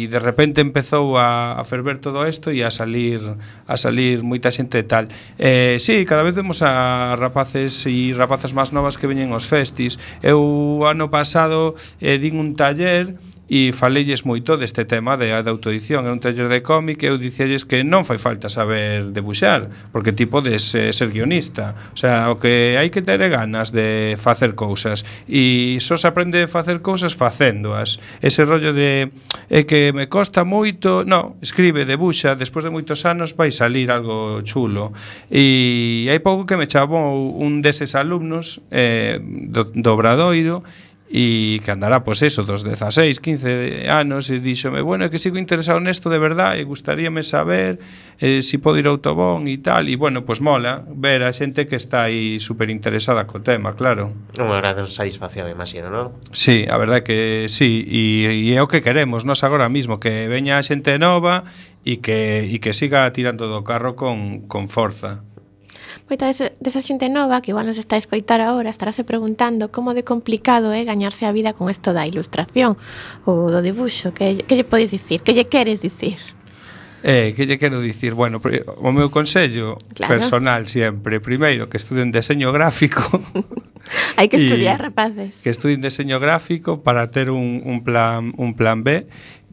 de 0.09 0.19
repente 0.19 0.61
empezou 0.61 1.17
a, 1.17 1.57
a 1.57 1.63
ferver 1.63 2.01
todo 2.01 2.25
isto 2.25 2.49
e 2.49 2.65
a 2.65 2.71
salir 2.73 3.21
a 3.69 3.75
salir 3.77 4.25
moita 4.25 4.49
xente 4.49 4.81
e 4.81 4.85
tal. 4.85 5.05
Eh, 5.37 5.77
sí, 5.77 6.05
cada 6.05 6.25
vez 6.25 6.33
vemos 6.33 6.65
a 6.65 7.13
rapaces 7.15 7.85
e 7.85 8.13
rapazas 8.17 8.53
máis 8.57 8.73
novas 8.73 8.97
que 8.97 9.05
veñen 9.05 9.33
aos 9.33 9.45
festis. 9.45 10.01
Eu 10.25 10.81
ano 10.85 11.13
pasado 11.13 11.77
eh, 12.01 12.17
din 12.17 12.41
un 12.41 12.57
taller 12.57 13.13
e 13.47 13.69
falelles 13.73 14.25
moito 14.25 14.57
deste 14.57 14.85
tema 14.89 15.17
de, 15.17 15.29
de 15.29 15.49
autoedición. 15.49 16.09
En 16.09 16.17
un 16.17 16.21
taller 16.21 16.49
de 16.49 16.65
cómic 16.65 17.05
e 17.05 17.13
eu 17.13 17.21
dicelles 17.21 17.61
que 17.61 17.85
non 17.85 18.01
fai 18.01 18.17
falta 18.17 18.49
saber 18.49 19.13
debuxar 19.13 19.69
porque 19.93 20.13
ti 20.13 20.25
podes 20.25 20.73
eh, 20.73 20.89
ser 20.89 21.13
guionista. 21.13 21.77
O 21.93 21.97
sea, 21.97 22.33
o 22.33 22.41
que 22.41 22.77
hai 22.77 22.89
que 22.89 23.05
ter 23.05 23.21
ganas 23.29 23.69
de 23.69 24.17
facer 24.17 24.57
cousas. 24.57 25.05
E 25.29 25.77
só 25.77 25.93
se 25.93 26.09
aprende 26.09 26.41
a 26.41 26.49
facer 26.49 26.81
cousas 26.81 27.13
facéndoas. 27.13 28.01
Ese 28.21 28.45
rollo 28.45 28.73
de 28.73 29.13
é 29.49 29.63
que 29.69 29.93
me 29.93 30.09
costa 30.09 30.41
moito 30.41 31.05
non, 31.05 31.37
escribe, 31.45 31.85
debuxa, 31.85 32.33
despois 32.33 32.65
de 32.65 32.73
moitos 32.73 33.05
anos 33.05 33.37
vai 33.37 33.53
salir 33.53 33.93
algo 33.93 34.41
chulo. 34.41 34.89
E 35.29 36.09
hai 36.09 36.17
pouco 36.17 36.49
que 36.49 36.57
me 36.57 36.65
chamou 36.65 37.37
un 37.37 37.61
deses 37.61 37.93
alumnos 37.93 38.65
eh, 38.73 39.21
do, 39.21 39.69
do 39.69 39.89
Obradoiro 39.93 40.65
e 41.05 41.61
que 41.61 41.69
andará 41.69 42.01
pois 42.01 42.25
eso 42.25 42.41
dos 42.41 42.65
16, 42.65 43.21
15 43.21 43.85
anos 43.93 44.33
e 44.33 44.41
díxome, 44.41 44.81
bueno, 44.81 45.05
é 45.05 45.09
que 45.13 45.21
sigo 45.21 45.37
interesado 45.37 45.77
nesto 45.77 46.09
de 46.09 46.17
verdade 46.17 46.57
e 46.57 46.65
gustaríame 46.65 47.21
saber 47.21 47.77
eh, 48.17 48.41
si 48.41 48.57
podo 48.57 48.81
ir 48.81 48.89
ao 48.89 48.97
autobón 48.97 49.45
e 49.45 49.61
tal 49.61 49.85
e 49.85 49.93
bueno, 50.01 50.25
pois 50.25 50.41
mola 50.41 50.81
ver 50.89 51.21
a 51.21 51.29
xente 51.29 51.69
que 51.69 51.77
está 51.77 52.09
aí 52.09 52.41
super 52.41 52.73
interesada 52.73 53.29
co 53.29 53.37
tema, 53.37 53.77
claro. 53.77 54.09
Unha 54.41 54.57
gran 54.57 54.81
satisfacción, 54.89 55.45
imagino, 55.45 55.93
non? 55.93 56.17
Sí, 56.33 56.65
a 56.65 56.75
verdade 56.81 57.05
que 57.05 57.45
sí 57.53 57.85
e, 57.85 58.49
e 58.49 58.57
é 58.57 58.61
o 58.65 58.67
que 58.67 58.81
queremos 58.81 59.29
nós 59.29 59.45
agora 59.45 59.69
mismo 59.69 60.01
que 60.01 60.25
veña 60.25 60.57
a 60.57 60.65
xente 60.65 60.97
nova 60.97 61.45
e 61.85 62.01
que, 62.01 62.49
e 62.49 62.57
que 62.57 62.73
siga 62.73 63.05
tirando 63.13 63.45
do 63.45 63.61
carro 63.61 63.93
con, 63.93 64.49
con 64.49 64.73
forza. 64.73 65.21
Pois 66.03 66.19
Moita 66.19 66.51
desa 66.59 66.81
xente 66.83 67.07
nova 67.07 67.39
que 67.39 67.55
igual 67.55 67.65
nos 67.65 67.79
está 67.79 67.95
a 67.95 68.01
escoitar 68.03 68.43
agora 68.43 68.69
estarase 68.69 69.07
preguntando 69.07 69.71
como 69.71 69.95
de 69.95 70.03
complicado 70.03 70.75
é 70.75 70.83
gañarse 70.83 71.23
a 71.23 71.31
vida 71.31 71.55
con 71.55 71.71
isto 71.71 71.95
da 71.95 72.03
ilustración 72.03 72.75
ou 73.23 73.47
do 73.47 73.63
dibuixo. 73.63 74.11
Que, 74.11 74.43
que 74.43 74.53
lle 74.55 74.67
podes 74.67 74.91
dicir? 74.91 75.23
Que 75.23 75.31
lle 75.31 75.47
queres 75.47 75.79
dicir? 75.79 76.19
Eh, 77.05 77.33
que 77.37 77.45
lle 77.45 77.61
quero 77.61 77.79
dicir? 77.81 78.17
Bueno, 78.17 78.41
o 78.41 78.89
meu 78.89 79.13
consello 79.13 79.77
claro. 79.93 80.17
personal 80.17 80.65
sempre, 80.65 81.21
primeiro 81.21 81.69
que 81.69 81.77
estuden 81.77 82.09
deseño 82.09 82.49
gráfico. 82.49 83.05
Hai 84.17 84.25
que 84.25 84.37
estudiar, 84.41 84.81
rapaces. 84.81 85.37
Que 85.45 85.53
estudien 85.53 85.85
deseño 85.85 86.17
gráfico 86.17 86.81
para 86.81 87.13
ter 87.13 87.29
un, 87.29 87.61
un 87.61 87.85
plan 87.85 88.33
un 88.37 88.57
plan 88.57 88.81
B 88.81 89.05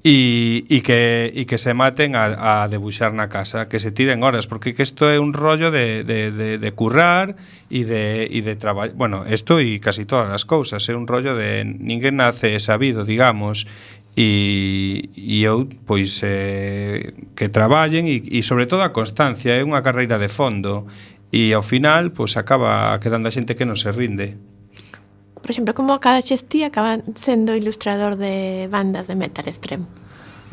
e, 0.04 0.64
e, 0.68 0.80
que, 0.82 1.30
e 1.30 1.46
que 1.46 1.58
se 1.58 1.70
maten 1.74 2.18
a, 2.18 2.64
a 2.64 2.68
debuxar 2.68 3.14
na 3.14 3.30
casa, 3.30 3.70
que 3.70 3.78
se 3.78 3.94
tiren 3.94 4.26
horas, 4.26 4.50
porque 4.50 4.74
que 4.74 4.82
isto 4.82 5.06
é 5.06 5.22
un 5.22 5.30
rollo 5.30 5.70
de, 5.70 6.02
de, 6.02 6.34
de, 6.34 6.58
de 6.58 6.70
currar 6.74 7.38
e 7.70 7.86
de, 7.86 8.26
e 8.26 8.42
de 8.42 8.58
traballar, 8.58 8.98
bueno, 8.98 9.22
isto 9.30 9.62
e 9.62 9.78
casi 9.78 10.02
todas 10.02 10.34
as 10.34 10.42
cousas, 10.42 10.82
é 10.90 10.98
un 10.98 11.06
rollo 11.06 11.38
de 11.38 11.62
ninguén 11.62 12.18
nace 12.18 12.58
sabido, 12.58 13.06
digamos, 13.06 13.70
e, 14.18 15.08
e 15.14 15.46
eu, 15.46 15.70
pois, 15.86 16.18
eh, 16.26 17.14
que 17.38 17.46
traballen 17.48 18.10
e, 18.10 18.26
e 18.26 18.42
sobre 18.42 18.66
todo 18.66 18.82
a 18.82 18.90
constancia, 18.90 19.54
é 19.54 19.62
unha 19.62 19.86
carreira 19.86 20.18
de 20.18 20.26
fondo 20.26 20.90
e 21.30 21.54
ao 21.54 21.62
final, 21.62 22.10
pois, 22.10 22.34
acaba 22.34 22.98
quedando 22.98 23.30
a 23.30 23.32
xente 23.32 23.54
que 23.54 23.64
non 23.64 23.78
se 23.78 23.88
rinde 23.94 24.51
por 25.42 25.50
exemplo, 25.50 25.74
como 25.74 25.98
cada 25.98 26.22
xestí 26.22 26.62
acaba 26.62 27.02
sendo 27.18 27.58
ilustrador 27.58 28.16
de 28.16 28.70
bandas 28.70 29.10
de 29.10 29.18
metal 29.18 29.50
extremo? 29.50 29.90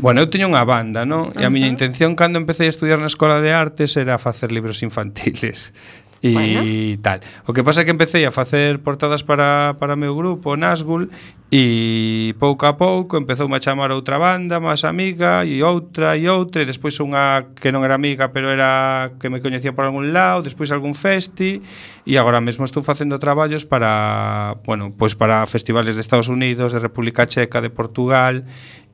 Bueno, 0.02 0.24
eu 0.24 0.32
teño 0.32 0.50
unha 0.50 0.64
banda, 0.64 1.06
non? 1.06 1.36
E 1.36 1.44
a 1.46 1.52
miña 1.54 1.70
intención 1.70 2.18
cando 2.18 2.42
empecé 2.42 2.66
a 2.66 2.74
estudiar 2.74 2.98
na 3.04 3.12
Escola 3.12 3.44
de 3.44 3.52
Artes 3.52 3.94
era 4.00 4.18
facer 4.18 4.50
libros 4.50 4.82
infantiles 4.82 5.76
e 6.22 6.34
bueno. 6.34 6.62
tal. 7.02 7.20
O 7.48 7.54
que 7.54 7.64
pasa 7.64 7.82
é 7.82 7.86
que 7.86 7.92
empecé 7.92 8.26
a 8.28 8.32
facer 8.32 8.80
portadas 8.80 9.24
para, 9.24 9.76
para 9.80 9.96
meu 9.96 10.16
grupo, 10.16 10.56
Nasgul, 10.56 11.08
e 11.50 12.36
pouco 12.38 12.70
a 12.70 12.78
pouco 12.78 13.18
empezou 13.18 13.50
a 13.50 13.60
chamar 13.60 13.90
outra 13.90 14.22
banda, 14.22 14.62
máis 14.62 14.86
amiga, 14.86 15.42
e 15.48 15.64
outra, 15.66 16.14
e 16.14 16.30
outra, 16.30 16.62
e 16.62 16.70
despois 16.70 16.94
unha 17.02 17.56
que 17.58 17.74
non 17.74 17.82
era 17.82 17.98
amiga, 17.98 18.30
pero 18.30 18.54
era 18.54 19.10
que 19.18 19.34
me 19.34 19.42
coñecía 19.42 19.74
por 19.74 19.90
algún 19.90 20.14
lado, 20.14 20.46
despois 20.46 20.70
algún 20.70 20.94
festi, 20.94 21.64
e 22.06 22.14
agora 22.22 22.38
mesmo 22.38 22.70
estou 22.70 22.86
facendo 22.86 23.18
traballos 23.18 23.66
para, 23.66 24.62
bueno, 24.62 24.94
pois 24.94 25.18
para 25.18 25.42
festivales 25.50 25.98
de 25.98 26.06
Estados 26.06 26.30
Unidos, 26.30 26.76
de 26.76 26.80
República 26.84 27.26
Checa, 27.26 27.66
de 27.66 27.74
Portugal, 27.74 28.46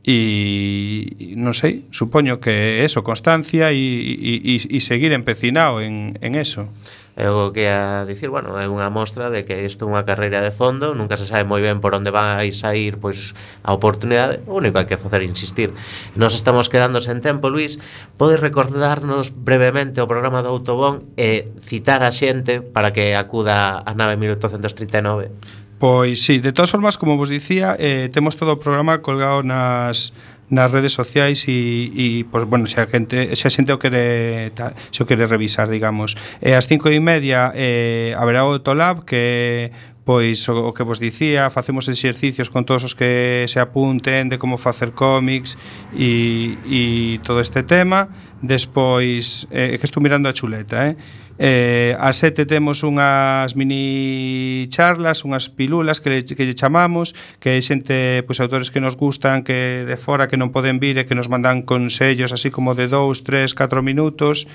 e 0.05 1.33
non 1.33 1.57
sei, 1.57 1.89
supoño 1.89 2.37
que 2.37 2.85
eso, 2.85 3.01
constancia 3.01 3.73
e, 3.73 3.81
e, 3.81 4.53
e 4.61 4.77
seguir 4.77 5.09
empecinado 5.17 5.81
en, 5.81 6.13
en 6.21 6.37
eso. 6.37 6.69
É 7.17 7.31
o 7.31 7.49
que 7.55 7.71
a 7.71 8.05
dicir, 8.05 8.29
bueno, 8.29 8.59
é 8.59 8.69
unha 8.69 8.91
mostra 8.93 9.31
de 9.31 9.47
que 9.47 9.65
isto 9.65 9.87
é 9.87 9.89
unha 9.89 10.05
carreira 10.05 10.45
de 10.45 10.53
fondo, 10.53 10.93
nunca 10.93 11.17
se 11.17 11.25
sabe 11.25 11.47
moi 11.47 11.63
ben 11.63 11.81
por 11.81 11.97
onde 11.97 12.13
vai 12.13 12.53
sair 12.53 13.01
pois, 13.01 13.33
a 13.65 13.73
oportunidade, 13.73 14.45
o 14.45 14.61
único 14.61 14.77
que 14.77 14.79
hai 14.83 14.89
que 14.93 15.01
facer 15.01 15.25
insistir. 15.25 15.73
Nos 16.13 16.37
estamos 16.37 16.69
quedando 16.69 17.01
sen 17.01 17.23
tempo, 17.23 17.49
Luis, 17.49 17.81
podes 18.19 18.37
recordarnos 18.37 19.33
brevemente 19.33 20.03
o 20.03 20.11
programa 20.11 20.45
do 20.45 20.53
Autobón 20.53 21.07
e 21.17 21.49
citar 21.63 22.05
a 22.05 22.13
xente 22.13 22.61
para 22.61 22.93
que 22.93 23.17
acuda 23.17 23.81
a 23.81 23.91
9839? 23.97 25.64
Pois 25.79 26.23
sí, 26.23 26.39
de 26.39 26.53
todas 26.53 26.71
formas, 26.71 26.97
como 26.97 27.17
vos 27.17 27.29
dicía, 27.29 27.75
eh, 27.79 28.09
temos 28.11 28.37
todo 28.39 28.55
o 28.55 28.59
programa 28.59 29.03
colgado 29.03 29.43
nas 29.43 30.15
nas 30.49 30.69
redes 30.69 30.93
sociais 30.93 31.41
e, 31.49 31.89
e 31.89 32.05
pois, 32.29 32.45
bueno, 32.45 32.69
se 32.69 32.77
a 32.77 32.85
gente, 32.85 33.33
se 33.33 33.47
a 33.47 33.51
xente 33.51 33.73
o 33.73 33.81
quere 33.81 34.53
ta, 34.53 34.77
se 34.93 35.01
o 35.01 35.05
quere 35.09 35.25
revisar, 35.25 35.67
digamos. 35.67 36.13
E 36.37 36.53
as 36.53 36.63
ás 36.63 36.69
cinco 36.69 36.87
e 36.93 37.01
media 37.01 37.49
eh, 37.57 38.13
haberá 38.13 38.45
o 38.45 38.61
Tolab 38.61 39.09
que 39.09 39.73
pois 40.05 40.45
o, 40.47 40.69
o 40.69 40.71
que 40.77 40.85
vos 40.85 41.01
dicía, 41.01 41.49
facemos 41.49 41.89
exercicios 41.89 42.53
con 42.53 42.61
todos 42.63 42.85
os 42.85 42.93
que 42.93 43.49
se 43.49 43.57
apunten 43.57 44.29
de 44.29 44.37
como 44.37 44.61
facer 44.61 44.93
cómics 44.93 45.57
e, 45.97 46.61
e 46.69 47.17
todo 47.25 47.41
este 47.41 47.65
tema. 47.65 48.07
Despois, 48.45 49.49
eh, 49.49 49.81
que 49.81 49.85
estou 49.89 50.05
mirando 50.05 50.29
a 50.29 50.33
chuleta, 50.37 50.93
eh? 50.93 50.95
Eh, 51.37 51.95
a 51.99 52.15
sete 52.15 52.45
temos 52.47 52.79
unhas 52.87 53.59
mini 53.59 54.71
charlas, 54.71 55.27
unhas 55.27 55.51
pilulas 55.51 55.99
que, 55.99 56.09
le, 56.09 56.23
que 56.23 56.47
lle 56.47 56.55
chamamos, 56.55 57.11
que 57.43 57.51
hai 57.51 57.61
xente, 57.61 58.23
pois, 58.23 58.39
autores 58.39 58.71
que 58.71 58.79
nos 58.79 58.95
gustan, 58.95 59.43
que 59.43 59.83
de 59.83 59.97
fora 59.99 60.31
que 60.31 60.39
non 60.39 60.55
poden 60.55 60.79
vir 60.79 60.95
e 60.95 61.03
que 61.03 61.11
nos 61.11 61.27
mandan 61.27 61.67
consellos 61.67 62.31
así 62.31 62.55
como 62.55 62.71
de 62.71 62.87
2, 62.87 63.27
3, 63.27 63.51
4 63.51 63.83
minutos 63.83 64.47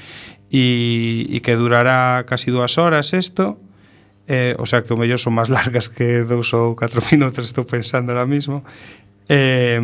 e, 0.49 1.29
e 1.29 1.39
que 1.45 1.53
durará 1.53 2.25
casi 2.25 2.49
dúas 2.49 2.81
horas 2.81 3.13
isto, 3.13 3.61
eh, 4.25 4.57
o 4.57 4.65
sea 4.65 4.81
que 4.81 4.95
o 4.95 4.97
mellor 4.97 5.21
son 5.21 5.37
máis 5.37 5.53
largas 5.57 5.93
que 5.93 6.25
dous 6.25 6.57
ou 6.57 6.73
catro 6.73 7.05
minutos 7.13 7.45
estou 7.45 7.69
pensando 7.69 8.17
ahora 8.17 8.25
mismo. 8.25 8.65
Eh, 9.31 9.79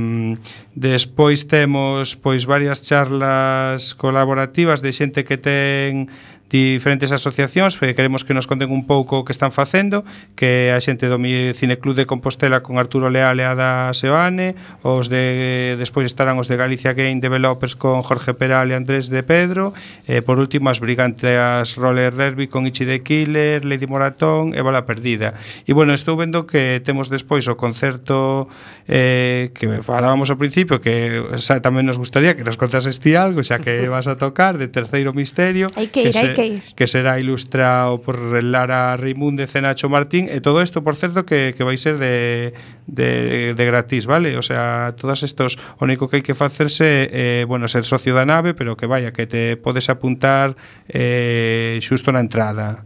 despois 0.75 1.47
temos 1.47 2.19
pois 2.19 2.49
varias 2.51 2.83
charlas 2.83 3.95
colaborativas 3.95 4.83
de 4.83 4.91
xente 4.91 5.23
que 5.23 5.39
ten 5.39 6.11
diferentes 6.51 7.11
asociacións, 7.11 7.75
eh, 7.83 7.95
queremos 7.99 8.23
que 8.23 8.35
nos 8.35 8.47
conten 8.47 8.71
un 8.71 8.87
pouco 8.87 9.21
o 9.21 9.25
que 9.27 9.35
están 9.35 9.51
facendo, 9.51 10.07
que 10.39 10.71
a 10.71 10.79
xente 10.79 11.11
do 11.11 11.19
Cineclub 11.19 11.99
de 11.99 12.07
Compostela 12.07 12.63
con 12.63 12.79
Arturo 12.79 13.11
Leal 13.11 13.43
e 13.43 13.45
Ada 13.45 13.91
Seoane, 13.91 14.55
os 14.87 15.11
de 15.11 15.75
despois 15.75 16.07
estarán 16.07 16.39
os 16.39 16.47
de 16.47 16.55
Galicia 16.55 16.95
Game 16.95 17.19
Developers 17.19 17.75
con 17.75 18.07
Jorge 18.07 18.31
Peral 18.39 18.71
e 18.71 18.79
Andrés 18.79 19.11
de 19.11 19.27
Pedro, 19.27 19.75
e 20.07 20.23
por 20.23 20.39
último 20.39 20.71
as 20.71 20.79
Brigantes 20.79 21.75
Roller 21.75 22.15
Derby 22.15 22.47
con 22.47 22.71
Ichi 22.71 22.87
de 22.87 23.03
Killer, 23.03 23.67
Lady 23.67 23.91
Moratón 23.91 24.55
e 24.55 24.63
Bala 24.63 24.87
Perdida. 24.87 25.35
E 25.67 25.75
bueno, 25.75 25.99
estou 25.99 26.15
vendo 26.15 26.47
que 26.47 26.79
temos 26.87 27.11
despois 27.11 27.51
o 27.51 27.59
concerto 27.59 28.47
eh, 28.87 29.51
que 29.51 29.83
falábamos 29.83 30.31
ao 30.31 30.39
principio, 30.39 30.79
que 30.79 31.27
xa, 31.43 31.59
tamén 31.59 31.91
nos 31.91 31.99
gustaría 31.99 32.39
que 32.39 32.47
nos 32.47 32.55
contases 32.55 33.03
ti 33.03 33.19
algo, 33.19 33.43
xa 33.43 33.59
que 33.59 33.91
vas 33.91 34.07
a 34.07 34.15
tocar 34.15 34.63
de 34.63 34.71
Terceiro 34.71 35.11
Misterio. 35.11 35.75
Hai 35.75 35.91
que 35.91 36.07
ir, 36.07 36.15
que 36.15 36.23
se, 36.23 36.36
que, 36.37 36.47
ir. 36.47 36.63
que 36.77 36.87
será 36.87 37.19
ilustrado 37.19 37.99
por 38.05 38.21
Lara 38.45 38.95
Reimúndez 39.01 39.57
e 39.57 39.65
Nacho 39.65 39.89
Martín 39.89 40.29
e 40.29 40.45
todo 40.45 40.61
isto, 40.61 40.85
por 40.85 40.95
certo, 40.95 41.25
que, 41.25 41.57
que 41.57 41.65
vai 41.65 41.81
ser 41.81 41.97
de, 41.97 42.53
de, 42.87 43.57
de 43.57 43.65
gratis, 43.65 44.05
vale? 44.05 44.37
O 44.37 44.45
sea, 44.45 44.95
todas 44.95 45.25
estos, 45.25 45.57
o 45.81 45.89
único 45.89 46.07
que 46.07 46.21
hai 46.21 46.25
que 46.25 46.37
facerse 46.37 47.09
eh, 47.11 47.43
bueno, 47.49 47.67
ser 47.67 47.83
socio 47.83 48.13
da 48.13 48.29
nave, 48.29 48.53
pero 48.53 48.77
que 48.77 48.87
vaya, 48.87 49.11
que 49.11 49.27
te 49.27 49.57
podes 49.57 49.89
apuntar 49.89 50.55
eh, 50.87 51.81
xusto 51.83 52.13
na 52.13 52.21
entrada 52.21 52.85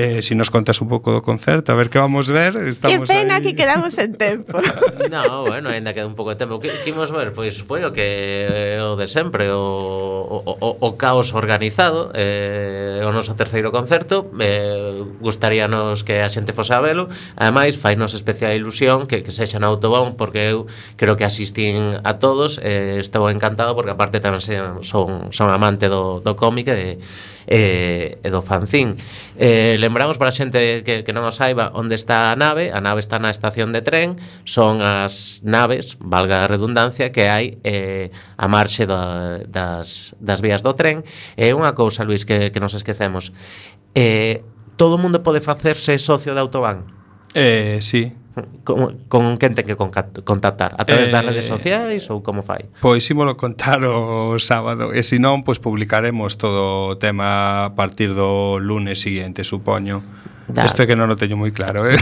eh, 0.00 0.22
si 0.22 0.34
nos 0.34 0.48
contas 0.48 0.80
un 0.80 0.88
pouco 0.88 1.12
do 1.12 1.20
concerto, 1.20 1.72
a 1.72 1.76
ver 1.76 1.92
que 1.92 2.00
vamos 2.00 2.32
ver. 2.32 2.56
Estamos 2.56 3.04
que 3.04 3.12
pena 3.12 3.36
aí. 3.36 3.42
que 3.42 3.52
quedamos 3.52 3.92
en 4.00 4.16
tempo. 4.16 4.56
no, 5.12 5.44
bueno, 5.44 5.68
ainda 5.68 5.92
queda 5.92 6.08
un 6.08 6.16
pouco 6.16 6.32
de 6.32 6.40
tempo. 6.40 6.56
Que, 6.56 6.72
que 6.72 6.88
imos 6.88 7.12
ver? 7.12 7.36
Pois, 7.36 7.66
bueno, 7.68 7.92
que 7.92 8.48
eh, 8.48 8.80
o 8.80 8.96
de 8.96 9.04
sempre, 9.04 9.52
o, 9.52 9.60
o, 9.60 10.40
o, 10.40 10.76
o 10.80 10.88
caos 10.96 11.36
organizado, 11.36 12.10
eh, 12.14 13.04
o 13.04 13.12
noso 13.12 13.36
terceiro 13.36 13.68
concerto, 13.68 14.32
eh, 14.40 15.04
gustaríanos 15.20 16.00
que 16.00 16.24
a 16.24 16.32
xente 16.32 16.56
fose 16.56 16.72
a 16.72 16.80
velo. 16.80 17.12
Ademais, 17.36 17.76
fainos 17.76 18.16
especial 18.16 18.56
ilusión 18.56 19.04
que, 19.04 19.20
que 19.20 19.30
sexan 19.30 19.68
autobón, 19.68 20.16
porque 20.16 20.48
eu 20.48 20.64
creo 20.96 21.20
que 21.20 21.28
asistín 21.28 22.00
a 22.00 22.16
todos. 22.16 22.56
Eh, 22.64 22.96
estou 22.96 23.28
encantado, 23.28 23.76
porque 23.76 23.92
aparte 23.92 24.24
tamén 24.24 24.40
son, 24.40 25.28
son 25.28 25.48
amante 25.52 25.92
do, 25.92 26.24
do 26.24 26.32
cómic 26.32 26.72
e 26.72 26.96
e, 27.46 28.18
e 28.20 28.28
do 28.28 28.42
fanzín. 28.42 28.96
Eh, 29.40 29.76
lembramos 29.80 30.18
para 30.18 30.28
a 30.28 30.36
xente 30.36 30.82
que, 30.84 31.04
que 31.04 31.12
non 31.14 31.24
o 31.24 31.32
saiba 31.32 31.72
onde 31.72 31.96
está 31.96 32.32
a 32.32 32.36
nave, 32.36 32.74
a 32.74 32.80
nave 32.82 33.00
está 33.00 33.16
na 33.16 33.32
estación 33.32 33.72
de 33.72 33.80
tren, 33.80 34.18
son 34.44 34.84
as 34.84 35.40
naves, 35.46 35.96
valga 36.00 36.44
a 36.44 36.50
redundancia, 36.50 37.14
que 37.14 37.30
hai 37.30 37.56
eh, 37.64 38.12
a 38.36 38.46
marxe 38.50 38.84
da, 38.84 39.40
das, 39.48 40.12
das 40.20 40.44
vías 40.44 40.60
do 40.60 40.76
tren. 40.76 41.06
E 41.38 41.50
eh, 41.50 41.56
unha 41.56 41.72
cousa, 41.72 42.04
Luis, 42.04 42.28
que, 42.28 42.52
que 42.52 42.60
nos 42.60 42.76
esquecemos. 42.76 43.32
Eh, 43.96 44.44
todo 44.76 44.96
o 44.96 45.02
mundo 45.02 45.20
pode 45.20 45.40
facerse 45.40 45.96
socio 46.00 46.32
de 46.32 46.40
Autobán? 46.40 46.88
Eh, 47.34 47.78
sí, 47.80 48.12
Con, 48.62 49.02
con 49.10 49.38
quen 49.42 49.58
ten 49.58 49.66
que 49.66 49.74
contactar? 49.74 50.78
A 50.78 50.86
través 50.86 51.10
eh, 51.10 51.12
das 51.12 51.26
redes 51.26 51.50
sociais 51.50 52.06
ou 52.14 52.22
como 52.22 52.46
fai? 52.46 52.70
Pois 52.78 53.02
ímolo 53.10 53.34
contar 53.34 53.82
o 53.82 54.38
sábado 54.38 54.94
e 54.94 55.02
se 55.02 55.18
non, 55.18 55.42
pois 55.42 55.58
publicaremos 55.58 56.38
todo 56.38 56.94
o 56.94 56.96
tema 57.02 57.66
a 57.66 57.74
partir 57.74 58.14
do 58.14 58.62
lunes 58.62 59.02
siguiente, 59.02 59.42
supoño. 59.42 59.98
Da. 60.50 60.66
Isto 60.66 60.82
é 60.82 60.86
que 60.86 60.98
non 60.98 61.10
o 61.10 61.18
teño 61.18 61.38
moi 61.38 61.50
claro, 61.50 61.86
eh? 61.86 61.98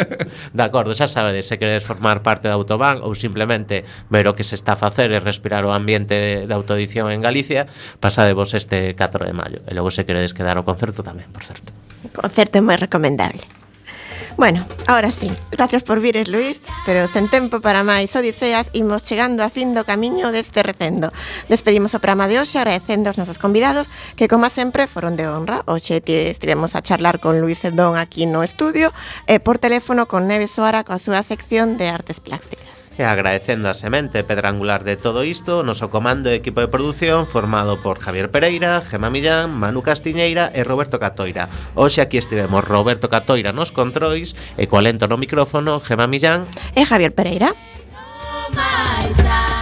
de 0.56 0.62
acordo, 0.64 0.92
xa 0.96 1.08
sabedes, 1.08 1.48
se 1.48 1.56
queredes 1.56 1.84
formar 1.84 2.20
parte 2.20 2.48
da 2.48 2.56
Autobán 2.56 3.00
ou 3.00 3.16
simplemente 3.16 3.84
ver 4.08 4.28
o 4.28 4.36
que 4.36 4.44
se 4.44 4.56
está 4.56 4.76
a 4.76 4.80
facer 4.80 5.12
e 5.12 5.20
respirar 5.20 5.64
o 5.64 5.72
ambiente 5.72 6.44
de 6.44 6.52
autoedición 6.52 7.12
en 7.12 7.24
Galicia, 7.24 7.68
pasádevos 8.00 8.52
este 8.56 8.92
4 8.96 9.24
de 9.28 9.32
maio. 9.32 9.58
E 9.68 9.72
logo 9.76 9.92
se 9.92 10.04
queredes 10.04 10.32
quedar 10.32 10.56
ao 10.56 10.64
concerto 10.64 11.04
tamén, 11.04 11.28
por 11.32 11.44
certo. 11.44 11.72
O 12.04 12.12
concerto 12.12 12.60
é 12.60 12.62
moi 12.64 12.76
recomendable. 12.76 13.61
Bueno, 14.36 14.66
ahora 14.86 15.12
sí, 15.12 15.30
gracias 15.50 15.82
por 15.82 16.00
vires, 16.00 16.28
Luis, 16.28 16.62
pero 16.84 17.06
sen 17.06 17.28
tempo 17.28 17.60
para 17.60 17.84
máis 17.84 18.10
odiseas 18.16 18.66
imos 18.74 19.04
chegando 19.04 19.44
a 19.44 19.52
fin 19.52 19.70
do 19.76 19.86
camiño 19.86 20.32
deste 20.32 20.64
recendo. 20.66 21.12
Despedimos 21.46 21.94
o 21.94 22.02
programa 22.02 22.26
de 22.26 22.40
hoxe 22.40 22.58
agradecendo 22.58 23.12
aos 23.12 23.20
nosos 23.20 23.38
convidados 23.38 23.86
que, 24.16 24.26
como 24.26 24.48
sempre, 24.48 24.90
foron 24.90 25.14
de 25.14 25.28
honra. 25.28 25.62
Hoxe 25.68 26.02
estivemos 26.02 26.74
a 26.74 26.82
charlar 26.82 27.20
con 27.20 27.38
Luis 27.38 27.62
Edón 27.62 27.94
aquí 27.94 28.26
no 28.26 28.42
estudio 28.42 28.90
e 29.30 29.38
por 29.38 29.62
teléfono 29.62 30.08
con 30.10 30.26
Neves 30.26 30.58
Soara 30.58 30.82
coa 30.82 30.98
súa 30.98 31.22
sección 31.22 31.78
de 31.78 31.92
artes 31.92 32.18
plásticas. 32.18 32.81
E 32.98 33.04
agradecendo 33.04 33.68
a 33.68 33.74
semente 33.74 34.20
pedra 34.22 34.52
angular 34.52 34.84
de 34.84 34.96
todo 35.00 35.24
isto, 35.24 35.60
o 35.60 35.66
noso 35.66 35.88
comando 35.88 36.28
e 36.28 36.36
equipo 36.36 36.60
de 36.60 36.68
produción 36.68 37.24
formado 37.24 37.80
por 37.80 37.98
Javier 37.98 38.28
Pereira, 38.28 38.84
Gema 38.84 39.08
Millán, 39.08 39.56
Manu 39.56 39.80
Castiñeira 39.80 40.52
e 40.52 40.60
Roberto 40.60 41.00
Catoira. 41.00 41.48
Hoxe 41.72 42.04
aquí 42.04 42.20
estivemos 42.20 42.64
Roberto 42.64 43.08
Catoira 43.08 43.56
nos 43.56 43.72
controis 43.72 44.36
e 44.60 44.68
co 44.68 44.76
alento 44.76 45.08
no 45.08 45.16
micrófono 45.16 45.80
Gema 45.80 46.04
Millán 46.04 46.44
e 46.76 46.84
Javier 46.84 47.16
Pereira. 47.16 47.56
No 48.52 49.61